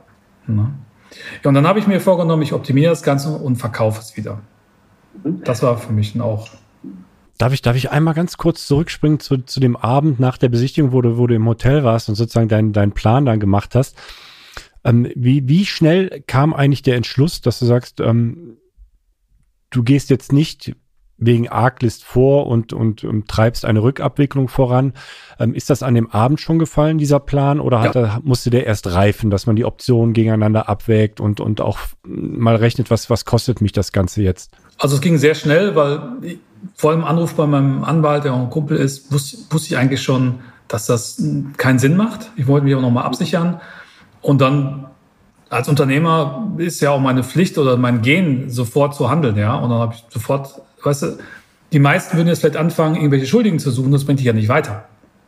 Ne? 0.45 0.73
Ja, 1.43 1.49
und 1.49 1.53
dann 1.53 1.67
habe 1.67 1.79
ich 1.79 1.87
mir 1.87 1.99
vorgenommen, 1.99 2.41
ich 2.41 2.53
optimiere 2.53 2.89
das 2.89 3.03
Ganze 3.03 3.29
und 3.29 3.55
verkaufe 3.55 4.01
es 4.01 4.17
wieder. 4.17 4.39
Das 5.23 5.61
war 5.63 5.77
für 5.77 5.93
mich 5.93 6.19
auch. 6.19 6.49
Darf 7.37 7.53
ich, 7.53 7.61
darf 7.61 7.75
ich 7.75 7.91
einmal 7.91 8.13
ganz 8.13 8.37
kurz 8.37 8.67
zurückspringen 8.67 9.19
zu, 9.19 9.37
zu 9.37 9.59
dem 9.59 9.75
Abend 9.75 10.19
nach 10.19 10.37
der 10.37 10.49
Besichtigung, 10.49 10.91
wo 10.91 11.01
du, 11.01 11.17
wo 11.17 11.27
du 11.27 11.35
im 11.35 11.47
Hotel 11.47 11.83
warst 11.83 12.09
und 12.09 12.15
sozusagen 12.15 12.47
deinen 12.47 12.73
dein 12.73 12.91
Plan 12.91 13.25
dann 13.25 13.39
gemacht 13.39 13.75
hast? 13.75 13.95
Ähm, 14.83 15.07
wie, 15.15 15.47
wie 15.47 15.65
schnell 15.65 16.23
kam 16.27 16.53
eigentlich 16.53 16.83
der 16.83 16.95
Entschluss, 16.95 17.41
dass 17.41 17.59
du 17.59 17.65
sagst, 17.65 17.99
ähm, 17.99 18.57
du 19.75 19.83
gehst 19.83 20.09
jetzt 20.09 20.31
nicht 20.31 20.75
wegen 21.17 21.47
Arglist 21.47 22.03
vor 22.03 22.47
und, 22.47 22.73
und, 22.73 23.03
und 23.03 23.27
treibst 23.27 23.65
eine 23.65 23.81
Rückabwicklung 23.81 24.47
voran. 24.47 24.93
Ähm, 25.39 25.53
ist 25.53 25.69
das 25.69 25.83
an 25.83 25.93
dem 25.95 26.09
Abend 26.11 26.41
schon 26.41 26.59
gefallen, 26.59 26.97
dieser 26.97 27.19
Plan, 27.19 27.59
oder 27.59 27.81
hat 27.81 27.95
ja. 27.95 28.01
er, 28.01 28.19
musste 28.23 28.49
der 28.49 28.65
erst 28.65 28.87
reifen, 28.87 29.29
dass 29.29 29.45
man 29.45 29.55
die 29.55 29.65
Optionen 29.65 30.13
gegeneinander 30.13 30.67
abwägt 30.67 31.19
und, 31.19 31.39
und 31.39 31.61
auch 31.61 31.79
mal 32.03 32.55
rechnet, 32.55 32.89
was, 32.89 33.09
was 33.09 33.25
kostet 33.25 33.61
mich 33.61 33.71
das 33.71 33.91
Ganze 33.91 34.21
jetzt? 34.21 34.51
Also 34.79 34.95
es 34.95 35.01
ging 35.01 35.17
sehr 35.17 35.35
schnell, 35.35 35.75
weil 35.75 36.39
vor 36.75 36.91
allem 36.91 37.03
Anruf 37.03 37.35
bei 37.35 37.45
meinem 37.47 37.83
Anwalt, 37.83 38.23
der 38.23 38.33
auch 38.33 38.39
ein 38.39 38.49
Kumpel 38.49 38.77
ist, 38.77 39.11
wusste, 39.11 39.37
wusste 39.49 39.73
ich 39.73 39.77
eigentlich 39.77 40.01
schon, 40.01 40.39
dass 40.67 40.87
das 40.87 41.23
keinen 41.57 41.79
Sinn 41.79 41.95
macht. 41.95 42.31
Ich 42.35 42.47
wollte 42.47 42.65
mich 42.65 42.75
auch 42.75 42.81
nochmal 42.81 43.05
absichern. 43.05 43.61
Und 44.21 44.41
dann 44.41 44.87
als 45.53 45.69
Unternehmer 45.69 46.51
ist 46.57 46.81
ja 46.81 46.91
auch 46.91 46.99
meine 46.99 47.23
Pflicht 47.23 47.57
oder 47.57 47.77
mein 47.77 48.01
Gen, 48.01 48.49
sofort 48.49 48.95
zu 48.95 49.09
handeln, 49.09 49.37
ja. 49.37 49.55
Und 49.55 49.69
dann 49.69 49.79
habe 49.79 49.93
ich 49.93 50.03
sofort, 50.09 50.61
weißt 50.83 51.03
du, 51.03 51.17
die 51.71 51.79
meisten 51.79 52.17
würden 52.17 52.27
jetzt 52.27 52.39
vielleicht 52.39 52.57
anfangen, 52.57 52.95
irgendwelche 52.95 53.27
Schuldigen 53.27 53.59
zu 53.59 53.71
suchen, 53.71 53.91
das 53.91 54.05
bringt 54.05 54.19
dich 54.19 54.25
ja 54.25 54.33
nicht 54.33 54.49
weiter. 54.49 54.85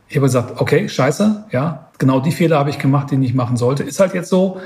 Ich 0.08 0.16
habe 0.16 0.26
gesagt, 0.26 0.60
okay, 0.60 0.88
scheiße, 0.88 1.46
ja, 1.50 1.88
genau 1.98 2.20
die 2.20 2.32
Fehler 2.32 2.58
habe 2.58 2.70
ich 2.70 2.78
gemacht, 2.78 3.10
die 3.10 3.14
ich 3.14 3.20
nicht 3.20 3.34
machen 3.34 3.56
sollte. 3.56 3.82
Ist 3.82 4.00
halt 4.00 4.14
jetzt 4.14 4.28
so, 4.28 4.60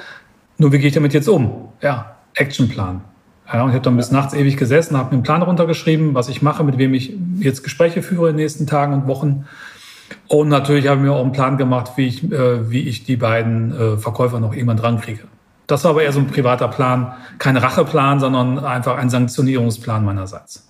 nur 0.58 0.72
wie 0.72 0.78
gehe 0.78 0.88
ich 0.88 0.94
damit 0.94 1.14
jetzt 1.14 1.28
um? 1.28 1.68
Ja, 1.80 2.16
Actionplan. 2.34 3.02
Ja, 3.52 3.62
und 3.62 3.70
ich 3.70 3.74
habe 3.74 3.84
dann 3.84 3.96
bis 3.96 4.10
nachts 4.10 4.34
ewig 4.34 4.56
gesessen, 4.56 4.96
habe 4.96 5.08
mir 5.08 5.14
einen 5.14 5.22
Plan 5.22 5.42
runtergeschrieben, 5.42 6.14
was 6.14 6.28
ich 6.28 6.42
mache, 6.42 6.62
mit 6.64 6.78
wem 6.78 6.94
ich 6.94 7.16
jetzt 7.38 7.64
Gespräche 7.64 8.02
führe 8.02 8.30
in 8.30 8.36
den 8.36 8.42
nächsten 8.42 8.66
Tagen 8.66 8.92
und 8.92 9.06
Wochen. 9.06 9.46
Und 10.28 10.48
natürlich 10.48 10.86
habe 10.86 11.00
ich 11.00 11.06
mir 11.06 11.12
auch 11.12 11.22
einen 11.22 11.32
Plan 11.32 11.56
gemacht, 11.56 11.92
wie 11.96 12.06
ich, 12.06 12.30
äh, 12.30 12.70
wie 12.70 12.80
ich 12.80 13.04
die 13.04 13.16
beiden 13.16 13.72
äh, 13.72 13.96
Verkäufer 13.96 14.40
noch 14.40 14.52
irgendwann 14.52 14.76
dran 14.76 15.00
kriege. 15.00 15.22
Das 15.70 15.84
war 15.84 15.92
aber 15.92 16.02
eher 16.02 16.12
so 16.12 16.18
ein 16.18 16.26
privater 16.26 16.68
Plan, 16.68 17.12
kein 17.38 17.56
Racheplan, 17.56 18.18
sondern 18.18 18.58
einfach 18.58 18.96
ein 18.96 19.08
Sanktionierungsplan 19.08 20.04
meinerseits. 20.04 20.68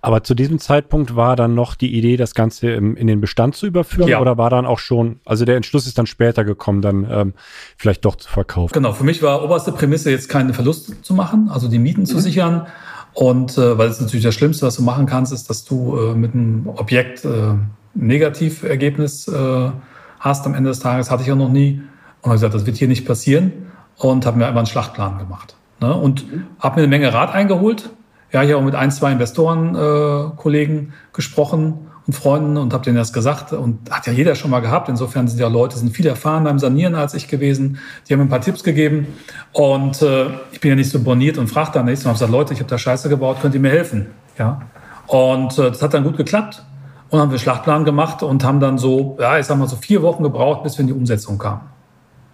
Aber 0.00 0.24
zu 0.24 0.34
diesem 0.34 0.58
Zeitpunkt 0.58 1.14
war 1.14 1.36
dann 1.36 1.54
noch 1.54 1.74
die 1.74 1.94
Idee, 1.94 2.16
das 2.16 2.34
Ganze 2.34 2.70
im, 2.70 2.96
in 2.96 3.06
den 3.06 3.20
Bestand 3.20 3.54
zu 3.54 3.66
überführen 3.66 4.08
ja. 4.08 4.20
oder 4.20 4.38
war 4.38 4.48
dann 4.48 4.64
auch 4.64 4.78
schon, 4.78 5.20
also 5.26 5.44
der 5.44 5.56
Entschluss 5.56 5.86
ist 5.86 5.98
dann 5.98 6.06
später 6.06 6.44
gekommen, 6.44 6.80
dann 6.80 7.06
ähm, 7.10 7.34
vielleicht 7.76 8.06
doch 8.06 8.16
zu 8.16 8.30
verkaufen? 8.30 8.72
Genau, 8.72 8.92
für 8.92 9.04
mich 9.04 9.22
war 9.22 9.44
oberste 9.44 9.72
Prämisse 9.72 10.10
jetzt 10.10 10.30
keine 10.30 10.54
Verluste 10.54 11.02
zu 11.02 11.12
machen, 11.12 11.50
also 11.52 11.68
die 11.68 11.78
Mieten 11.78 12.02
mhm. 12.02 12.06
zu 12.06 12.18
sichern. 12.20 12.66
Und 13.12 13.58
äh, 13.58 13.76
weil 13.76 13.88
es 13.88 14.00
natürlich 14.00 14.24
das 14.24 14.34
Schlimmste, 14.34 14.66
was 14.66 14.76
du 14.76 14.82
machen 14.82 15.04
kannst, 15.04 15.32
ist, 15.32 15.50
dass 15.50 15.64
du 15.64 15.98
äh, 15.98 16.14
mit 16.14 16.32
einem 16.32 16.68
Objekt 16.68 17.24
äh, 17.26 17.54
Negativergebnis 17.94 19.28
äh, 19.28 19.70
hast 20.20 20.46
am 20.46 20.54
Ende 20.54 20.70
des 20.70 20.80
Tages, 20.80 21.10
hatte 21.10 21.22
ich 21.22 21.28
ja 21.28 21.34
noch 21.34 21.50
nie. 21.50 21.82
Und 22.22 22.26
habe 22.26 22.36
gesagt, 22.36 22.54
das 22.54 22.64
wird 22.64 22.76
hier 22.76 22.88
nicht 22.88 23.06
passieren 23.06 23.69
und 24.00 24.26
habe 24.26 24.38
mir 24.38 24.46
einfach 24.46 24.58
einen 24.58 24.66
Schlachtplan 24.66 25.18
gemacht. 25.18 25.54
Ne? 25.80 25.94
Und 25.94 26.30
mhm. 26.30 26.46
habe 26.58 26.76
mir 26.76 26.82
eine 26.82 26.88
Menge 26.88 27.12
Rat 27.12 27.32
eingeholt. 27.32 27.90
Ja, 28.32 28.42
ich 28.42 28.52
habe 28.52 28.62
mit 28.62 28.74
ein, 28.74 28.90
zwei 28.90 29.12
Investoren-Kollegen 29.12 30.78
äh, 30.78 31.12
gesprochen 31.12 31.90
und 32.06 32.12
Freunden 32.14 32.56
und 32.56 32.72
habe 32.72 32.84
denen 32.84 32.96
das 32.96 33.12
gesagt. 33.12 33.52
Und 33.52 33.90
hat 33.90 34.06
ja 34.06 34.12
jeder 34.12 34.34
schon 34.36 34.50
mal 34.50 34.60
gehabt. 34.60 34.88
Insofern 34.88 35.28
sind 35.28 35.38
ja 35.38 35.48
Leute, 35.48 35.76
sind 35.76 35.94
viel 35.94 36.06
erfahren 36.06 36.44
beim 36.44 36.58
Sanieren 36.58 36.94
als 36.94 37.14
ich 37.14 37.28
gewesen. 37.28 37.78
Die 38.08 38.12
haben 38.12 38.20
mir 38.20 38.26
ein 38.26 38.30
paar 38.30 38.40
Tipps 38.40 38.64
gegeben. 38.64 39.08
Und 39.52 40.00
äh, 40.00 40.26
ich 40.52 40.60
bin 40.60 40.70
ja 40.70 40.76
nicht 40.76 40.90
so 40.90 41.02
boniert 41.02 41.38
und 41.38 41.48
frage 41.48 41.72
da 41.74 41.82
nichts. 41.82 42.04
Und 42.04 42.08
habe 42.08 42.14
gesagt, 42.14 42.32
Leute, 42.32 42.54
ich 42.54 42.60
habe 42.60 42.70
da 42.70 42.78
Scheiße 42.78 43.08
gebaut, 43.08 43.38
könnt 43.42 43.54
ihr 43.54 43.60
mir 43.60 43.70
helfen? 43.70 44.06
Ja. 44.38 44.62
Und 45.08 45.58
äh, 45.58 45.70
das 45.70 45.82
hat 45.82 45.92
dann 45.92 46.04
gut 46.04 46.16
geklappt. 46.16 46.62
Und 47.10 47.18
haben 47.18 47.32
wir 47.32 47.38
Schlachtplan 47.38 47.84
gemacht 47.84 48.22
und 48.22 48.44
haben 48.44 48.60
dann 48.60 48.78
so, 48.78 49.18
ja, 49.20 49.36
ich 49.36 49.46
sag 49.46 49.58
mal 49.58 49.66
so 49.66 49.74
vier 49.74 50.00
Wochen 50.02 50.22
gebraucht, 50.22 50.62
bis 50.62 50.78
wir 50.78 50.82
in 50.82 50.86
die 50.86 50.92
Umsetzung 50.92 51.38
kamen. 51.38 51.62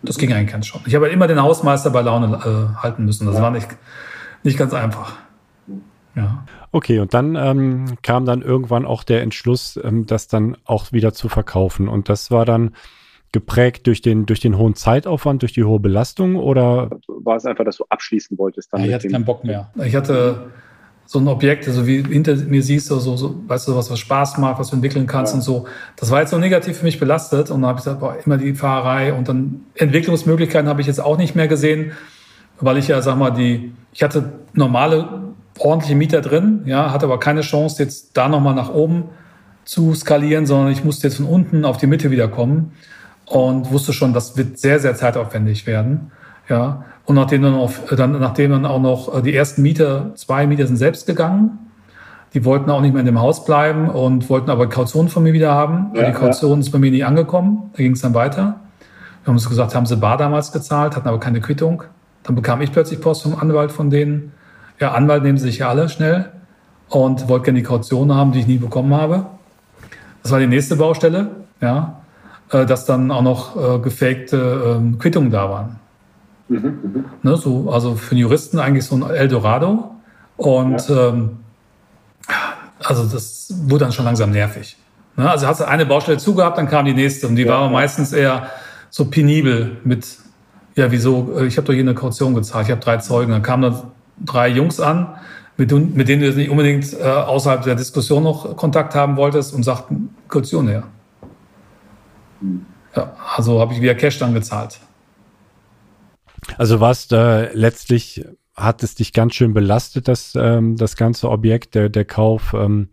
Das 0.07 0.19
ging 0.19 0.33
eigentlich 0.33 0.53
ganz 0.53 0.67
schon. 0.67 0.81
Ich 0.87 0.95
habe 0.95 1.05
halt 1.07 1.15
immer 1.15 1.27
den 1.27 1.43
Hausmeister 1.43 1.91
bei 1.91 2.01
Laune 2.01 2.37
äh, 2.37 2.83
halten 2.83 3.05
müssen. 3.05 3.27
Das 3.27 3.41
war 3.41 3.51
nicht, 3.51 3.69
nicht 4.43 4.59
ganz 4.59 4.73
einfach. 4.73 5.15
Ja. 6.15 6.45
Okay, 6.73 6.99
und 6.99 7.13
dann 7.13 7.37
ähm, 7.37 7.99
kam 8.03 8.25
dann 8.25 8.43
irgendwann 8.43 8.87
auch 8.87 9.05
der 9.05 9.23
Entschluss, 9.23 9.79
ähm, 9.83 10.07
das 10.07 10.29
dann 10.29 10.57
auch 10.65 10.93
wieder 10.93 11.13
zu 11.13 11.29
verkaufen. 11.29 11.89
Und 11.89 12.09
das 12.09 12.31
war 12.31 12.45
dann 12.45 12.75
geprägt 13.33 13.87
durch 13.87 14.01
den, 14.01 14.25
durch 14.25 14.41
den 14.41 14.57
hohen 14.57 14.75
Zeitaufwand, 14.75 15.43
durch 15.43 15.53
die 15.53 15.65
hohe 15.65 15.81
Belastung 15.81 16.37
oder? 16.37 16.91
War 17.07 17.37
es 17.37 17.45
einfach, 17.45 17.65
dass 17.65 17.77
du 17.77 17.85
abschließen 17.89 18.39
wolltest? 18.39 18.73
Dann 18.73 18.81
ja, 18.81 18.87
ich 18.87 18.95
hatte 18.95 19.09
keinen 19.09 19.25
Bock 19.25 19.45
mehr. 19.45 19.71
Ich 19.85 19.95
hatte 19.95 20.51
so 21.07 21.21
ein 21.21 21.29
Objekt, 21.29 21.69
also 21.69 21.87
wie 21.87 22.03
hinter 22.03 22.35
mir 22.35 22.63
siehst 22.63 22.91
du, 22.91 22.99
so, 22.99 23.17
so, 23.17 23.37
weißt 23.47 23.69
du, 23.69 23.77
was, 23.77 23.91
was 23.91 23.99
Spaß 24.01 24.39
macht, 24.39 24.59
was 24.59 24.71
du 24.71 24.77
entwickeln 24.77 25.07
kannst 25.07 25.33
ja. 25.33 25.37
und 25.37 25.43
so. 25.43 25.67
Das 25.95 26.11
war 26.11 26.21
jetzt 26.21 26.31
so 26.31 26.39
negativ 26.39 26.79
für 26.79 26.85
mich 26.85 26.99
belastet 26.99 27.51
und 27.51 27.63
dann 27.63 27.69
habe 27.69 27.79
ich 27.79 27.85
gesagt, 27.85 28.01
boah, 28.01 28.17
immer 28.25 28.37
die 28.37 28.55
Fahrerei 28.55 29.13
und 29.13 29.29
dann 29.29 29.61
Entwicklungsmöglichkeiten 29.77 30.69
habe 30.69 30.81
ich 30.81 30.89
jetzt 30.89 31.01
auch 31.01 31.17
nicht 31.17 31.37
mehr 31.37 31.47
gesehen, 31.47 31.93
weil 32.61 32.77
ich 32.79 32.89
ja, 32.89 33.01
sag 33.03 33.17
mal, 33.17 33.31
die, 33.31 33.73
ich 33.93 34.03
hatte 34.03 34.33
normale, 34.53 35.23
ordentliche 35.59 35.95
Mieter 35.95 36.21
drin, 36.21 36.63
ja, 36.67 36.93
hatte 36.93 37.07
aber 37.07 37.21
keine 37.21 37.43
Chance, 37.43 37.83
jetzt 37.83 38.17
da 38.17 38.29
nochmal 38.29 38.55
nach 38.55 38.75
oben 38.75 39.05
zu 39.65 39.95
skalieren, 39.95 40.45
sondern 40.45 40.73
ich 40.73 40.85
musste 40.85 41.07
jetzt 41.07 41.17
von 41.17 41.27
unten 41.27 41.65
auf 41.65 41.77
die 41.77 41.87
Mitte 41.87 42.11
wieder 42.11 42.29
kommen 42.29 42.73
und 43.27 43.71
wusste 43.71 43.93
schon, 43.93 44.13
das 44.13 44.37
wird 44.37 44.59
sehr, 44.59 44.81
sehr 44.81 44.97
zeitaufwendig 44.97 45.67
werden, 45.67 46.11
ja. 46.49 46.85
Und 47.07 47.15
nachdem 47.15 47.43
dann, 47.43 47.55
auf, 47.55 47.83
dann, 47.97 48.19
nachdem 48.19 48.51
dann 48.51 48.67
auch 48.67 48.81
noch 48.81 49.17
äh, 49.17 49.23
die 49.23 49.35
ersten 49.35 49.63
Mieter, 49.63 50.11
zwei 50.17 50.47
Mieter 50.47 50.67
sind 50.67 50.77
selbst 50.77 51.07
gegangen, 51.07 51.59
die 52.35 52.45
wollten 52.45 52.69
auch 52.69 52.81
nicht 52.81 52.93
mehr 52.93 53.01
in 53.01 53.07
dem 53.07 53.21
Haus 53.21 53.45
bleiben 53.45 53.89
und 53.89 54.29
wollten 54.29 54.51
aber 54.51 54.69
Kaution 54.69 55.09
von 55.09 55.23
mir 55.23 55.33
wieder 55.33 55.55
haben. 55.55 55.93
Ja, 55.95 56.05
die 56.05 56.13
Kaution 56.13 56.59
ja. 56.59 56.67
ist 56.67 56.71
bei 56.71 56.79
mir 56.79 56.91
nie 56.91 57.05
angekommen. 57.05 57.71
Da 57.73 57.83
ging 57.83 57.93
es 57.93 58.03
dann 58.03 58.13
weiter. 58.13 58.57
Wir 59.23 59.29
haben 59.29 59.37
uns 59.37 59.49
gesagt, 59.49 59.75
haben 59.75 59.87
sie 59.87 59.97
bar 59.97 60.17
damals 60.17 60.53
gezahlt, 60.53 60.97
hatten 60.97 61.09
aber 61.09 61.21
keine 61.21 61.41
Quittung. 61.41 61.85
Dann 62.25 62.35
bekam 62.35 62.61
ich 62.61 62.73
plötzlich 62.73 63.01
Post 63.01 63.23
vom 63.23 63.37
Anwalt 63.37 63.73
von 63.73 63.89
denen. 63.89 64.33
Ja, 64.81 64.93
Anwalt 64.93 65.23
nehmen 65.23 65.39
sie 65.39 65.47
sich 65.47 65.59
ja 65.59 65.69
alle 65.69 65.89
schnell 65.89 66.31
und 66.89 67.29
wollte 67.29 67.47
gerne 67.47 67.61
die 67.61 67.65
Kaution 67.65 68.15
haben, 68.15 68.33
die 68.33 68.41
ich 68.41 68.47
nie 68.47 68.59
bekommen 68.59 68.95
habe. 68.95 69.27
Das 70.23 70.33
war 70.33 70.41
die 70.41 70.47
nächste 70.47 70.77
Baustelle, 70.77 71.29
ja, 71.61 72.01
äh, 72.51 72.67
dass 72.67 72.85
dann 72.85 73.11
auch 73.11 73.23
noch 73.23 73.57
äh, 73.57 73.79
gefakte 73.79 74.77
ähm, 74.77 74.99
Quittungen 74.99 75.31
da 75.31 75.49
waren. 75.49 75.77
Mhm, 76.49 77.05
ne, 77.23 77.37
so, 77.37 77.71
also 77.71 77.97
für 77.97 78.13
einen 78.13 78.21
Juristen 78.21 78.59
eigentlich 78.59 78.85
so 78.85 78.97
ein 78.97 79.03
Eldorado. 79.11 79.91
Und 80.37 80.89
ja. 80.89 81.09
ähm, 81.09 81.39
also 82.83 83.05
das 83.05 83.53
wurde 83.65 83.85
dann 83.85 83.93
schon 83.93 84.05
langsam 84.05 84.31
nervig. 84.31 84.77
Ne, 85.17 85.29
also 85.29 85.47
hast 85.47 85.61
du 85.61 85.69
eine 85.69 85.87
Baustelle 85.87 86.19
zugehabt, 86.19 86.59
dann 86.59 86.69
kam 86.69 86.85
die 86.85 86.95
nächste 86.95 87.27
und 87.27 87.37
die 87.37 87.43
ja, 87.43 87.51
war 87.51 87.71
meistens 87.71 88.13
eher 88.13 88.51
so 88.91 89.07
penibel 89.07 89.79
mit, 89.85 90.19
ja, 90.75 90.91
wieso, 90.91 91.37
äh, 91.39 91.47
ich 91.47 91.57
habe 91.57 91.67
doch 91.67 91.75
hier 91.75 91.83
eine 91.83 91.95
Kaution 91.95 92.35
gezahlt, 92.35 92.67
ich 92.67 92.71
habe 92.71 92.81
drei 92.81 92.99
Zeugen. 92.99 93.33
Dann 93.33 93.43
kamen 93.43 93.63
da 93.63 93.91
drei 94.25 94.49
Jungs 94.49 94.79
an, 94.81 95.17
mit, 95.57 95.73
mit 95.73 96.09
denen 96.09 96.23
du 96.23 96.33
nicht 96.33 96.51
unbedingt 96.51 96.93
äh, 96.93 97.03
außerhalb 97.03 97.63
der 97.63 97.75
Diskussion 97.75 98.23
noch 98.23 98.57
Kontakt 98.57 98.95
haben 98.95 99.17
wolltest 99.17 99.55
und 99.55 99.63
sagten, 99.63 100.15
Kaution 100.29 100.69
her. 100.69 100.85
Mhm. 102.41 102.67
Ja, 102.95 103.13
also 103.37 103.61
habe 103.61 103.75
ich 103.75 103.81
wieder 103.81 103.95
Cash 103.95 104.19
dann 104.19 104.33
gezahlt. 104.33 104.79
Also 106.59 106.81
was 106.81 107.11
äh, 107.13 107.53
letztlich 107.55 108.25
hat 108.55 108.83
es 108.83 108.95
dich 108.95 109.13
ganz 109.13 109.35
schön 109.35 109.53
belastet, 109.53 110.09
das, 110.09 110.35
ähm, 110.35 110.77
das 110.77 110.97
ganze 110.97 111.31
Objekt, 111.31 111.75
der, 111.75 111.89
der 111.89 112.05
Kauf. 112.05 112.55
Ähm, 112.55 112.89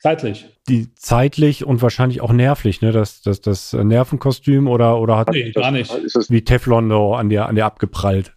zeitlich. 0.00 0.46
Die 0.68 0.94
zeitlich 0.94 1.64
und 1.64 1.82
wahrscheinlich 1.82 2.22
auch 2.22 2.32
nervlich, 2.32 2.80
ne? 2.80 2.90
Das, 2.90 3.20
das, 3.20 3.42
das 3.42 3.74
Nervenkostüm 3.74 4.66
oder, 4.66 4.98
oder 4.98 5.18
hat 5.18 5.28
nee, 5.28 5.52
gar 5.52 5.70
nicht. 5.70 5.92
wie 6.30 6.42
Teflon 6.42 6.90
an 6.90 7.28
dir, 7.28 7.46
an 7.46 7.54
dir 7.54 7.66
abgeprallt? 7.66 8.32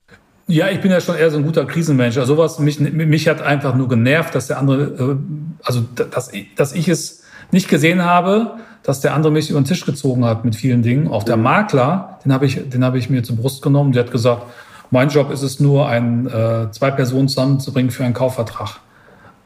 Ja, 0.48 0.70
ich 0.70 0.82
bin 0.82 0.92
ja 0.92 1.00
schon 1.00 1.16
eher 1.16 1.30
so 1.30 1.38
ein 1.38 1.44
guter 1.44 1.66
Krisenmensch. 1.66 2.18
Also 2.18 2.36
sowas, 2.36 2.60
mich, 2.60 2.80
mich 2.80 3.28
hat 3.28 3.42
einfach 3.42 3.76
nur 3.76 3.88
genervt, 3.88 4.36
dass 4.36 4.48
der 4.48 4.58
andere, 4.58 4.84
äh, 4.84 5.18
also 5.64 5.82
dass, 5.82 6.32
dass 6.56 6.74
ich 6.74 6.88
es 6.88 7.24
nicht 7.52 7.70
gesehen 7.70 8.04
habe, 8.04 8.58
dass 8.88 9.02
der 9.02 9.14
andere 9.14 9.34
mich 9.34 9.50
über 9.50 9.60
den 9.60 9.66
Tisch 9.66 9.86
gezogen 9.86 10.24
hat 10.24 10.46
mit 10.46 10.56
vielen 10.56 10.82
Dingen. 10.82 11.10
Auch 11.10 11.24
der 11.24 11.36
Makler, 11.36 12.20
den 12.24 12.32
habe 12.32 12.46
ich, 12.46 12.70
den 12.70 12.86
habe 12.86 12.98
ich 12.98 13.10
mir 13.10 13.22
zur 13.22 13.36
Brust 13.36 13.62
genommen. 13.62 13.92
Der 13.92 14.06
hat 14.06 14.12
gesagt, 14.12 14.44
mein 14.92 15.10
Job 15.10 15.30
ist 15.30 15.42
es 15.42 15.60
nur, 15.60 15.90
ein, 15.90 16.26
äh, 16.26 16.72
zwei 16.72 16.92
Personen 16.92 17.28
zusammenzubringen 17.28 17.92
für 17.92 18.06
einen 18.06 18.14
Kaufvertrag. 18.14 18.80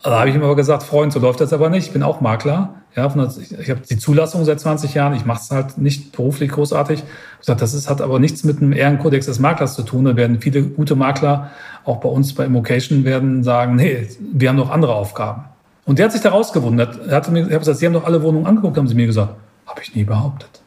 Da 0.04 0.20
habe 0.20 0.30
ich 0.30 0.36
ihm 0.36 0.44
aber 0.44 0.56
gesagt, 0.56 0.84
Freund, 0.84 1.12
so 1.12 1.20
läuft 1.20 1.42
das 1.42 1.54
aber 1.54 1.72
nicht. 1.72 1.88
Ich 1.88 1.92
bin 1.92 2.04
auch 2.04 2.22
Makler. 2.22 2.76
Ja, 2.96 3.08
ich 3.08 3.70
habe 3.72 3.82
die 3.90 3.98
Zulassung 3.98 4.46
seit 4.46 4.60
20 4.60 4.94
Jahren. 4.94 5.16
Ich 5.16 5.26
mache 5.26 5.42
es 5.42 5.50
halt 5.50 5.80
nicht 5.80 6.12
beruflich 6.12 6.52
großartig. 6.52 7.00
Ich 7.00 7.40
gesagt, 7.40 7.64
das 7.64 7.74
ist, 7.74 7.90
hat 7.90 8.00
aber 8.02 8.20
nichts 8.20 8.44
mit 8.44 8.62
dem 8.62 8.74
Ehrenkodex 8.74 9.26
des 9.26 9.40
Maklers 9.40 9.74
zu 9.74 9.82
tun. 9.82 10.06
Da 10.06 10.16
werden 10.16 10.40
viele 10.40 10.62
gute 10.62 10.96
Makler, 10.96 11.50
auch 11.84 11.98
bei 11.98 12.10
uns 12.10 12.36
bei 12.36 12.46
Immocation, 12.46 13.06
werden 13.06 13.44
sagen, 13.44 13.76
nee, 13.76 14.08
wir 14.20 14.50
haben 14.50 14.58
noch 14.58 14.70
andere 14.70 14.94
Aufgaben. 14.94 15.46
Und 15.86 16.00
der 16.00 16.06
hat 16.06 16.12
sich 16.12 16.22
da 16.22 16.30
rausgewundert. 16.30 17.08
Er 17.08 17.16
hatte 17.16 17.32
mir, 17.32 17.40
ich 17.40 17.46
habe 17.46 17.60
gesagt, 17.60 17.80
Sie 17.80 17.86
haben 17.86 17.94
doch 17.94 18.06
alle 18.06 18.22
Wohnungen 18.22 18.46
angeguckt, 18.46 18.78
haben 18.78 18.88
Sie 18.88 18.96
mir 18.96 19.08
gesagt. 19.08 19.36
Habe 19.66 19.82
ich 19.82 19.96
nie 19.96 20.04
behauptet. 20.04 20.62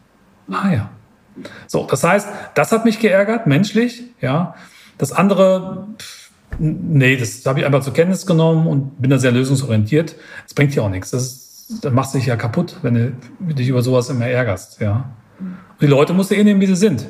Ah 0.51 0.71
ja. 0.71 0.91
So, 1.67 1.87
das 1.89 2.05
heißt, 2.05 2.29
das 2.55 2.73
hat 2.73 2.85
mich 2.85 2.99
geärgert, 2.99 3.47
menschlich, 3.47 4.03
ja. 4.21 4.55
Das 4.99 5.13
andere, 5.13 5.89
pff, 5.99 6.31
nee, 6.59 7.17
das 7.17 7.45
habe 7.47 7.61
ich 7.61 7.67
einfach 7.67 7.83
zur 7.83 7.93
Kenntnis 7.93 8.27
genommen 8.27 8.67
und 8.67 9.01
bin 9.01 9.11
da 9.11 9.19
sehr 9.19 9.33
lösungsorientiert. 9.33 10.15
Das 10.45 10.55
bringt 10.55 10.75
ja 10.75 10.83
auch 10.83 10.89
nichts. 10.89 11.11
Das 11.11 11.23
ist, 11.23 11.85
dann 11.85 11.95
machst 11.95 12.15
du 12.15 12.19
dich 12.19 12.27
ja 12.27 12.37
kaputt, 12.37 12.77
wenn 12.83 12.95
du 12.95 13.55
dich 13.55 13.69
über 13.69 13.83
sowas 13.83 14.11
immer 14.11 14.27
ärgerst, 14.27 14.81
ja. 14.81 15.11
Und 15.41 15.83
die 15.83 15.87
Leute 15.87 16.13
musst 16.13 16.31
du 16.31 16.37
eh 16.37 16.45
nehmen, 16.45 16.61
wie 16.61 16.67
sie 16.67 16.77
sind. 16.77 17.07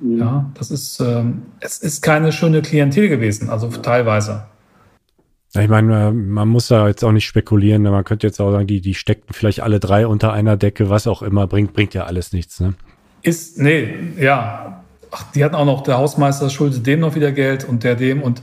Mhm. 0.00 0.18
Ja, 0.18 0.50
das 0.54 0.70
ist, 0.70 1.00
ähm, 1.00 1.42
es 1.60 1.78
ist 1.78 2.02
keine 2.02 2.32
schöne 2.32 2.62
Klientel 2.62 3.08
gewesen, 3.08 3.50
also 3.50 3.68
teilweise. 3.68 4.44
Ich 5.54 5.68
meine, 5.68 6.12
man 6.12 6.48
muss 6.48 6.68
da 6.68 6.88
jetzt 6.88 7.02
auch 7.02 7.12
nicht 7.12 7.26
spekulieren. 7.26 7.82
Man 7.82 8.04
könnte 8.04 8.26
jetzt 8.26 8.40
auch 8.40 8.52
sagen, 8.52 8.66
die, 8.66 8.80
die 8.80 8.94
steckten 8.94 9.32
vielleicht 9.32 9.60
alle 9.60 9.80
drei 9.80 10.06
unter 10.06 10.32
einer 10.32 10.56
Decke, 10.56 10.90
was 10.90 11.06
auch 11.06 11.22
immer, 11.22 11.46
bringt, 11.46 11.72
bringt 11.72 11.94
ja 11.94 12.04
alles 12.04 12.32
nichts, 12.32 12.60
ne? 12.60 12.74
Ist, 13.22 13.58
nee, 13.58 13.94
ja. 14.18 14.84
Ach, 15.10 15.32
die 15.32 15.42
hatten 15.42 15.54
auch 15.54 15.64
noch, 15.64 15.82
der 15.82 15.96
Hausmeister 15.96 16.50
schuldet 16.50 16.86
dem 16.86 17.00
noch 17.00 17.14
wieder 17.14 17.32
Geld 17.32 17.64
und 17.64 17.82
der 17.82 17.94
dem 17.94 18.22
und 18.22 18.42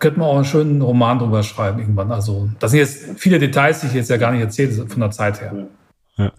könnte 0.00 0.18
man 0.18 0.28
auch 0.28 0.36
einen 0.36 0.44
schönen 0.44 0.82
Roman 0.82 1.18
drüber 1.20 1.42
schreiben 1.44 1.78
irgendwann. 1.78 2.10
Also, 2.10 2.50
das 2.58 2.72
sind 2.72 2.80
jetzt 2.80 3.04
viele 3.16 3.38
Details, 3.38 3.80
die 3.80 3.86
ich 3.86 3.94
jetzt 3.94 4.10
ja 4.10 4.16
gar 4.16 4.32
nicht 4.32 4.40
erzähle 4.40 4.86
von 4.86 5.00
der 5.00 5.10
Zeit 5.10 5.40
her. 5.40 5.68
Ja. 6.16 6.32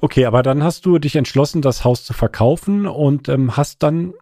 Okay, 0.00 0.24
aber 0.24 0.42
dann 0.42 0.62
hast 0.62 0.86
du 0.86 0.98
dich 0.98 1.16
entschlossen, 1.16 1.62
das 1.62 1.84
Haus 1.84 2.04
zu 2.04 2.14
verkaufen 2.14 2.86
und 2.86 3.28
ähm, 3.28 3.56
hast 3.56 3.82
dann 3.82 4.14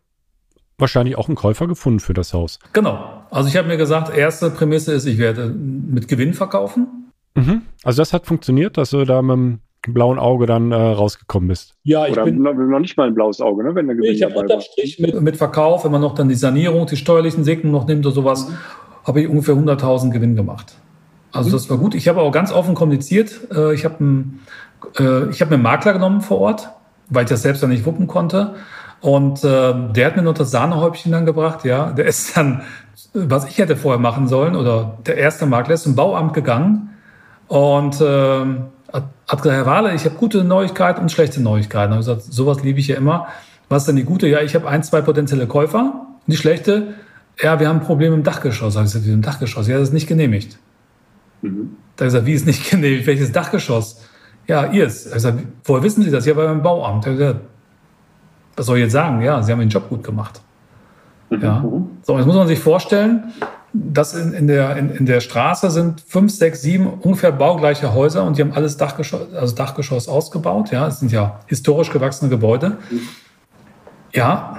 wahrscheinlich 0.76 1.16
auch 1.16 1.28
einen 1.28 1.36
Käufer 1.36 1.68
gefunden 1.68 2.00
für 2.00 2.14
das 2.14 2.34
Haus. 2.34 2.58
Genau. 2.72 3.19
Also 3.30 3.48
ich 3.48 3.56
habe 3.56 3.68
mir 3.68 3.76
gesagt, 3.76 4.16
erste 4.16 4.50
Prämisse 4.50 4.92
ist, 4.92 5.06
ich 5.06 5.18
werde 5.18 5.48
mit 5.48 6.08
Gewinn 6.08 6.34
verkaufen. 6.34 7.10
Mhm. 7.34 7.62
Also 7.84 8.02
das 8.02 8.12
hat 8.12 8.26
funktioniert, 8.26 8.76
dass 8.76 8.90
du 8.90 9.04
da 9.04 9.22
mit 9.22 9.36
dem 9.36 9.60
blauen 9.88 10.18
Auge 10.18 10.46
dann 10.46 10.72
äh, 10.72 10.76
rausgekommen 10.76 11.48
bist. 11.48 11.74
Ja, 11.84 12.06
ich 12.06 12.12
Oder 12.12 12.24
bin 12.24 12.42
noch 12.42 12.80
nicht 12.80 12.96
mal 12.96 13.06
ein 13.06 13.14
blaues 13.14 13.40
Auge, 13.40 13.64
ne, 13.64 13.74
wenn 13.74 13.86
der 13.86 13.96
Gewinn 13.96 14.12
Ich 14.12 14.22
habe 14.22 14.34
unterm 14.34 14.60
Strich 14.60 14.98
mit, 14.98 15.18
mit, 15.20 15.36
Verkauf, 15.36 15.84
wenn 15.84 15.92
man 15.92 16.00
noch 16.00 16.14
dann 16.14 16.28
die 16.28 16.34
Sanierung, 16.34 16.86
die 16.86 16.96
steuerlichen 16.96 17.44
Segnungen 17.44 17.72
noch 17.72 17.86
nimmt 17.86 18.04
oder 18.04 18.14
sowas, 18.14 18.48
mhm. 18.48 18.54
habe 19.06 19.22
ich 19.22 19.28
ungefähr 19.28 19.54
100.000 19.54 20.10
Gewinn 20.10 20.36
gemacht. 20.36 20.74
Also 21.32 21.48
mhm. 21.48 21.52
das 21.52 21.70
war 21.70 21.78
gut. 21.78 21.94
Ich 21.94 22.08
habe 22.08 22.20
auch 22.20 22.32
ganz 22.32 22.52
offen 22.52 22.74
kommuniziert. 22.74 23.40
Äh, 23.54 23.74
ich 23.74 23.84
habe 23.84 24.00
einen, 24.00 24.40
äh, 24.98 25.30
ich 25.30 25.40
habe 25.40 25.54
einen 25.54 25.62
Makler 25.62 25.92
genommen 25.92 26.20
vor 26.20 26.40
Ort, 26.40 26.68
weil 27.08 27.24
ich 27.24 27.30
das 27.30 27.42
selbst 27.42 27.62
dann 27.62 27.70
nicht 27.70 27.86
wuppen 27.86 28.06
konnte 28.06 28.54
Und 29.00 29.44
äh, 29.44 29.74
der 29.92 30.06
hat 30.06 30.16
mir 30.16 30.22
noch 30.22 30.34
das 30.34 30.50
Sahnehäubchen 30.50 31.12
dann 31.12 31.24
gebracht, 31.24 31.64
ja. 31.64 31.92
Der 31.92 32.06
ist 32.06 32.36
dann, 32.36 32.62
was 33.14 33.46
ich 33.48 33.58
hätte 33.58 33.76
vorher 33.76 34.00
machen 34.00 34.28
sollen, 34.28 34.56
oder 34.56 34.98
der 35.06 35.16
erste 35.16 35.46
Makler 35.46 35.74
ist 35.74 35.84
zum 35.84 35.94
Bauamt 35.94 36.34
gegangen 36.34 36.90
und 37.48 38.00
äh, 38.00 38.44
hat, 38.92 39.42
gesagt, 39.42 39.46
Herr 39.46 39.66
Wahle, 39.66 39.94
ich 39.94 40.04
habe 40.04 40.16
gute 40.16 40.44
Neuigkeiten 40.44 41.00
und 41.00 41.12
schlechte 41.12 41.42
Neuigkeiten. 41.42 41.92
Ich 41.92 41.98
gesagt, 41.98 42.22
sowas 42.22 42.62
liebe 42.62 42.80
ich 42.80 42.88
ja 42.88 42.96
immer. 42.96 43.28
Was 43.68 43.82
ist 43.82 43.86
denn 43.86 43.96
die 43.96 44.04
gute? 44.04 44.26
Ja, 44.26 44.40
ich 44.40 44.54
habe 44.54 44.68
ein, 44.68 44.82
zwei 44.82 45.00
potenzielle 45.00 45.46
Käufer. 45.46 45.80
Und 45.80 46.32
die 46.32 46.36
schlechte, 46.36 46.94
ja, 47.40 47.60
wir 47.60 47.68
haben 47.68 47.78
ein 47.80 47.86
Problem 47.86 48.12
im 48.12 48.22
Dachgeschoss. 48.22 48.74
Habe 48.74 48.86
ich 48.86 48.92
gesagt, 48.92 49.06
wie 49.06 49.12
im 49.12 49.22
Dachgeschoss? 49.22 49.68
Ja, 49.68 49.78
das 49.78 49.88
ist 49.88 49.94
nicht 49.94 50.08
genehmigt. 50.08 50.58
Mhm. 51.42 51.76
Da 51.96 52.04
habe 52.04 52.08
ich 52.08 52.12
gesagt, 52.12 52.26
wie 52.26 52.32
ist 52.32 52.46
nicht 52.46 52.70
genehmigt? 52.70 53.06
Welches 53.06 53.32
Dachgeschoss? 53.32 54.02
Ja, 54.46 54.66
ihr 54.72 54.86
ist. 54.86 55.06
Ich 55.06 55.12
gesagt, 55.12 55.38
woher 55.64 55.82
wissen 55.82 56.02
Sie 56.02 56.10
das? 56.10 56.26
Ja, 56.26 56.34
beim 56.34 56.62
Bauamt. 56.62 57.06
Ich 57.06 57.16
gesagt, 57.16 57.40
was 58.56 58.66
soll 58.66 58.78
ich 58.78 58.84
jetzt 58.84 58.92
sagen? 58.92 59.22
Ja, 59.22 59.42
Sie 59.42 59.52
haben 59.52 59.60
den 59.60 59.68
Job 59.68 59.88
gut 59.88 60.02
gemacht. 60.02 60.40
Mhm. 61.30 61.42
Ja. 61.42 61.64
So, 62.02 62.16
jetzt 62.16 62.26
muss 62.26 62.36
man 62.36 62.46
sich 62.46 62.58
vorstellen, 62.58 63.32
dass 63.72 64.14
in, 64.14 64.32
in, 64.32 64.46
der, 64.46 64.76
in, 64.76 64.90
in 64.90 65.06
der 65.06 65.20
Straße 65.20 65.70
sind 65.70 66.00
fünf, 66.00 66.32
sechs, 66.32 66.62
sieben 66.62 66.86
ungefähr 66.86 67.32
baugleiche 67.32 67.94
Häuser 67.94 68.24
und 68.24 68.36
die 68.36 68.42
haben 68.42 68.52
alles 68.52 68.76
Dachgeschoss, 68.76 69.32
also 69.32 69.54
Dachgeschoss 69.54 70.08
ausgebaut. 70.08 70.70
Ja, 70.72 70.88
es 70.88 71.00
sind 71.00 71.12
ja 71.12 71.40
historisch 71.46 71.90
gewachsene 71.90 72.28
Gebäude. 72.28 72.78
Ja, 74.12 74.58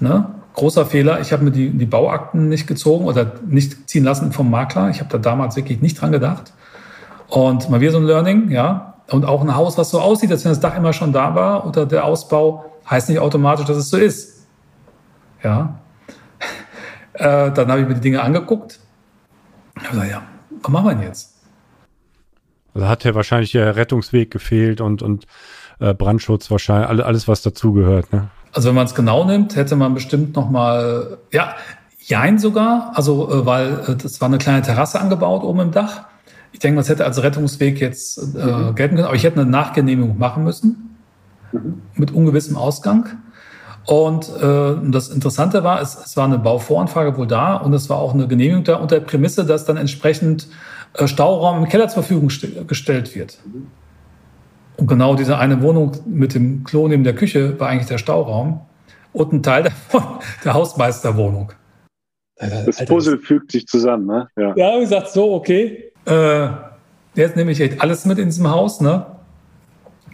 ne? 0.00 0.26
großer 0.54 0.86
Fehler. 0.86 1.20
Ich 1.20 1.32
habe 1.32 1.44
mir 1.44 1.50
die, 1.50 1.70
die 1.70 1.86
Bauakten 1.86 2.48
nicht 2.48 2.66
gezogen 2.66 3.06
oder 3.06 3.32
nicht 3.46 3.88
ziehen 3.88 4.04
lassen 4.04 4.32
vom 4.32 4.50
Makler. 4.50 4.90
Ich 4.90 5.00
habe 5.00 5.10
da 5.10 5.18
damals 5.18 5.56
wirklich 5.56 5.80
nicht 5.80 6.00
dran 6.00 6.12
gedacht. 6.12 6.52
Und 7.28 7.70
mal 7.70 7.80
wieder 7.80 7.92
so 7.92 7.98
ein 7.98 8.04
Learning, 8.04 8.50
ja. 8.50 8.94
Und 9.10 9.24
auch 9.24 9.42
ein 9.42 9.54
Haus, 9.54 9.78
was 9.78 9.90
so 9.90 10.00
aussieht, 10.00 10.30
als 10.30 10.44
wenn 10.44 10.52
das 10.52 10.60
Dach 10.60 10.76
immer 10.76 10.92
schon 10.92 11.12
da 11.12 11.34
war 11.34 11.66
oder 11.66 11.86
der 11.86 12.04
Ausbau, 12.04 12.66
heißt 12.88 13.08
nicht 13.08 13.18
automatisch, 13.18 13.66
dass 13.66 13.76
es 13.76 13.90
so 13.90 13.96
ist. 13.96 14.46
Ja. 15.42 15.78
Äh, 17.22 17.52
dann 17.52 17.70
habe 17.70 17.80
ich 17.80 17.86
mir 17.86 17.94
die 17.94 18.00
Dinge 18.00 18.20
angeguckt. 18.20 18.80
Ich 19.76 19.84
habe 19.84 19.94
gesagt, 19.94 20.10
ja, 20.10 20.22
was 20.60 20.72
machen 20.72 20.86
wir 20.86 20.94
denn 20.94 21.04
jetzt? 21.04 21.34
Also 22.74 22.88
hat 22.88 23.04
ja 23.04 23.14
wahrscheinlich 23.14 23.52
der 23.52 23.76
Rettungsweg 23.76 24.32
gefehlt 24.32 24.80
und, 24.80 25.02
und 25.02 25.26
äh, 25.78 25.94
Brandschutz 25.94 26.50
wahrscheinlich, 26.50 27.04
alles, 27.04 27.28
was 27.28 27.42
dazugehört, 27.42 28.12
ne? 28.12 28.28
Also 28.52 28.68
wenn 28.68 28.74
man 28.74 28.86
es 28.86 28.94
genau 28.94 29.24
nimmt, 29.24 29.54
hätte 29.56 29.76
man 29.76 29.94
bestimmt 29.94 30.34
noch 30.34 30.50
mal, 30.50 31.18
ja, 31.30 31.54
jein 32.00 32.38
sogar, 32.38 32.90
also 32.94 33.30
äh, 33.30 33.46
weil 33.46 33.80
äh, 33.86 33.96
das 33.96 34.20
war 34.20 34.28
eine 34.28 34.38
kleine 34.38 34.62
Terrasse 34.62 35.00
angebaut 35.00 35.44
oben 35.44 35.60
im 35.60 35.70
Dach. 35.70 36.02
Ich 36.50 36.58
denke, 36.58 36.76
man 36.76 36.84
hätte 36.84 37.04
als 37.04 37.22
Rettungsweg 37.22 37.80
jetzt 37.80 38.18
äh, 38.18 38.44
mhm. 38.44 38.74
gelten 38.74 38.96
können, 38.96 39.06
aber 39.06 39.14
ich 39.14 39.22
hätte 39.22 39.40
eine 39.40 39.48
Nachgenehmigung 39.48 40.18
machen 40.18 40.42
müssen 40.42 40.98
mhm. 41.52 41.82
mit 41.94 42.10
ungewissem 42.10 42.56
Ausgang. 42.56 43.10
Und 43.86 44.28
äh, 44.40 44.74
das 44.90 45.08
Interessante 45.08 45.64
war, 45.64 45.80
es, 45.80 45.96
es 45.96 46.16
war 46.16 46.24
eine 46.24 46.38
Bauvoranfrage 46.38 47.16
wohl 47.16 47.26
da 47.26 47.56
und 47.56 47.72
es 47.74 47.90
war 47.90 47.98
auch 47.98 48.14
eine 48.14 48.28
Genehmigung 48.28 48.64
da 48.64 48.76
unter 48.76 49.00
der 49.00 49.06
Prämisse, 49.06 49.44
dass 49.44 49.64
dann 49.64 49.76
entsprechend 49.76 50.48
äh, 50.94 51.08
Stauraum 51.08 51.64
im 51.64 51.68
Keller 51.68 51.88
zur 51.88 52.02
Verfügung 52.04 52.28
gestellt 52.66 53.14
wird. 53.14 53.38
Und 54.76 54.86
genau 54.86 55.14
diese 55.14 55.38
eine 55.38 55.62
Wohnung 55.62 55.92
mit 56.06 56.34
dem 56.34 56.64
Klo 56.64 56.86
neben 56.88 57.04
der 57.04 57.14
Küche 57.14 57.58
war 57.58 57.68
eigentlich 57.68 57.88
der 57.88 57.98
Stauraum 57.98 58.60
und 59.12 59.32
ein 59.32 59.42
Teil 59.42 59.62
davon 59.90 60.02
der 60.44 60.54
Hausmeisterwohnung. 60.54 61.52
Das 62.36 62.84
Puzzle 62.86 63.18
fügt 63.18 63.52
sich 63.52 63.66
zusammen, 63.66 64.06
ne? 64.06 64.28
Ja, 64.36 64.54
ja 64.56 64.74
ich 64.74 64.80
gesagt, 64.80 65.08
so, 65.10 65.32
okay. 65.34 65.92
Äh, 66.06 66.48
jetzt 67.14 67.36
nehme 67.36 67.52
ich 67.52 67.80
alles 67.80 68.04
mit 68.04 68.18
in 68.18 68.26
diesem 68.26 68.50
Haus, 68.50 68.80
ne? 68.80 69.06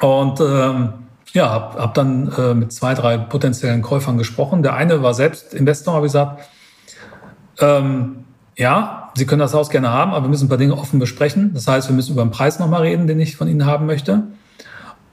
Und 0.01 0.41
ähm, 0.41 0.93
ja, 1.33 1.51
habe 1.51 1.81
hab 1.81 1.95
dann 1.95 2.33
äh, 2.37 2.55
mit 2.55 2.73
zwei, 2.73 2.95
drei 2.95 3.19
potenziellen 3.19 3.83
Käufern 3.83 4.19
gesprochen. 4.19 4.63
Der 4.63 4.75
eine 4.75 5.03
war 5.03 5.15
selbst 5.15 5.55
Investor, 5.55 5.95
habe 5.95 6.07
gesagt, 6.07 6.43
ähm, 7.61 8.25
ja, 8.57 9.11
Sie 9.15 9.27
können 9.27 9.41
das 9.41 9.55
Haus 9.55 9.71
gerne 9.71 9.91
haben, 9.91 10.13
aber 10.13 10.27
wir 10.27 10.31
müssen 10.31 10.47
ein 10.47 10.49
paar 10.49 10.59
Dinge 10.59 10.77
offen 10.77 10.99
besprechen. 10.99 11.53
Das 11.55 11.67
heißt, 11.67 11.89
wir 11.89 11.95
müssen 11.95 12.13
über 12.13 12.23
den 12.23 12.31
Preis 12.31 12.59
nochmal 12.59 12.83
reden, 12.83 13.07
den 13.07 13.19
ich 13.19 13.37
von 13.37 13.49
Ihnen 13.49 13.67
haben 13.67 13.87
möchte. 13.87 14.25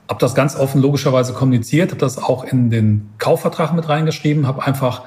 Habe 0.08 0.20
das 0.20 0.36
ganz 0.36 0.56
offen 0.56 0.82
logischerweise 0.82 1.34
kommuniziert, 1.34 1.90
habe 1.90 2.00
das 2.00 2.18
auch 2.22 2.44
in 2.44 2.70
den 2.70 3.10
Kaufvertrag 3.18 3.74
mit 3.74 3.90
reingeschrieben, 3.90 4.46
habe 4.46 4.64
einfach, 4.64 5.04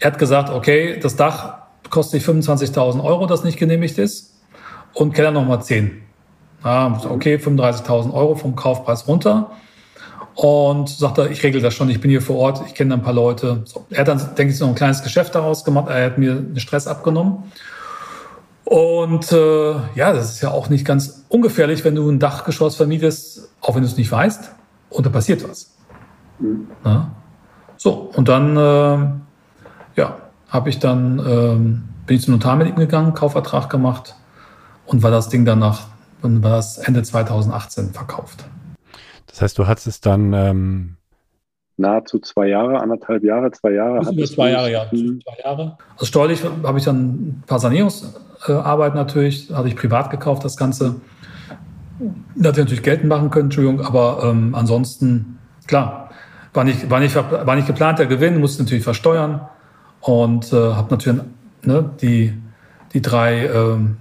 er 0.00 0.10
hat 0.10 0.18
gesagt, 0.18 0.50
okay, 0.50 0.98
das 1.00 1.14
Dach 1.14 1.58
kostet 1.90 2.22
25.000 2.22 3.02
Euro, 3.04 3.26
das 3.26 3.44
nicht 3.44 3.58
genehmigt 3.58 3.98
ist 3.98 4.40
und 4.92 5.14
Keller 5.14 5.30
nochmal 5.30 5.62
10. 5.62 6.02
Ja, 6.64 7.00
okay, 7.08 7.36
35.000 7.36 8.12
Euro 8.12 8.34
vom 8.34 8.56
Kaufpreis 8.56 9.06
runter 9.06 9.52
und 10.40 10.88
sagte, 10.88 11.28
ich 11.30 11.42
regel 11.42 11.60
das 11.60 11.74
schon, 11.74 11.90
ich 11.90 12.00
bin 12.00 12.10
hier 12.10 12.22
vor 12.22 12.36
Ort, 12.36 12.62
ich 12.66 12.72
kenne 12.72 12.94
ein 12.94 13.02
paar 13.02 13.12
Leute. 13.12 13.60
So, 13.66 13.84
er 13.90 14.00
hat 14.00 14.08
dann, 14.08 14.18
denke 14.36 14.54
ich, 14.54 14.58
so 14.58 14.64
ein 14.64 14.74
kleines 14.74 15.02
Geschäft 15.02 15.34
daraus 15.34 15.66
gemacht, 15.66 15.90
er 15.90 16.06
hat 16.06 16.16
mir 16.16 16.34
den 16.34 16.58
Stress 16.58 16.86
abgenommen. 16.86 17.44
Und 18.64 19.32
äh, 19.32 19.72
ja, 19.94 20.14
das 20.14 20.32
ist 20.32 20.40
ja 20.40 20.50
auch 20.50 20.70
nicht 20.70 20.86
ganz 20.86 21.26
ungefährlich, 21.28 21.84
wenn 21.84 21.94
du 21.94 22.08
ein 22.08 22.18
Dachgeschoss 22.18 22.76
vermietest, 22.76 23.50
auch 23.60 23.74
wenn 23.74 23.82
du 23.82 23.88
es 23.88 23.98
nicht 23.98 24.10
weißt, 24.10 24.50
und 24.88 25.04
da 25.04 25.10
passiert 25.10 25.46
was. 25.46 25.74
Mhm. 26.38 26.68
So, 27.76 28.10
und 28.14 28.28
dann 28.30 28.56
äh, 28.56 30.00
ja, 30.00 30.16
habe 30.48 30.70
ich 30.70 30.78
dann, 30.78 31.18
ähm, 31.18 31.88
bin 32.06 32.16
ich 32.16 32.22
zum 32.22 32.32
Notar 32.32 32.56
mit 32.56 32.66
ihm 32.66 32.76
gegangen, 32.76 33.12
Kaufvertrag 33.12 33.68
gemacht 33.68 34.14
und 34.86 35.02
war 35.02 35.10
das 35.10 35.28
Ding 35.28 35.44
danach, 35.44 35.82
dann 36.22 36.42
war 36.42 36.52
das 36.52 36.78
Ende 36.78 37.02
2018 37.02 37.92
verkauft. 37.92 38.46
Das 39.30 39.42
heißt, 39.42 39.58
du 39.58 39.66
hattest 39.66 39.86
es 39.86 40.00
dann 40.00 40.32
ähm 40.32 40.96
nahezu 41.80 42.18
zwei 42.20 42.46
Jahre, 42.48 42.78
anderthalb 42.80 43.24
Jahre, 43.24 43.50
zwei 43.50 43.72
Jahre. 43.72 44.00
Über 44.12 44.26
zwei 44.26 44.50
Jahre, 44.50 44.70
ja. 44.70 44.86
Zwei 44.90 45.42
Jahre. 45.42 45.78
Also 45.94 46.06
steuerlich 46.06 46.42
habe 46.62 46.78
ich 46.78 46.84
dann 46.84 46.98
ein 46.98 47.42
paar 47.46 47.58
Sanierungsarbeiten 47.58 48.96
natürlich, 48.96 49.50
hatte 49.52 49.68
ich 49.68 49.76
privat 49.76 50.10
gekauft, 50.10 50.44
das 50.44 50.56
Ganze. 50.56 51.00
Da 51.98 52.48
hätte 52.48 52.60
ich 52.60 52.64
natürlich 52.66 52.82
geltend 52.82 53.08
machen 53.08 53.30
können, 53.30 53.46
Entschuldigung, 53.46 53.80
aber 53.80 54.22
ähm, 54.24 54.54
ansonsten, 54.54 55.38
klar, 55.66 56.10
war 56.54 56.64
nicht, 56.64 56.90
war, 56.90 57.00
nicht, 57.00 57.14
war 57.14 57.56
nicht 57.56 57.66
geplant 57.66 57.98
der 57.98 58.06
Gewinn, 58.06 58.40
musste 58.40 58.62
natürlich 58.62 58.84
versteuern 58.84 59.48
und 60.00 60.52
äh, 60.52 60.56
habe 60.56 60.88
natürlich 60.90 61.22
ne, 61.62 61.90
die, 62.00 62.32
die 62.92 63.02
drei, 63.02 63.46
ähm, 63.46 63.98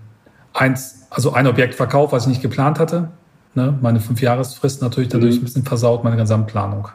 eins, 0.53 1.07
also 1.09 1.33
ein 1.33 1.47
Objekt 1.47 1.75
verkauft, 1.75 2.13
was 2.13 2.23
ich 2.23 2.29
nicht 2.29 2.41
geplant 2.41 2.79
hatte. 2.79 3.09
Ne, 3.55 3.77
meine 3.81 3.99
Fünfjahresfrist 3.99 4.81
natürlich 4.81 5.09
dadurch 5.09 5.35
mhm. 5.35 5.41
ein 5.41 5.45
bisschen 5.45 5.63
versaut, 5.63 6.03
meine 6.03 6.17
Gesamtplanung. 6.17 6.89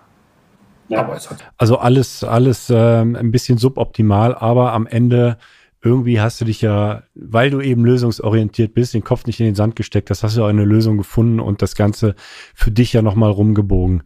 Ja. 0.88 1.06
Halt 1.06 1.28
also 1.56 1.78
alles, 1.78 2.22
alles 2.22 2.70
ähm, 2.70 3.16
ein 3.16 3.30
bisschen 3.30 3.58
suboptimal, 3.58 4.34
aber 4.34 4.72
am 4.72 4.86
Ende 4.86 5.38
irgendwie 5.84 6.20
hast 6.20 6.40
du 6.40 6.46
dich 6.46 6.62
ja, 6.62 7.02
weil 7.14 7.50
du 7.50 7.60
eben 7.60 7.84
lösungsorientiert 7.84 8.72
bist, 8.72 8.94
den 8.94 9.04
Kopf 9.04 9.26
nicht 9.26 9.38
in 9.40 9.46
den 9.46 9.54
Sand 9.54 9.76
gesteckt 9.76 10.08
hast, 10.08 10.22
hast 10.22 10.36
du 10.36 10.42
auch 10.42 10.48
eine 10.48 10.64
Lösung 10.64 10.96
gefunden 10.96 11.40
und 11.40 11.60
das 11.60 11.74
Ganze 11.74 12.14
für 12.54 12.70
dich 12.70 12.94
ja 12.94 13.02
nochmal 13.02 13.30
rumgebogen. 13.30 14.02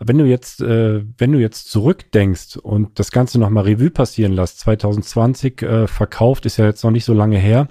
Wenn 0.00 0.18
du 0.18 0.24
jetzt, 0.24 0.60
äh, 0.60 1.04
wenn 1.18 1.32
du 1.32 1.38
jetzt 1.38 1.70
zurückdenkst 1.70 2.56
und 2.56 2.98
das 2.98 3.12
Ganze 3.12 3.38
nochmal 3.38 3.64
Revue 3.64 3.90
passieren 3.90 4.32
lässt, 4.32 4.58
2020 4.60 5.62
äh, 5.62 5.86
verkauft, 5.86 6.44
ist 6.44 6.56
ja 6.56 6.64
jetzt 6.64 6.82
noch 6.82 6.90
nicht 6.90 7.04
so 7.04 7.14
lange 7.14 7.38
her. 7.38 7.68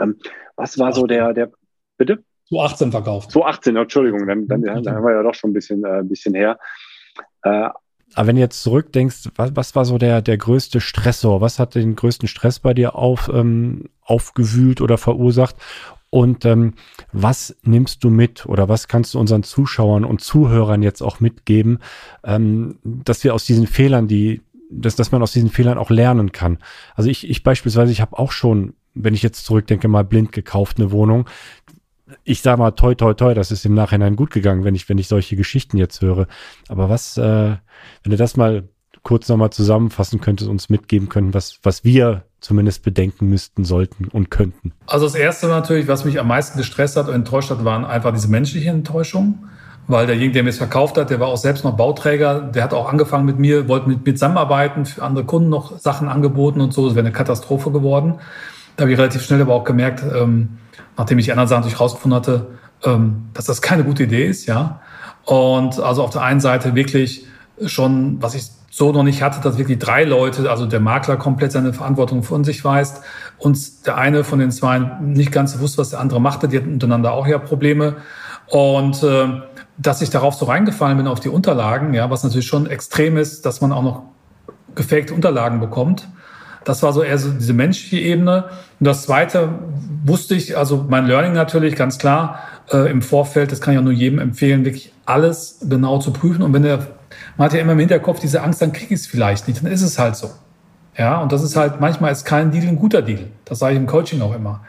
Ähm, 0.00 0.16
was 0.54 0.78
war 0.78 0.92
so 0.92 1.06
der, 1.06 1.32
der, 1.34 1.50
bitte? 1.96 2.22
2018 2.52 2.90
verkauft. 2.92 3.30
2018, 3.32 3.76
Entschuldigung, 3.76 4.26
dann, 4.26 4.46
dann, 4.46 4.62
dann 4.62 4.94
haben 4.94 5.04
wir 5.04 5.14
ja 5.14 5.22
doch 5.22 5.34
schon 5.34 5.50
ein 5.50 5.54
bisschen, 5.54 5.84
äh, 5.84 6.00
ein 6.00 6.08
bisschen 6.08 6.34
her. 6.34 6.58
Äh, 7.42 7.68
aber 8.14 8.26
wenn 8.26 8.36
du 8.36 8.42
jetzt 8.42 8.62
zurückdenkst, 8.62 9.30
was, 9.36 9.56
was 9.56 9.74
war 9.74 9.84
so 9.84 9.98
der, 9.98 10.20
der 10.22 10.36
größte 10.36 10.80
Stressor? 10.80 11.40
Was 11.40 11.58
hat 11.58 11.74
den 11.74 11.96
größten 11.96 12.28
Stress 12.28 12.58
bei 12.60 12.74
dir 12.74 12.94
auf, 12.94 13.30
ähm, 13.32 13.88
aufgewühlt 14.02 14.80
oder 14.80 14.98
verursacht? 14.98 15.56
Und 16.10 16.44
ähm, 16.44 16.74
was 17.12 17.56
nimmst 17.62 18.04
du 18.04 18.10
mit 18.10 18.44
oder 18.44 18.68
was 18.68 18.86
kannst 18.86 19.14
du 19.14 19.18
unseren 19.18 19.44
Zuschauern 19.44 20.04
und 20.04 20.20
Zuhörern 20.20 20.82
jetzt 20.82 21.00
auch 21.00 21.20
mitgeben, 21.20 21.78
ähm, 22.22 22.78
dass 22.84 23.24
wir 23.24 23.32
aus 23.32 23.46
diesen 23.46 23.66
Fehlern, 23.66 24.08
die, 24.08 24.42
dass, 24.70 24.94
dass 24.94 25.10
man 25.10 25.22
aus 25.22 25.32
diesen 25.32 25.48
Fehlern 25.48 25.78
auch 25.78 25.88
lernen 25.88 26.30
kann? 26.32 26.58
Also 26.94 27.08
ich, 27.08 27.28
ich 27.30 27.42
beispielsweise, 27.42 27.92
ich 27.92 28.02
habe 28.02 28.18
auch 28.18 28.30
schon, 28.30 28.74
wenn 28.92 29.14
ich 29.14 29.22
jetzt 29.22 29.46
zurückdenke, 29.46 29.88
mal 29.88 30.04
blind 30.04 30.32
gekauft 30.32 30.78
eine 30.78 30.90
Wohnung 30.92 31.26
ich 32.24 32.42
sag 32.42 32.58
mal, 32.58 32.72
toi, 32.72 32.94
toi, 32.94 33.14
toi, 33.14 33.34
das 33.34 33.50
ist 33.50 33.64
im 33.64 33.74
Nachhinein 33.74 34.16
gut 34.16 34.30
gegangen, 34.30 34.64
wenn 34.64 34.74
ich, 34.74 34.88
wenn 34.88 34.98
ich 34.98 35.08
solche 35.08 35.36
Geschichten 35.36 35.76
jetzt 35.76 36.00
höre. 36.00 36.26
Aber 36.68 36.88
was, 36.88 37.18
äh, 37.18 37.56
wenn 38.02 38.10
du 38.10 38.16
das 38.16 38.36
mal 38.36 38.68
kurz 39.02 39.28
nochmal 39.28 39.50
zusammenfassen 39.50 40.20
könntest, 40.20 40.48
uns 40.48 40.68
mitgeben 40.68 41.08
können, 41.08 41.34
was, 41.34 41.58
was 41.62 41.84
wir 41.84 42.24
zumindest 42.40 42.82
bedenken 42.82 43.28
müssten, 43.28 43.64
sollten 43.64 44.08
und 44.08 44.30
könnten? 44.30 44.72
Also 44.86 45.06
das 45.06 45.14
erste 45.14 45.48
natürlich, 45.48 45.88
was 45.88 46.04
mich 46.04 46.20
am 46.20 46.28
meisten 46.28 46.58
gestresst 46.58 46.96
hat 46.96 47.08
und 47.08 47.14
enttäuscht 47.14 47.50
hat, 47.50 47.64
waren 47.64 47.84
einfach 47.84 48.12
diese 48.12 48.28
menschliche 48.28 48.70
Enttäuschung. 48.70 49.46
Weil 49.88 50.06
derjenige, 50.06 50.34
der 50.34 50.42
mir 50.44 50.50
es 50.50 50.58
verkauft 50.58 50.96
hat, 50.96 51.10
der 51.10 51.18
war 51.18 51.26
auch 51.26 51.36
selbst 51.36 51.64
noch 51.64 51.76
Bauträger, 51.76 52.40
der 52.40 52.62
hat 52.62 52.72
auch 52.72 52.88
angefangen 52.88 53.24
mit 53.24 53.40
mir, 53.40 53.66
wollte 53.66 53.88
mit 53.88 54.06
mir 54.06 54.14
zusammenarbeiten, 54.14 54.86
für 54.86 55.02
andere 55.02 55.24
Kunden 55.24 55.48
noch 55.48 55.76
Sachen 55.80 56.08
angeboten 56.08 56.60
und 56.60 56.72
so. 56.72 56.86
Das 56.86 56.94
wäre 56.94 57.04
eine 57.04 57.12
Katastrophe 57.12 57.72
geworden. 57.72 58.20
Da 58.76 58.82
habe 58.82 58.92
ich 58.92 58.98
relativ 58.98 59.22
schnell 59.22 59.40
aber 59.40 59.54
auch 59.54 59.64
gemerkt, 59.64 60.02
ähm, 60.02 60.58
nachdem 60.96 61.18
ich 61.18 61.26
die 61.26 61.32
anderen 61.32 61.48
Sachen 61.48 61.72
rausgefunden 61.72 62.16
hatte, 62.16 62.46
ähm, 62.84 63.28
dass 63.34 63.46
das 63.46 63.62
keine 63.62 63.84
gute 63.84 64.04
Idee 64.04 64.26
ist, 64.26 64.46
ja. 64.46 64.80
Und 65.24 65.78
also 65.78 66.02
auf 66.02 66.10
der 66.10 66.22
einen 66.22 66.40
Seite 66.40 66.74
wirklich 66.74 67.26
schon, 67.66 68.20
was 68.20 68.34
ich 68.34 68.44
so 68.70 68.90
noch 68.90 69.02
nicht 69.02 69.22
hatte, 69.22 69.40
dass 69.42 69.58
wirklich 69.58 69.78
drei 69.78 70.04
Leute, 70.04 70.50
also 70.50 70.64
der 70.64 70.80
Makler 70.80 71.18
komplett 71.18 71.52
seine 71.52 71.74
Verantwortung 71.74 72.22
von 72.22 72.42
sich 72.42 72.64
weist 72.64 73.02
und 73.36 73.86
der 73.86 73.98
eine 73.98 74.24
von 74.24 74.38
den 74.38 74.50
zwei 74.50 74.78
nicht 75.00 75.30
ganz 75.30 75.58
wusste, 75.58 75.78
was 75.78 75.90
der 75.90 76.00
andere 76.00 76.20
machte. 76.22 76.48
Die 76.48 76.56
hatten 76.56 76.72
untereinander 76.72 77.12
auch 77.12 77.26
ja 77.26 77.38
Probleme. 77.38 77.96
Und 78.48 79.02
äh, 79.02 79.42
dass 79.76 80.00
ich 80.00 80.08
darauf 80.08 80.34
so 80.34 80.46
reingefallen 80.46 80.96
bin 80.96 81.06
auf 81.06 81.20
die 81.20 81.28
Unterlagen, 81.28 81.92
ja, 81.92 82.08
was 82.10 82.24
natürlich 82.24 82.46
schon 82.46 82.66
extrem 82.66 83.18
ist, 83.18 83.44
dass 83.44 83.60
man 83.60 83.72
auch 83.72 83.82
noch 83.82 84.02
gefakte 84.74 85.12
Unterlagen 85.12 85.60
bekommt. 85.60 86.08
Das 86.64 86.82
war 86.82 86.92
so 86.92 87.02
eher 87.02 87.18
so 87.18 87.30
diese 87.30 87.52
menschliche 87.52 87.98
Ebene. 87.98 88.44
Und 88.78 88.86
das 88.86 89.02
Zweite 89.02 89.48
wusste 90.04 90.34
ich, 90.34 90.56
also 90.56 90.86
mein 90.88 91.06
Learning 91.06 91.32
natürlich 91.32 91.76
ganz 91.76 91.98
klar 91.98 92.40
äh, 92.72 92.90
im 92.90 93.02
Vorfeld, 93.02 93.52
das 93.52 93.60
kann 93.60 93.74
ich 93.74 93.80
auch 93.80 93.84
nur 93.84 93.92
jedem 93.92 94.18
empfehlen, 94.18 94.64
wirklich 94.64 94.92
alles 95.04 95.58
genau 95.68 95.98
zu 95.98 96.12
prüfen. 96.12 96.42
Und 96.42 96.52
wenn 96.52 96.62
der 96.62 96.86
man 97.36 97.46
hat 97.46 97.54
ja 97.54 97.60
immer 97.60 97.72
im 97.72 97.78
Hinterkopf 97.78 98.20
diese 98.20 98.42
Angst, 98.42 98.60
dann 98.62 98.72
kriege 98.72 98.94
ich 98.94 99.00
es 99.00 99.06
vielleicht 99.06 99.48
nicht. 99.48 99.62
Dann 99.62 99.70
ist 99.70 99.82
es 99.82 99.98
halt 99.98 100.16
so. 100.16 100.30
Ja, 100.96 101.20
und 101.20 101.32
das 101.32 101.42
ist 101.42 101.56
halt, 101.56 101.80
manchmal 101.80 102.12
ist 102.12 102.24
kein 102.24 102.50
Deal 102.50 102.66
ein 102.66 102.76
guter 102.76 103.00
Deal. 103.00 103.28
Das 103.44 103.58
sage 103.58 103.74
ich 103.74 103.80
im 103.80 103.86
Coaching 103.86 104.20
auch 104.20 104.34
immer. 104.34 104.60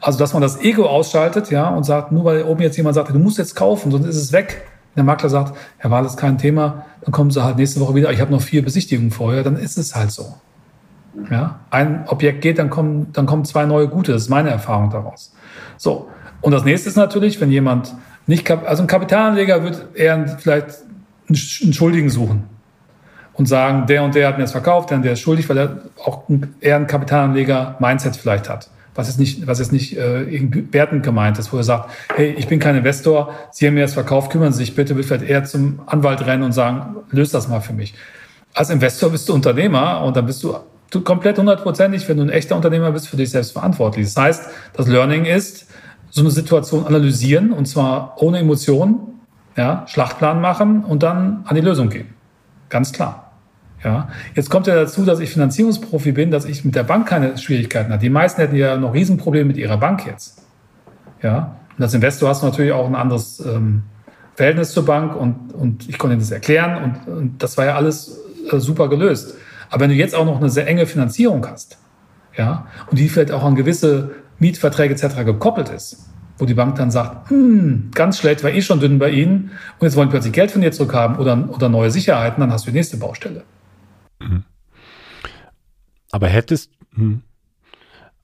Also, 0.00 0.18
dass 0.18 0.32
man 0.32 0.42
das 0.42 0.60
Ego 0.60 0.86
ausschaltet, 0.86 1.50
ja, 1.50 1.68
und 1.68 1.84
sagt, 1.84 2.12
nur 2.12 2.24
weil 2.24 2.42
oben 2.44 2.62
jetzt 2.62 2.76
jemand 2.76 2.94
sagt, 2.94 3.10
du 3.10 3.18
musst 3.18 3.38
jetzt 3.38 3.54
kaufen, 3.54 3.90
sonst 3.90 4.06
ist 4.06 4.16
es 4.16 4.32
weg. 4.32 4.62
Der 4.96 5.04
Makler 5.04 5.28
sagt, 5.28 5.56
ja, 5.82 5.90
war 5.90 6.02
das 6.02 6.16
kein 6.16 6.36
Thema, 6.36 6.84
dann 7.02 7.12
kommen 7.12 7.30
sie 7.30 7.42
halt 7.42 7.56
nächste 7.56 7.80
Woche 7.80 7.94
wieder, 7.94 8.10
ich 8.10 8.20
habe 8.20 8.32
noch 8.32 8.42
vier 8.42 8.64
Besichtigungen 8.64 9.10
vorher, 9.10 9.42
dann 9.42 9.56
ist 9.56 9.78
es 9.78 9.94
halt 9.94 10.10
so. 10.10 10.34
Ja, 11.30 11.60
ein 11.70 12.04
Objekt 12.06 12.40
geht, 12.40 12.58
dann 12.58 12.70
kommen, 12.70 13.08
dann 13.12 13.26
kommen 13.26 13.44
zwei 13.44 13.66
neue 13.66 13.88
gute. 13.88 14.12
Das 14.12 14.22
ist 14.22 14.28
meine 14.28 14.50
Erfahrung 14.50 14.90
daraus. 14.90 15.32
So. 15.76 16.08
Und 16.40 16.52
das 16.52 16.64
nächste 16.64 16.88
ist 16.88 16.96
natürlich, 16.96 17.40
wenn 17.40 17.50
jemand 17.50 17.94
nicht, 18.26 18.50
also 18.50 18.82
ein 18.82 18.86
Kapitalanleger 18.86 19.62
wird 19.64 19.86
eher 19.94 20.38
vielleicht 20.38 20.78
einen 21.28 21.72
Schuldigen 21.72 22.10
suchen 22.10 22.44
und 23.34 23.46
sagen, 23.46 23.86
der 23.86 24.02
und 24.02 24.14
der 24.14 24.28
hat 24.28 24.36
mir 24.36 24.44
das 24.44 24.52
verkauft, 24.52 24.90
der 24.90 24.98
und 24.98 25.02
der 25.02 25.12
ist 25.12 25.20
schuldig, 25.20 25.48
weil 25.48 25.58
er 25.58 25.82
auch 26.04 26.22
eher 26.60 26.76
ein 26.76 26.86
Kapitalanleger-Mindset 26.86 28.16
vielleicht 28.16 28.48
hat. 28.48 28.70
Was 28.94 29.06
jetzt 29.06 29.18
nicht, 29.18 29.46
was 29.46 29.60
jetzt 29.60 29.72
nicht 29.72 29.96
äh, 29.96 30.48
wertend 30.72 31.04
gemeint 31.04 31.38
ist, 31.38 31.52
wo 31.52 31.56
er 31.56 31.64
sagt, 31.64 31.90
hey, 32.16 32.34
ich 32.36 32.48
bin 32.48 32.58
kein 32.58 32.76
Investor, 32.76 33.32
Sie 33.50 33.66
haben 33.66 33.74
mir 33.74 33.82
das 33.82 33.94
verkauft, 33.94 34.30
kümmern 34.30 34.52
Sie 34.52 34.58
sich 34.58 34.74
bitte, 34.74 34.96
wird 34.96 35.06
vielleicht 35.06 35.28
eher 35.28 35.44
zum 35.44 35.80
Anwalt 35.86 36.26
rennen 36.26 36.42
und 36.42 36.52
sagen, 36.52 36.96
löst 37.10 37.32
das 37.32 37.48
mal 37.48 37.60
für 37.60 37.72
mich. 37.72 37.94
Als 38.52 38.68
Investor 38.68 39.10
bist 39.10 39.28
du 39.28 39.34
Unternehmer 39.34 40.02
und 40.02 40.16
dann 40.16 40.26
bist 40.26 40.42
du, 40.42 40.56
du 40.90 41.00
komplett 41.00 41.38
hundertprozentig, 41.38 42.08
wenn 42.08 42.16
du 42.16 42.24
ein 42.24 42.30
echter 42.30 42.56
Unternehmer 42.56 42.92
bist, 42.92 43.08
für 43.08 43.16
dich 43.16 43.30
selbst 43.30 43.52
verantwortlich. 43.52 44.06
Das 44.06 44.16
heißt, 44.16 44.50
das 44.74 44.86
Learning 44.88 45.24
ist, 45.24 45.66
so 46.10 46.22
eine 46.22 46.30
Situation 46.30 46.86
analysieren 46.86 47.52
und 47.52 47.66
zwar 47.66 48.20
ohne 48.20 48.38
Emotionen, 48.38 48.98
ja, 49.56 49.84
Schlachtplan 49.86 50.40
machen 50.40 50.84
und 50.84 51.02
dann 51.02 51.44
an 51.44 51.54
die 51.54 51.60
Lösung 51.60 51.88
gehen. 51.88 52.08
Ganz 52.68 52.92
klar. 52.92 53.32
Ja, 53.82 54.08
jetzt 54.34 54.50
kommt 54.50 54.66
ja 54.66 54.74
dazu, 54.74 55.04
dass 55.04 55.20
ich 55.20 55.30
Finanzierungsprofi 55.30 56.12
bin, 56.12 56.30
dass 56.30 56.44
ich 56.44 56.64
mit 56.64 56.74
der 56.74 56.82
Bank 56.82 57.08
keine 57.08 57.38
Schwierigkeiten 57.38 57.90
habe. 57.90 58.00
Die 58.00 58.10
meisten 58.10 58.40
hätten 58.40 58.56
ja 58.56 58.76
noch 58.76 58.92
Riesenprobleme 58.92 59.46
mit 59.46 59.56
ihrer 59.56 59.78
Bank 59.78 60.06
jetzt. 60.06 60.42
Ja, 61.22 61.56
und 61.76 61.82
als 61.82 61.94
Investor 61.94 62.28
hast 62.28 62.42
du 62.42 62.46
natürlich 62.46 62.72
auch 62.72 62.86
ein 62.86 62.94
anderes 62.94 63.40
ähm, 63.40 63.84
Verhältnis 64.34 64.72
zur 64.72 64.84
Bank 64.84 65.16
und, 65.16 65.54
und 65.54 65.88
ich 65.88 65.98
konnte 65.98 66.16
das 66.16 66.30
erklären 66.30 66.82
und, 67.06 67.12
und 67.12 67.42
das 67.42 67.56
war 67.56 67.64
ja 67.64 67.76
alles 67.76 68.20
äh, 68.50 68.58
super 68.58 68.88
gelöst. 68.88 69.34
Aber 69.70 69.82
wenn 69.82 69.90
du 69.90 69.96
jetzt 69.96 70.14
auch 70.14 70.24
noch 70.24 70.38
eine 70.38 70.50
sehr 70.50 70.66
enge 70.66 70.84
Finanzierung 70.86 71.46
hast, 71.46 71.78
ja, 72.36 72.66
und 72.90 72.98
die 72.98 73.08
vielleicht 73.08 73.32
auch 73.32 73.44
an 73.44 73.54
gewisse 73.54 74.10
Mietverträge 74.38 74.94
etc. 74.94 75.24
gekoppelt 75.24 75.68
ist, 75.68 76.10
wo 76.38 76.46
die 76.46 76.54
Bank 76.54 76.76
dann 76.76 76.90
sagt, 76.90 77.30
hm, 77.30 77.90
ganz 77.94 78.18
schlecht, 78.18 78.42
war 78.42 78.50
eh 78.50 78.62
schon 78.62 78.80
dünn 78.80 78.98
bei 78.98 79.10
Ihnen 79.10 79.50
und 79.78 79.86
jetzt 79.86 79.96
wollen 79.96 80.08
die 80.08 80.12
plötzlich 80.12 80.32
Geld 80.32 80.50
von 80.50 80.62
dir 80.62 80.72
zurückhaben 80.72 81.16
oder, 81.16 81.48
oder 81.50 81.68
neue 81.68 81.90
Sicherheiten, 81.90 82.40
dann 82.40 82.52
hast 82.52 82.66
du 82.66 82.70
die 82.70 82.76
nächste 82.76 82.96
Baustelle. 82.96 83.44
Mhm. 84.20 84.44
Aber 86.10 86.26
hättest, 86.26 86.72
hm. 86.94 87.22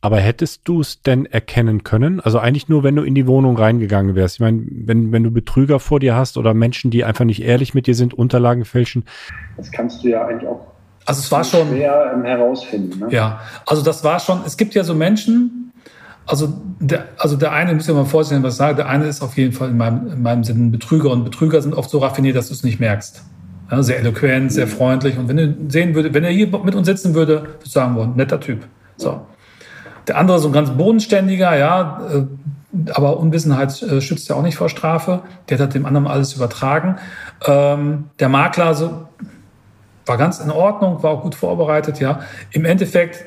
aber 0.00 0.18
hättest 0.18 0.62
du 0.64 0.80
es 0.80 1.02
denn 1.02 1.26
erkennen 1.26 1.84
können? 1.84 2.20
Also 2.20 2.38
eigentlich 2.38 2.68
nur, 2.68 2.82
wenn 2.82 2.96
du 2.96 3.02
in 3.02 3.14
die 3.14 3.26
Wohnung 3.26 3.56
reingegangen 3.56 4.16
wärst. 4.16 4.36
Ich 4.36 4.40
meine, 4.40 4.64
wenn, 4.68 5.12
wenn 5.12 5.22
du 5.22 5.30
Betrüger 5.30 5.78
vor 5.78 6.00
dir 6.00 6.16
hast 6.16 6.36
oder 6.36 6.54
Menschen, 6.54 6.90
die 6.90 7.04
einfach 7.04 7.24
nicht 7.24 7.42
ehrlich 7.42 7.74
mit 7.74 7.86
dir 7.86 7.94
sind, 7.94 8.14
Unterlagen 8.14 8.64
fälschen. 8.64 9.04
Das 9.56 9.70
kannst 9.70 10.02
du 10.02 10.08
ja 10.08 10.26
eigentlich 10.26 10.48
auch 10.48 10.75
also 11.06 11.20
es 11.20 11.30
war 11.30 11.44
schon 11.44 11.68
schwer 11.68 12.12
ähm, 12.14 12.24
herausfinden. 12.24 12.98
Ne? 12.98 13.06
Ja, 13.10 13.40
also 13.64 13.82
das 13.82 14.02
war 14.04 14.18
schon, 14.18 14.40
es 14.44 14.56
gibt 14.56 14.74
ja 14.74 14.84
so 14.84 14.94
Menschen, 14.94 15.72
also 16.26 16.52
der, 16.80 17.04
also 17.16 17.36
der 17.36 17.52
eine, 17.52 17.74
muss 17.74 17.86
ja 17.86 17.94
mal 17.94 18.04
vorstellen, 18.04 18.42
was 18.42 18.54
ich 18.54 18.58
sage, 18.58 18.76
der 18.76 18.88
eine 18.88 19.06
ist 19.06 19.22
auf 19.22 19.36
jeden 19.36 19.52
Fall 19.52 19.70
in 19.70 19.76
meinem, 19.76 20.08
in 20.08 20.22
meinem 20.22 20.44
Sinne 20.44 20.64
ein 20.64 20.72
Betrüger 20.72 21.10
und 21.10 21.24
Betrüger 21.24 21.62
sind 21.62 21.74
oft 21.74 21.88
so 21.88 21.98
raffiniert, 21.98 22.36
dass 22.36 22.48
du 22.48 22.54
es 22.54 22.64
nicht 22.64 22.80
merkst. 22.80 23.22
Ja, 23.70 23.82
sehr 23.82 23.98
eloquent, 23.98 24.52
sehr 24.52 24.66
freundlich 24.66 25.16
und 25.16 25.28
wenn 25.28 25.36
du 25.36 25.56
sehen 25.68 25.94
würde, 25.94 26.12
wenn 26.12 26.24
er 26.24 26.30
hier 26.30 26.48
mit 26.48 26.74
uns 26.74 26.86
sitzen 26.86 27.14
würde, 27.14 27.42
würde 27.42 27.58
ich 27.64 27.72
sagen, 27.72 27.94
boah, 27.94 28.06
netter 28.06 28.40
Typ. 28.40 28.66
So. 28.96 29.20
Der 30.08 30.18
andere 30.18 30.38
so 30.40 30.48
ein 30.48 30.52
ganz 30.52 30.70
bodenständiger, 30.70 31.56
ja, 31.56 32.00
äh, 32.12 32.90
aber 32.92 33.18
Unwissenheit 33.18 33.80
äh, 33.82 34.00
schützt 34.00 34.28
ja 34.28 34.36
auch 34.36 34.42
nicht 34.42 34.56
vor 34.56 34.68
Strafe. 34.68 35.22
Der 35.48 35.58
hat 35.58 35.74
dem 35.74 35.86
anderen 35.86 36.06
alles 36.06 36.34
übertragen. 36.34 36.96
Ähm, 37.46 38.04
der 38.18 38.28
Makler 38.28 38.74
so, 38.74 39.06
war 40.06 40.16
ganz 40.16 40.38
in 40.38 40.50
Ordnung, 40.50 41.02
war 41.02 41.10
auch 41.10 41.22
gut 41.22 41.34
vorbereitet, 41.34 42.00
ja. 42.00 42.20
Im 42.52 42.64
Endeffekt 42.64 43.24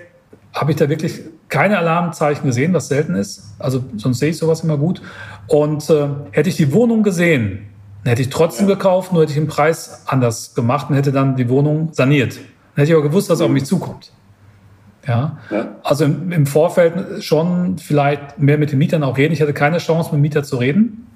habe 0.53 0.71
ich 0.71 0.77
da 0.77 0.89
wirklich 0.89 1.21
keine 1.49 1.77
Alarmzeichen 1.77 2.45
gesehen, 2.45 2.73
was 2.73 2.88
selten 2.88 3.15
ist. 3.15 3.55
Also 3.59 3.84
sonst 3.97 4.19
sehe 4.19 4.30
ich 4.30 4.38
sowas 4.38 4.63
immer 4.63 4.77
gut. 4.77 5.01
Und 5.47 5.89
äh, 5.89 6.07
hätte 6.32 6.49
ich 6.49 6.55
die 6.55 6.71
Wohnung 6.73 7.03
gesehen, 7.03 7.67
hätte 8.05 8.21
ich 8.21 8.30
trotzdem 8.30 8.67
gekauft, 8.67 9.11
nur 9.11 9.23
hätte 9.23 9.32
ich 9.32 9.38
den 9.38 9.47
Preis 9.47 10.03
anders 10.05 10.55
gemacht 10.55 10.89
und 10.89 10.95
hätte 10.95 11.11
dann 11.11 11.36
die 11.36 11.49
Wohnung 11.49 11.89
saniert. 11.91 12.38
Dann 12.38 12.84
hätte 12.84 12.91
ich 12.91 12.93
aber 12.93 13.03
gewusst, 13.03 13.30
was 13.30 13.41
auf 13.41 13.49
mich 13.49 13.65
zukommt. 13.65 14.11
Ja. 15.07 15.38
ja. 15.49 15.67
Also 15.84 16.05
im, 16.05 16.32
im, 16.32 16.45
Vorfeld 16.45 17.23
schon 17.23 17.77
vielleicht 17.77 18.38
mehr 18.38 18.57
mit 18.57 18.71
den 18.71 18.77
Mietern 18.77 19.03
auch 19.03 19.17
reden. 19.17 19.34
Ich 19.34 19.41
hatte 19.41 19.53
keine 19.53 19.80
Chance, 19.80 20.09
mit 20.11 20.19
dem 20.19 20.21
Mieter 20.21 20.43
zu 20.43 20.57
reden, 20.57 21.07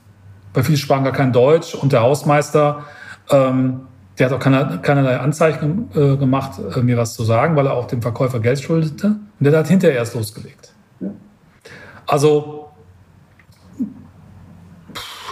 weil 0.53 0.63
viele 0.63 0.77
sprachen 0.77 1.03
gar 1.03 1.13
kein 1.13 1.31
Deutsch 1.31 1.75
und 1.75 1.93
der 1.93 2.01
Hausmeister 2.01 2.85
ähm, 3.29 3.81
der 4.17 4.27
hat 4.27 4.33
auch 4.33 4.39
keine, 4.39 4.79
keinerlei 4.81 5.17
Anzeichen 5.17 5.89
äh, 5.95 6.17
gemacht, 6.17 6.59
äh, 6.75 6.81
mir 6.81 6.97
was 6.97 7.15
zu 7.15 7.23
sagen, 7.23 7.55
weil 7.55 7.65
er 7.65 7.73
auch 7.73 7.87
dem 7.87 8.01
Verkäufer 8.01 8.39
Geld 8.39 8.61
schuldete. 8.61 9.07
Und 9.07 9.43
der 9.43 9.57
hat 9.57 9.67
hinterher 9.67 9.97
erst 9.97 10.15
losgelegt. 10.15 10.73
Ja. 10.99 11.09
Also, 12.05 12.69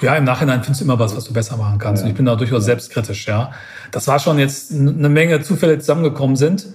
ja, 0.02 0.16
im 0.16 0.24
Nachhinein 0.24 0.64
findest 0.64 0.82
du 0.82 0.86
immer 0.86 0.98
was, 0.98 1.16
was 1.16 1.26
du 1.26 1.34
besser 1.34 1.58
machen 1.58 1.78
kannst. 1.78 2.02
Ja. 2.02 2.06
Und 2.06 2.12
ich 2.12 2.18
bin 2.18 2.26
da 2.26 2.36
durchaus 2.36 2.66
selbstkritisch, 2.66 3.28
ja. 3.28 3.52
Das 3.92 4.08
war 4.08 4.18
schon 4.18 4.40
jetzt 4.40 4.72
eine 4.72 5.10
Menge 5.10 5.42
Zufälle, 5.42 5.74
die 5.74 5.80
zusammengekommen 5.80 6.36
sind. 6.36 6.74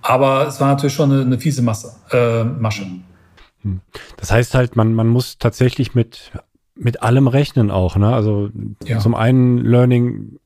Aber 0.00 0.46
es 0.46 0.60
war 0.60 0.68
natürlich 0.68 0.94
schon 0.94 1.10
eine, 1.10 1.22
eine 1.22 1.38
fiese 1.38 1.62
Masse, 1.62 1.96
äh, 2.12 2.44
Masche. 2.44 2.86
Hm. 3.62 3.80
Das 4.16 4.30
heißt 4.30 4.54
halt, 4.54 4.76
man, 4.76 4.94
man 4.94 5.08
muss 5.08 5.38
tatsächlich 5.38 5.96
mit, 5.96 6.30
mit 6.76 7.02
allem 7.02 7.26
rechnen 7.26 7.72
auch, 7.72 7.96
ne? 7.96 8.14
Also 8.14 8.50
ja. 8.84 9.00
zum 9.00 9.16
einen 9.16 9.58
Learning 9.58 10.38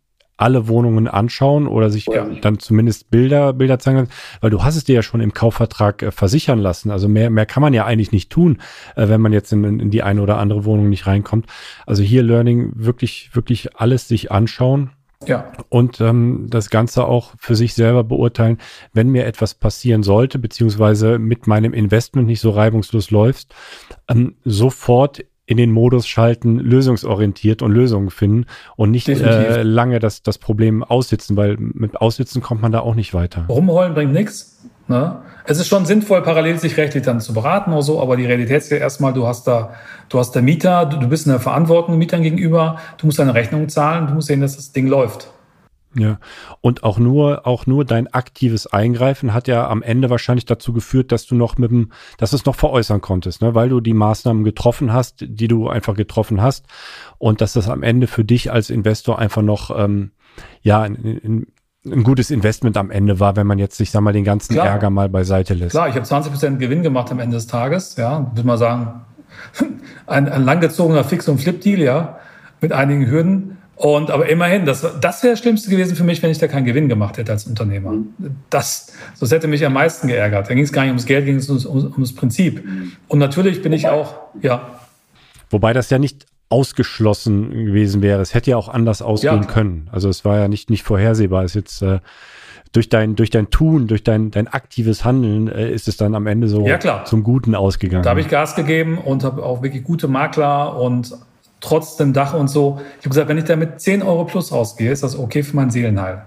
alle 0.42 0.68
Wohnungen 0.68 1.08
anschauen 1.08 1.66
oder 1.66 1.88
sich 1.88 2.06
ja. 2.06 2.26
dann 2.40 2.58
zumindest 2.58 3.10
Bilder, 3.10 3.52
Bilder 3.52 3.78
zeigen 3.78 3.98
lassen, 3.98 4.10
weil 4.40 4.50
du 4.50 4.62
hast 4.62 4.76
es 4.76 4.84
dir 4.84 4.96
ja 4.96 5.02
schon 5.02 5.20
im 5.20 5.32
Kaufvertrag 5.32 6.02
äh, 6.02 6.10
versichern 6.10 6.58
lassen. 6.58 6.90
Also 6.90 7.08
mehr, 7.08 7.30
mehr 7.30 7.46
kann 7.46 7.62
man 7.62 7.72
ja 7.72 7.84
eigentlich 7.86 8.12
nicht 8.12 8.30
tun, 8.30 8.58
äh, 8.96 9.08
wenn 9.08 9.20
man 9.20 9.32
jetzt 9.32 9.52
in, 9.52 9.64
in 9.80 9.90
die 9.90 10.02
eine 10.02 10.20
oder 10.20 10.38
andere 10.38 10.64
Wohnung 10.64 10.88
nicht 10.88 11.06
reinkommt. 11.06 11.46
Also 11.86 12.02
hier 12.02 12.22
Learning 12.22 12.72
wirklich, 12.74 13.30
wirklich 13.34 13.76
alles 13.76 14.08
sich 14.08 14.32
anschauen. 14.32 14.90
Ja. 15.26 15.52
Und 15.68 16.00
ähm, 16.00 16.46
das 16.50 16.68
Ganze 16.68 17.06
auch 17.06 17.34
für 17.38 17.54
sich 17.54 17.74
selber 17.74 18.02
beurteilen, 18.02 18.58
wenn 18.92 19.08
mir 19.08 19.24
etwas 19.24 19.54
passieren 19.54 20.02
sollte, 20.02 20.40
beziehungsweise 20.40 21.20
mit 21.20 21.46
meinem 21.46 21.72
Investment 21.74 22.26
nicht 22.26 22.40
so 22.40 22.50
reibungslos 22.50 23.12
läuft, 23.12 23.54
ähm, 24.08 24.34
sofort 24.44 25.24
in 25.46 25.56
den 25.56 25.70
Modus 25.70 26.06
schalten, 26.06 26.58
lösungsorientiert 26.58 27.62
und 27.62 27.72
Lösungen 27.72 28.10
finden 28.10 28.46
und 28.76 28.90
nicht 28.90 29.08
äh, 29.08 29.62
lange 29.62 29.98
das, 29.98 30.22
das 30.22 30.38
Problem 30.38 30.84
aussitzen, 30.84 31.36
weil 31.36 31.56
mit 31.58 32.00
Aussitzen 32.00 32.40
kommt 32.40 32.62
man 32.62 32.72
da 32.72 32.80
auch 32.80 32.94
nicht 32.94 33.12
weiter. 33.12 33.46
Rumheulen 33.48 33.94
bringt 33.94 34.12
nichts. 34.12 34.60
Ne? 34.86 35.22
Es 35.44 35.58
ist 35.58 35.68
schon 35.68 35.84
sinnvoll, 35.86 36.22
parallel 36.22 36.58
sich 36.58 36.76
rechtlich 36.76 37.02
dann 37.02 37.20
zu 37.20 37.34
beraten 37.34 37.72
oder 37.72 37.82
so, 37.82 38.00
aber 38.00 38.16
die 38.16 38.26
Realität 38.26 38.58
ist 38.58 38.70
ja 38.70 38.76
erstmal, 38.76 39.12
du 39.12 39.26
hast 39.26 39.46
da, 39.48 39.74
du 40.08 40.18
hast 40.18 40.32
der 40.32 40.42
Mieter, 40.42 40.86
du, 40.86 40.98
du 40.98 41.08
bist 41.08 41.26
in 41.26 41.32
der 41.32 41.40
Verantwortung 41.40 41.98
Mietern 41.98 42.22
gegenüber, 42.22 42.78
du 42.98 43.06
musst 43.06 43.18
deine 43.18 43.34
Rechnung 43.34 43.68
zahlen, 43.68 44.06
du 44.06 44.14
musst 44.14 44.28
sehen, 44.28 44.40
dass 44.40 44.56
das 44.56 44.72
Ding 44.72 44.86
läuft. 44.86 45.32
Ja, 45.94 46.18
und 46.62 46.84
auch 46.84 46.98
nur, 46.98 47.46
auch 47.46 47.66
nur 47.66 47.84
dein 47.84 48.06
aktives 48.06 48.66
Eingreifen 48.66 49.34
hat 49.34 49.46
ja 49.46 49.68
am 49.68 49.82
Ende 49.82 50.08
wahrscheinlich 50.08 50.46
dazu 50.46 50.72
geführt, 50.72 51.12
dass 51.12 51.26
du 51.26 51.34
noch 51.34 51.58
mit 51.58 51.70
dem, 51.70 51.92
dass 52.16 52.30
du 52.30 52.36
es 52.36 52.46
noch 52.46 52.54
veräußern 52.54 53.02
konntest, 53.02 53.42
ne? 53.42 53.54
weil 53.54 53.68
du 53.68 53.80
die 53.80 53.92
Maßnahmen 53.92 54.42
getroffen 54.42 54.92
hast, 54.92 55.16
die 55.20 55.48
du 55.48 55.68
einfach 55.68 55.94
getroffen 55.94 56.40
hast 56.40 56.64
und 57.18 57.42
dass 57.42 57.52
das 57.52 57.68
am 57.68 57.82
Ende 57.82 58.06
für 58.06 58.24
dich 58.24 58.50
als 58.50 58.70
Investor 58.70 59.18
einfach 59.18 59.42
noch, 59.42 59.70
ähm, 59.78 60.12
ja, 60.62 60.80
ein, 60.80 60.94
ein, 60.94 61.46
ein 61.84 62.04
gutes 62.04 62.30
Investment 62.30 62.78
am 62.78 62.90
Ende 62.90 63.20
war, 63.20 63.36
wenn 63.36 63.46
man 63.46 63.58
jetzt, 63.58 63.78
ich 63.78 63.90
sag 63.90 64.00
mal, 64.00 64.12
den 64.14 64.24
ganzen 64.24 64.54
Klar. 64.54 64.68
Ärger 64.68 64.88
mal 64.88 65.10
beiseite 65.10 65.52
lässt. 65.52 65.72
Klar, 65.72 65.88
ich 65.88 65.94
habe 65.94 66.06
20 66.06 66.32
Prozent 66.32 66.58
Gewinn 66.58 66.82
gemacht 66.82 67.10
am 67.10 67.18
Ende 67.18 67.36
des 67.36 67.48
Tages, 67.48 67.96
ja, 67.96 68.30
würde 68.34 68.46
mal 68.46 68.56
sagen, 68.56 69.02
ein, 70.06 70.26
ein 70.26 70.44
langgezogener 70.44 71.04
Fix- 71.04 71.28
und 71.28 71.38
Flip-Deal, 71.38 71.80
ja, 71.80 72.18
mit 72.62 72.72
einigen 72.72 73.06
Hürden 73.06 73.58
Und 73.76 74.10
aber 74.10 74.28
immerhin, 74.28 74.64
das, 74.64 74.86
das 75.00 75.22
wäre 75.22 75.32
das 75.32 75.40
Schlimmste 75.40 75.70
gewesen 75.70 75.96
für 75.96 76.04
mich, 76.04 76.22
wenn 76.22 76.30
ich 76.30 76.38
da 76.38 76.46
keinen 76.46 76.66
Gewinn 76.66 76.88
gemacht 76.88 77.18
hätte 77.18 77.32
als 77.32 77.46
Unternehmer. 77.46 77.94
Das, 78.50 78.92
das 79.18 79.30
hätte 79.32 79.48
mich 79.48 79.64
am 79.66 79.72
meisten 79.72 80.08
geärgert. 80.08 80.48
Da 80.48 80.54
ging 80.54 80.62
es 80.62 80.72
gar 80.72 80.82
nicht 80.82 80.90
ums 80.90 81.06
Geld, 81.06 81.24
ging 81.24 81.36
es 81.36 81.48
ums, 81.48 81.66
ums 81.66 82.14
Prinzip. 82.14 82.62
Und 83.08 83.18
natürlich 83.18 83.62
bin 83.62 83.72
ich 83.72 83.88
auch, 83.88 84.14
ja. 84.40 84.78
Wobei 85.50 85.72
das 85.72 85.90
ja 85.90 85.98
nicht 85.98 86.26
ausgeschlossen 86.48 87.50
gewesen 87.50 88.02
wäre. 88.02 88.20
Es 88.20 88.34
hätte 88.34 88.50
ja 88.50 88.56
auch 88.56 88.68
anders 88.68 89.00
ausgehen 89.00 89.42
ja. 89.42 89.48
können. 89.48 89.88
Also 89.90 90.08
es 90.10 90.24
war 90.24 90.38
ja 90.38 90.48
nicht, 90.48 90.68
nicht 90.68 90.82
vorhersehbar. 90.82 91.44
Es 91.44 91.52
ist 91.52 91.80
jetzt 91.80 91.82
äh, 91.82 92.00
durch 92.72 92.88
dein, 92.90 93.16
durch 93.16 93.30
dein 93.30 93.50
Tun, 93.50 93.86
durch 93.86 94.04
dein, 94.04 94.30
dein 94.30 94.48
aktives 94.48 95.04
Handeln 95.04 95.48
äh, 95.48 95.70
ist 95.70 95.88
es 95.88 95.96
dann 95.96 96.14
am 96.14 96.26
Ende 96.26 96.48
so 96.48 96.66
ja, 96.66 97.04
zum 97.04 97.22
Guten 97.22 97.54
ausgegangen. 97.54 98.02
Da 98.02 98.10
habe 98.10 98.20
ich 98.20 98.28
Gas 98.28 98.54
gegeben 98.54 98.98
und 98.98 99.24
habe 99.24 99.42
auch 99.44 99.62
wirklich 99.62 99.82
gute 99.82 100.08
Makler 100.08 100.78
und 100.78 101.14
trotz 101.62 101.96
dem 101.96 102.12
Dach 102.12 102.34
und 102.34 102.48
so. 102.48 102.80
Ich 102.98 103.06
habe 103.06 103.10
gesagt, 103.10 103.28
wenn 103.28 103.38
ich 103.38 103.44
da 103.44 103.56
mit 103.56 103.80
10 103.80 104.02
Euro 104.02 104.26
plus 104.26 104.52
rausgehe, 104.52 104.92
ist 104.92 105.02
das 105.02 105.18
okay 105.18 105.42
für 105.42 105.56
mein 105.56 105.70
Seelenheil. 105.70 106.22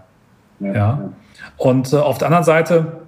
Ja. 0.59 0.73
ja. 0.73 1.09
Und 1.57 1.93
äh, 1.93 1.97
auf 1.97 2.17
der 2.17 2.29
anderen 2.29 2.45
Seite, 2.45 3.01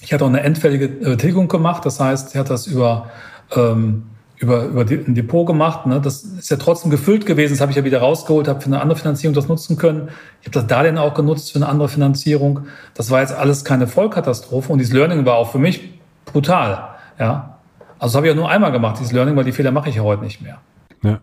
ich 0.00 0.12
hatte 0.12 0.24
auch 0.24 0.28
eine 0.28 0.42
endfällige 0.42 0.86
äh, 0.86 1.16
Tilgung 1.16 1.46
gemacht. 1.46 1.84
Das 1.86 2.00
heißt, 2.00 2.30
ich 2.32 2.36
hatte 2.36 2.48
das 2.48 2.66
über, 2.66 3.10
ähm, 3.54 4.06
über, 4.38 4.64
über 4.64 4.80
ein 4.80 5.14
Depot 5.14 5.46
gemacht. 5.46 5.86
Ne? 5.86 6.00
Das 6.00 6.22
ist 6.22 6.50
ja 6.50 6.56
trotzdem 6.56 6.90
gefüllt 6.90 7.26
gewesen. 7.26 7.52
Das 7.52 7.60
habe 7.60 7.70
ich 7.70 7.76
ja 7.76 7.84
wieder 7.84 8.00
rausgeholt, 8.00 8.48
habe 8.48 8.60
für 8.60 8.66
eine 8.66 8.80
andere 8.80 8.98
Finanzierung 8.98 9.34
das 9.34 9.48
nutzen 9.48 9.76
können. 9.76 10.08
Ich 10.40 10.46
habe 10.46 10.54
das 10.54 10.66
Darlehen 10.66 10.96
auch 10.96 11.12
genutzt 11.12 11.52
für 11.52 11.56
eine 11.56 11.68
andere 11.68 11.90
Finanzierung. 11.90 12.60
Das 12.94 13.10
war 13.10 13.20
jetzt 13.20 13.34
alles 13.34 13.64
keine 13.64 13.86
Vollkatastrophe. 13.86 14.72
Und 14.72 14.78
dieses 14.78 14.94
Learning 14.94 15.26
war 15.26 15.34
auch 15.34 15.52
für 15.52 15.58
mich 15.58 16.00
brutal. 16.24 16.88
Ja. 17.18 17.58
Also 17.98 18.12
das 18.12 18.14
habe 18.16 18.26
ich 18.28 18.30
ja 18.30 18.34
nur 18.34 18.48
einmal 18.48 18.72
gemacht, 18.72 18.98
dieses 18.98 19.12
Learning, 19.12 19.36
weil 19.36 19.44
die 19.44 19.52
Fehler 19.52 19.72
mache 19.72 19.90
ich 19.90 19.96
ja 19.96 20.02
heute 20.02 20.24
nicht 20.24 20.40
mehr. 20.40 20.58
Ja. 21.02 21.20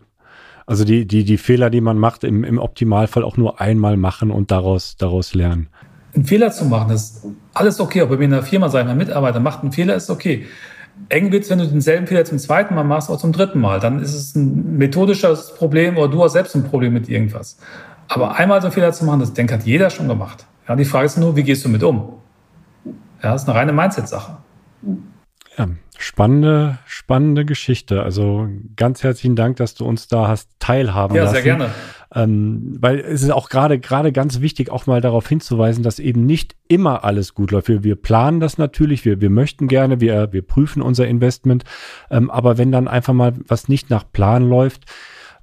Also 0.67 0.83
die, 0.83 1.07
die, 1.07 1.23
die 1.23 1.37
Fehler, 1.37 1.69
die 1.69 1.79
man 1.79 1.97
macht, 1.97 2.25
im, 2.25 2.43
im 2.43 2.59
Optimalfall 2.59 3.23
auch 3.23 3.37
nur 3.37 3.61
einmal 3.61 3.95
machen 3.95 4.29
und 4.29 4.51
daraus, 4.51 4.97
daraus 4.97 5.33
lernen. 5.33 5.69
Einen 6.13 6.25
Fehler 6.25 6.51
zu 6.51 6.65
machen, 6.65 6.91
ist 6.91 7.25
alles 7.53 7.79
okay. 7.79 8.01
Ob 8.01 8.09
bei 8.09 8.17
mir 8.17 8.25
in 8.25 8.31
der 8.31 8.43
Firma 8.43 8.67
sein, 8.67 8.85
mein 8.85 8.97
Mitarbeiter 8.97 9.39
macht 9.39 9.63
einen 9.63 9.71
Fehler, 9.71 9.95
ist 9.95 10.09
okay. 10.09 10.45
Eng 11.07 11.31
wird's, 11.31 11.49
wenn 11.49 11.59
du 11.59 11.67
denselben 11.67 12.05
Fehler 12.05 12.25
zum 12.25 12.37
zweiten 12.37 12.75
Mal 12.75 12.83
machst 12.83 13.09
oder 13.09 13.17
zum 13.17 13.31
dritten 13.31 13.61
Mal. 13.61 13.79
Dann 13.79 14.01
ist 14.01 14.13
es 14.13 14.35
ein 14.35 14.77
methodisches 14.77 15.53
Problem 15.55 15.95
oder 15.97 16.09
du 16.09 16.21
hast 16.23 16.33
selbst 16.33 16.53
ein 16.53 16.65
Problem 16.65 16.91
mit 16.93 17.07
irgendwas. 17.07 17.57
Aber 18.09 18.35
einmal 18.35 18.59
so 18.59 18.67
einen 18.67 18.73
Fehler 18.73 18.91
zu 18.91 19.05
machen, 19.05 19.21
das 19.21 19.33
denkt 19.33 19.53
hat 19.53 19.63
jeder 19.63 19.89
schon 19.89 20.09
gemacht. 20.09 20.45
Ja, 20.67 20.75
die 20.75 20.85
Frage 20.85 21.05
ist 21.05 21.17
nur, 21.17 21.37
wie 21.37 21.43
gehst 21.43 21.63
du 21.63 21.69
mit 21.69 21.83
um? 21.83 22.13
Ja, 23.23 23.31
das 23.31 23.43
ist 23.43 23.49
eine 23.49 23.57
reine 23.57 23.71
Mindset-Sache. 23.71 24.37
Ja, 25.57 25.67
spannende, 25.99 26.77
spannende 26.85 27.45
Geschichte. 27.45 28.03
Also 28.03 28.47
ganz 28.75 29.03
herzlichen 29.03 29.35
Dank, 29.35 29.57
dass 29.57 29.75
du 29.75 29.85
uns 29.85 30.07
da 30.07 30.27
hast 30.27 30.49
teilhaben 30.59 31.15
ja, 31.15 31.23
lassen. 31.23 31.35
Ja, 31.35 31.41
sehr 31.41 31.57
gerne. 31.57 31.69
Ähm, 32.13 32.77
weil 32.79 32.99
es 32.99 33.21
ist 33.21 33.31
auch 33.31 33.49
gerade 33.49 33.79
gerade 33.79 34.11
ganz 34.11 34.39
wichtig, 34.39 34.69
auch 34.69 34.87
mal 34.87 35.01
darauf 35.01 35.27
hinzuweisen, 35.27 35.83
dass 35.83 35.99
eben 35.99 36.25
nicht 36.25 36.55
immer 36.67 37.03
alles 37.03 37.33
gut 37.33 37.51
läuft. 37.51 37.67
Wir, 37.67 37.83
wir 37.83 37.95
planen 37.95 38.39
das 38.39 38.57
natürlich, 38.57 39.03
wir, 39.03 39.19
wir 39.19 39.29
möchten 39.29 39.67
gerne, 39.67 39.99
wir, 39.99 40.31
wir 40.31 40.41
prüfen 40.41 40.81
unser 40.81 41.07
Investment, 41.07 41.65
ähm, 42.09 42.31
aber 42.31 42.57
wenn 42.57 42.71
dann 42.71 42.87
einfach 42.87 43.13
mal 43.13 43.33
was 43.47 43.67
nicht 43.67 43.89
nach 43.89 44.05
Plan 44.09 44.47
läuft, 44.47 44.85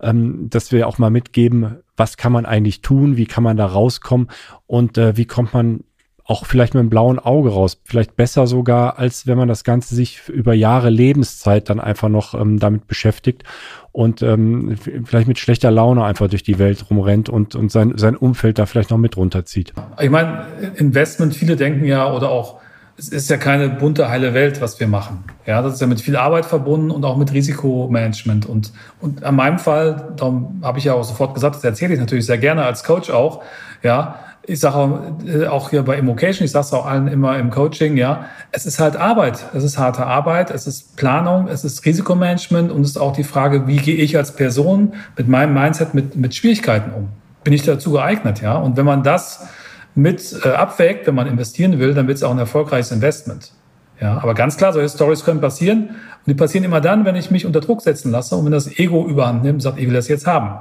ähm, 0.01 0.49
dass 0.49 0.73
wir 0.73 0.89
auch 0.89 0.99
mal 0.99 1.11
mitgeben, 1.11 1.81
was 1.97 2.17
kann 2.17 2.33
man 2.33 2.47
eigentlich 2.47 2.81
tun, 2.81 3.17
wie 3.17 3.27
kann 3.27 3.45
man 3.45 3.57
da 3.57 3.67
rauskommen 3.67 4.29
und 4.67 4.97
äh, 4.99 5.17
wie 5.17 5.27
kommt 5.27 5.53
man 5.53 5.85
auch 6.27 6.47
vielleicht 6.47 6.73
mit 6.73 6.81
einem 6.81 6.91
blauen 6.91 7.19
Auge 7.19 7.51
raus. 7.51 7.79
Vielleicht 7.85 8.17
besser 8.17 8.47
sogar, 8.47 8.99
als 8.99 9.27
wenn 9.27 9.37
man 9.37 9.47
das 9.47 9.63
Ganze 9.63 9.95
sich 9.95 10.29
über 10.29 10.55
Jahre 10.55 10.89
Lebenszeit 10.89 11.69
dann 11.69 11.81
einfach 11.81 12.09
noch 12.09 12.35
ähm, 12.35 12.59
damit 12.59 12.87
beschäftigt 12.87 13.45
und 13.93 14.23
ähm, 14.23 14.77
vielleicht 15.05 15.29
mit 15.29 15.39
schlechter 15.39 15.71
Laune 15.71 16.03
einfach 16.03 16.29
durch 16.29 16.43
die 16.43 16.59
Welt 16.59 16.91
rumrennt 16.91 17.29
und, 17.29 17.55
und 17.55 17.71
sein, 17.71 17.93
sein 17.97 18.17
Umfeld 18.17 18.59
da 18.59 18.65
vielleicht 18.65 18.91
noch 18.91 18.99
mit 18.99 19.19
runterzieht. 19.19 19.75
Ich 20.01 20.11
meine, 20.11 20.47
Investment, 20.77 21.35
viele 21.35 21.57
denken 21.57 21.85
ja 21.85 22.11
oder 22.11 22.31
auch, 22.31 22.61
es 22.97 23.09
ist 23.09 23.29
ja 23.29 23.37
keine 23.37 23.69
bunte, 23.69 24.09
heile 24.09 24.35
Welt, 24.35 24.61
was 24.61 24.79
wir 24.81 24.87
machen. 24.87 25.25
Ja, 25.47 25.61
das 25.63 25.75
ist 25.75 25.81
ja 25.81 25.87
mit 25.87 26.01
viel 26.01 26.17
Arbeit 26.17 26.47
verbunden 26.47 26.91
und 26.91 27.05
auch 27.05 27.17
mit 27.17 27.33
Risikomanagement. 27.33 28.47
Und, 28.47 28.73
und 29.01 29.25
an 29.25 29.35
meinem 29.35 29.59
Fall, 29.59 30.13
darum 30.17 30.61
habe 30.63 30.79
ich 30.79 30.85
ja 30.85 30.95
auch 30.95 31.03
sofort 31.03 31.35
gesagt, 31.35 31.57
das 31.57 31.65
erzähle 31.65 31.95
ich 31.95 32.01
natürlich 32.01 32.25
sehr 32.25 32.39
gerne 32.39 32.65
als 32.65 32.85
Coach 32.85 33.11
auch, 33.11 33.43
ja, 33.83 34.21
ich 34.47 34.61
sage 34.61 34.77
auch, 34.77 35.01
äh, 35.27 35.47
auch 35.47 35.71
hier 35.71 35.83
bei 35.83 35.97
Immocation, 35.97 36.45
ich 36.45 36.51
sage 36.51 36.67
es 36.67 36.73
auch 36.73 36.87
allen 36.87 37.09
immer 37.09 37.39
im 37.39 37.51
Coaching, 37.51 37.97
ja, 37.97 38.27
es 38.53 38.67
ist 38.67 38.79
halt 38.79 38.97
Arbeit, 38.97 39.45
es 39.55 39.65
ist 39.65 39.79
harte 39.79 40.07
Arbeit, 40.07 40.51
es 40.51 40.67
ist 40.67 40.97
Planung, 40.97 41.49
es 41.49 41.65
ist 41.65 41.85
Risikomanagement 41.85 42.71
und 42.71 42.83
es 42.83 42.91
ist 42.91 42.97
auch 42.99 43.13
die 43.13 43.25
Frage, 43.25 43.67
wie 43.67 43.77
gehe 43.77 43.97
ich 43.97 44.17
als 44.17 44.33
Person 44.33 44.95
mit 45.17 45.29
meinem 45.29 45.55
Mindset 45.55 45.95
mit, 45.95 46.17
mit 46.17 46.35
Schwierigkeiten 46.35 46.93
um? 46.93 47.09
Bin 47.43 47.53
ich 47.53 47.63
dazu 47.63 47.93
geeignet, 47.93 48.41
ja? 48.41 48.57
Und 48.57 48.77
wenn 48.77 48.87
man 48.87 49.03
das 49.03 49.47
mit 49.95 50.35
äh, 50.45 50.49
abwägt, 50.49 51.07
wenn 51.07 51.15
man 51.15 51.27
investieren 51.27 51.79
will, 51.79 51.95
dann 51.95 52.07
wird 52.07 52.17
es 52.17 52.23
auch 52.23 52.31
ein 52.31 52.39
erfolgreiches 52.39 52.91
Investment. 52.91 53.53
Ja, 54.01 54.19
aber 54.19 54.35
ganz 54.35 54.57
klar, 54.57 54.73
solche 54.73 54.89
Stories 54.89 55.25
können 55.25 55.41
passieren 55.41 55.91
und 55.91 56.27
die 56.27 56.35
passieren 56.35 56.65
immer 56.65 56.81
dann, 56.81 57.05
wenn 57.05 57.15
ich 57.15 57.31
mich 57.31 57.47
unter 57.47 57.61
Druck 57.61 57.81
setzen 57.81 58.11
lasse 58.11 58.35
und 58.35 58.45
wenn 58.45 58.53
das 58.53 58.79
Ego 58.79 59.07
überhand 59.07 59.45
nimmt 59.45 59.55
und 59.55 59.61
sagt, 59.61 59.79
ich 59.79 59.87
will 59.87 59.95
das 59.95 60.09
jetzt 60.09 60.27
haben. 60.27 60.59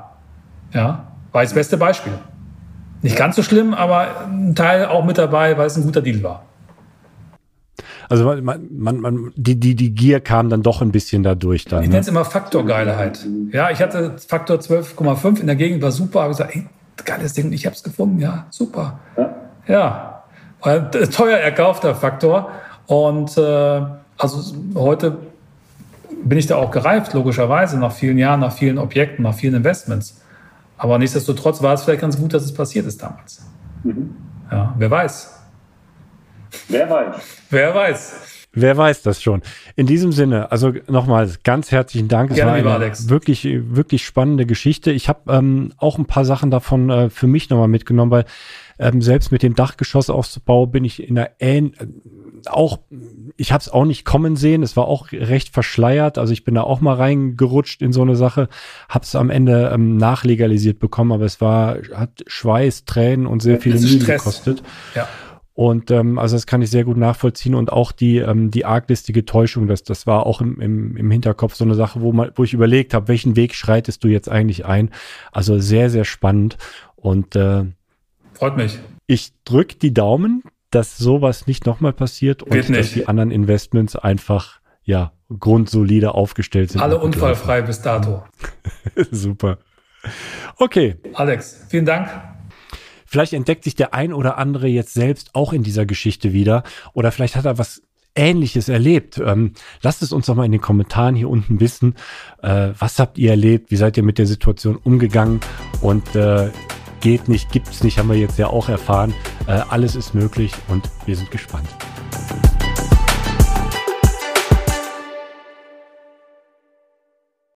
Ja, 0.72 1.08
war 1.32 1.42
das 1.42 1.54
beste 1.54 1.78
Beispiel. 1.78 2.14
Nicht 3.04 3.18
ganz 3.18 3.36
so 3.36 3.44
schlimm, 3.44 3.74
aber 3.74 4.26
ein 4.26 4.56
Teil 4.56 4.86
auch 4.86 5.06
mit 5.06 5.18
dabei, 5.18 5.58
weil 5.58 5.68
es 5.68 5.76
ein 5.76 5.84
guter 5.84 6.02
Deal 6.02 6.24
war. 6.24 6.46
Also 8.10 8.26
man, 8.26 8.68
man, 8.72 9.00
man, 9.00 9.32
die, 9.36 9.60
die, 9.60 9.76
die 9.76 9.94
Gier 9.94 10.20
kam 10.20 10.50
dann 10.50 10.64
doch 10.64 10.82
ein 10.82 10.92
bisschen 10.92 11.24
dadurch 11.24 11.66
dann. 11.66 11.82
Ich 11.82 11.88
ne? 11.88 11.94
nenne 11.94 12.02
es 12.02 12.08
immer 12.08 12.26
Faktorgeilheit. 12.26 13.26
Ja, 13.52 13.72
ich 13.72 13.82
hatte 13.82 14.16
Faktor 14.26 14.58
12,5 14.58 15.42
in 15.42 15.48
der 15.48 15.56
Gegend, 15.56 15.82
war 15.82 15.92
super, 15.92 16.22
habe 16.22 16.30
gesagt, 16.30 16.56
ey, 16.56 16.66
geiles 17.04 17.34
Ding, 17.34 17.52
ich 17.52 17.66
habe 17.66 17.76
es 17.76 17.84
gefunden, 17.84 18.20
ja, 18.20 18.46
super. 18.50 19.00
Ja, 19.18 19.36
ja. 19.68 20.24
Weil, 20.62 20.90
teuer 20.92 21.38
erkaufter 21.38 21.96
Faktor. 21.96 22.52
Und 22.86 23.38
äh, 23.38 23.82
also 24.18 24.56
heute 24.76 25.18
bin 26.24 26.38
ich 26.38 26.48
da 26.48 26.56
auch 26.56 26.72
gereift, 26.72 27.14
logischerweise, 27.14 27.78
nach 27.80 27.92
vielen 27.92 28.18
Jahren, 28.18 28.40
nach 28.40 28.54
vielen 28.54 28.78
Objekten, 28.78 29.24
nach 29.24 29.34
vielen 29.34 29.56
Investments. 29.56 30.22
Aber 30.78 30.98
nichtsdestotrotz 30.98 31.62
war 31.62 31.74
es 31.74 31.84
vielleicht 31.84 32.02
ganz 32.02 32.18
gut, 32.18 32.34
dass 32.34 32.44
es 32.44 32.54
passiert 32.54 32.86
ist 32.86 33.02
damals. 33.02 33.46
Mhm. 33.84 34.16
Ja, 34.52 34.74
wer 34.78 34.92
weiß. 34.92 35.40
Wer 36.68 36.90
weiß. 36.90 37.16
Wer 37.50 37.76
weiß. 37.76 38.14
Wer 38.56 38.78
weiß 38.78 39.02
das 39.02 39.22
schon. 39.22 39.42
In 39.76 39.88
diesem 39.88 40.12
Sinne, 40.12 40.52
also 40.52 40.74
nochmal 40.88 41.28
ganz 41.44 41.72
herzlichen 41.72 42.08
Dank. 42.08 42.30
Es 42.30 42.36
Gerne, 42.36 42.52
war 42.52 42.58
eine 42.58 42.70
Alex. 42.70 43.10
wirklich, 43.10 43.48
wirklich 43.52 44.06
spannende 44.06 44.46
Geschichte. 44.46 44.92
Ich 44.92 45.10
habe 45.10 45.34
ähm, 45.34 45.74
auch 45.78 45.98
ein 45.98 46.06
paar 46.06 46.24
Sachen 46.24 46.52
davon 46.52 46.90
äh, 46.92 47.10
für 47.10 47.26
mich 47.26 47.50
nochmal 47.50 47.68
mitgenommen, 47.68 48.12
weil 48.12 48.26
ähm, 48.78 49.02
selbst 49.02 49.32
mit 49.32 49.42
dem 49.42 49.56
Dachgeschossaufbau 49.56 50.68
bin 50.68 50.86
ich 50.86 51.02
in 51.02 51.18
einer 51.18 51.32
ähn 51.40 51.76
auch, 52.48 52.80
ich 53.38 53.52
habe 53.52 53.62
es 53.62 53.70
auch 53.70 53.86
nicht 53.86 54.06
kommen 54.06 54.36
sehen. 54.36 54.64
Es 54.64 54.76
war 54.76 54.88
auch 54.88 55.12
recht 55.12 55.50
verschleiert. 55.50 56.18
Also 56.18 56.34
ich 56.34 56.44
bin 56.44 56.56
da 56.56 56.62
auch 56.62 56.82
mal 56.82 56.96
reingerutscht 56.96 57.82
in 57.82 57.94
so 57.94 58.02
eine 58.02 58.16
Sache, 58.16 58.50
habe 58.90 59.06
es 59.06 59.16
am 59.16 59.30
Ende 59.30 59.72
ähm, 59.74 59.98
nachlegalisiert 59.98 60.78
bekommen, 60.78 61.12
aber 61.12 61.26
es 61.26 61.42
war 61.42 61.78
hat 61.96 62.24
Schweiß, 62.28 62.86
Tränen 62.86 63.26
und 63.26 63.42
sehr 63.42 63.60
viele 63.60 63.80
Mühe 63.80 63.98
gekostet. 63.98 64.62
Ja. 64.94 65.08
Und 65.56 65.92
ähm, 65.92 66.18
also 66.18 66.36
das 66.36 66.48
kann 66.48 66.64
ich 66.64 66.72
sehr 66.72 66.84
gut 66.84 66.98
nachvollziehen 66.98 67.54
und 67.54 67.72
auch 67.72 67.92
die 67.92 68.18
ähm, 68.18 68.50
die 68.50 68.66
arglistige 68.66 69.24
Täuschung, 69.24 69.68
das 69.68 69.84
das 69.84 70.08
war 70.08 70.26
auch 70.26 70.42
im, 70.42 70.60
im, 70.60 70.98
im 70.98 71.12
Hinterkopf 71.12 71.54
so 71.54 71.64
eine 71.64 71.76
Sache, 71.76 72.02
wo 72.02 72.12
man 72.12 72.32
wo 72.36 72.44
ich 72.44 72.54
überlegt 72.54 72.96
habe, 72.96 73.08
welchen 73.08 73.36
Weg 73.36 73.54
schreitest 73.54 74.04
du 74.04 74.08
jetzt 74.08 74.30
eigentlich 74.30 74.66
ein? 74.66 74.90
Also 75.32 75.60
sehr 75.60 75.92
sehr 75.92 76.06
spannend 76.06 76.58
und 76.96 77.36
äh, 77.36 77.66
freut 78.34 78.58
mich. 78.58 78.80
Ich 79.06 79.32
drück 79.46 79.80
die 79.80 79.94
Daumen, 79.94 80.42
dass 80.72 80.98
sowas 80.98 81.46
nicht 81.46 81.68
nochmal 81.68 81.94
passiert 81.94 82.42
und 82.42 82.52
nicht. 82.52 82.70
dass 82.72 82.94
die 82.94 83.08
anderen 83.08 83.30
Investments 83.30 83.96
einfach 83.96 84.60
ja 84.84 85.12
grundsolide 85.40 86.16
aufgestellt 86.16 86.72
sind. 86.72 86.82
Alle 86.82 86.98
unfallfrei 86.98 87.62
bis 87.62 87.80
dato. 87.80 88.24
Super. 89.12 89.60
Okay. 90.58 90.98
Alex, 91.14 91.66
vielen 91.70 91.86
Dank. 91.86 92.10
Vielleicht 93.14 93.34
entdeckt 93.34 93.64
sich 93.64 93.76
der 93.76 93.94
ein 93.94 94.12
oder 94.12 94.40
andere 94.40 94.68
jetzt 94.68 94.96
selbst 94.96 95.36
auch 95.36 95.54
in 95.54 95.62
dieser 95.62 95.86
Geschichte 95.86 96.34
wieder 96.34 96.64
oder 96.94 97.12
vielleicht 97.12 97.36
hat 97.36 97.46
er 97.46 97.60
was 97.60 97.84
Ähnliches 98.16 98.70
erlebt. 98.70 99.22
Ähm, 99.24 99.54
lasst 99.84 100.02
es 100.02 100.12
uns 100.12 100.26
doch 100.26 100.34
mal 100.34 100.46
in 100.46 100.52
den 100.52 100.62
Kommentaren 100.62 101.14
hier 101.14 101.30
unten 101.30 101.60
wissen. 101.60 101.94
Äh, 102.42 102.70
was 102.80 102.98
habt 102.98 103.20
ihr 103.20 103.30
erlebt? 103.30 103.70
Wie 103.70 103.76
seid 103.76 103.98
ihr 103.98 104.04
mit 104.04 104.18
der 104.18 104.26
Situation 104.26 104.78
umgegangen? 104.78 105.42
Und 105.80 106.16
äh, 106.16 106.50
geht 107.02 107.30
nicht, 107.30 107.52
gibt's 107.52 107.84
nicht, 107.84 108.00
haben 108.00 108.10
wir 108.10 108.18
jetzt 108.18 108.40
ja 108.40 108.48
auch 108.48 108.68
erfahren. 108.68 109.14
Äh, 109.46 109.62
alles 109.70 109.96
ist 109.96 110.16
möglich 110.16 110.52
und 110.68 110.90
wir 111.06 111.16
sind 111.16 111.30
gespannt. 111.30 111.70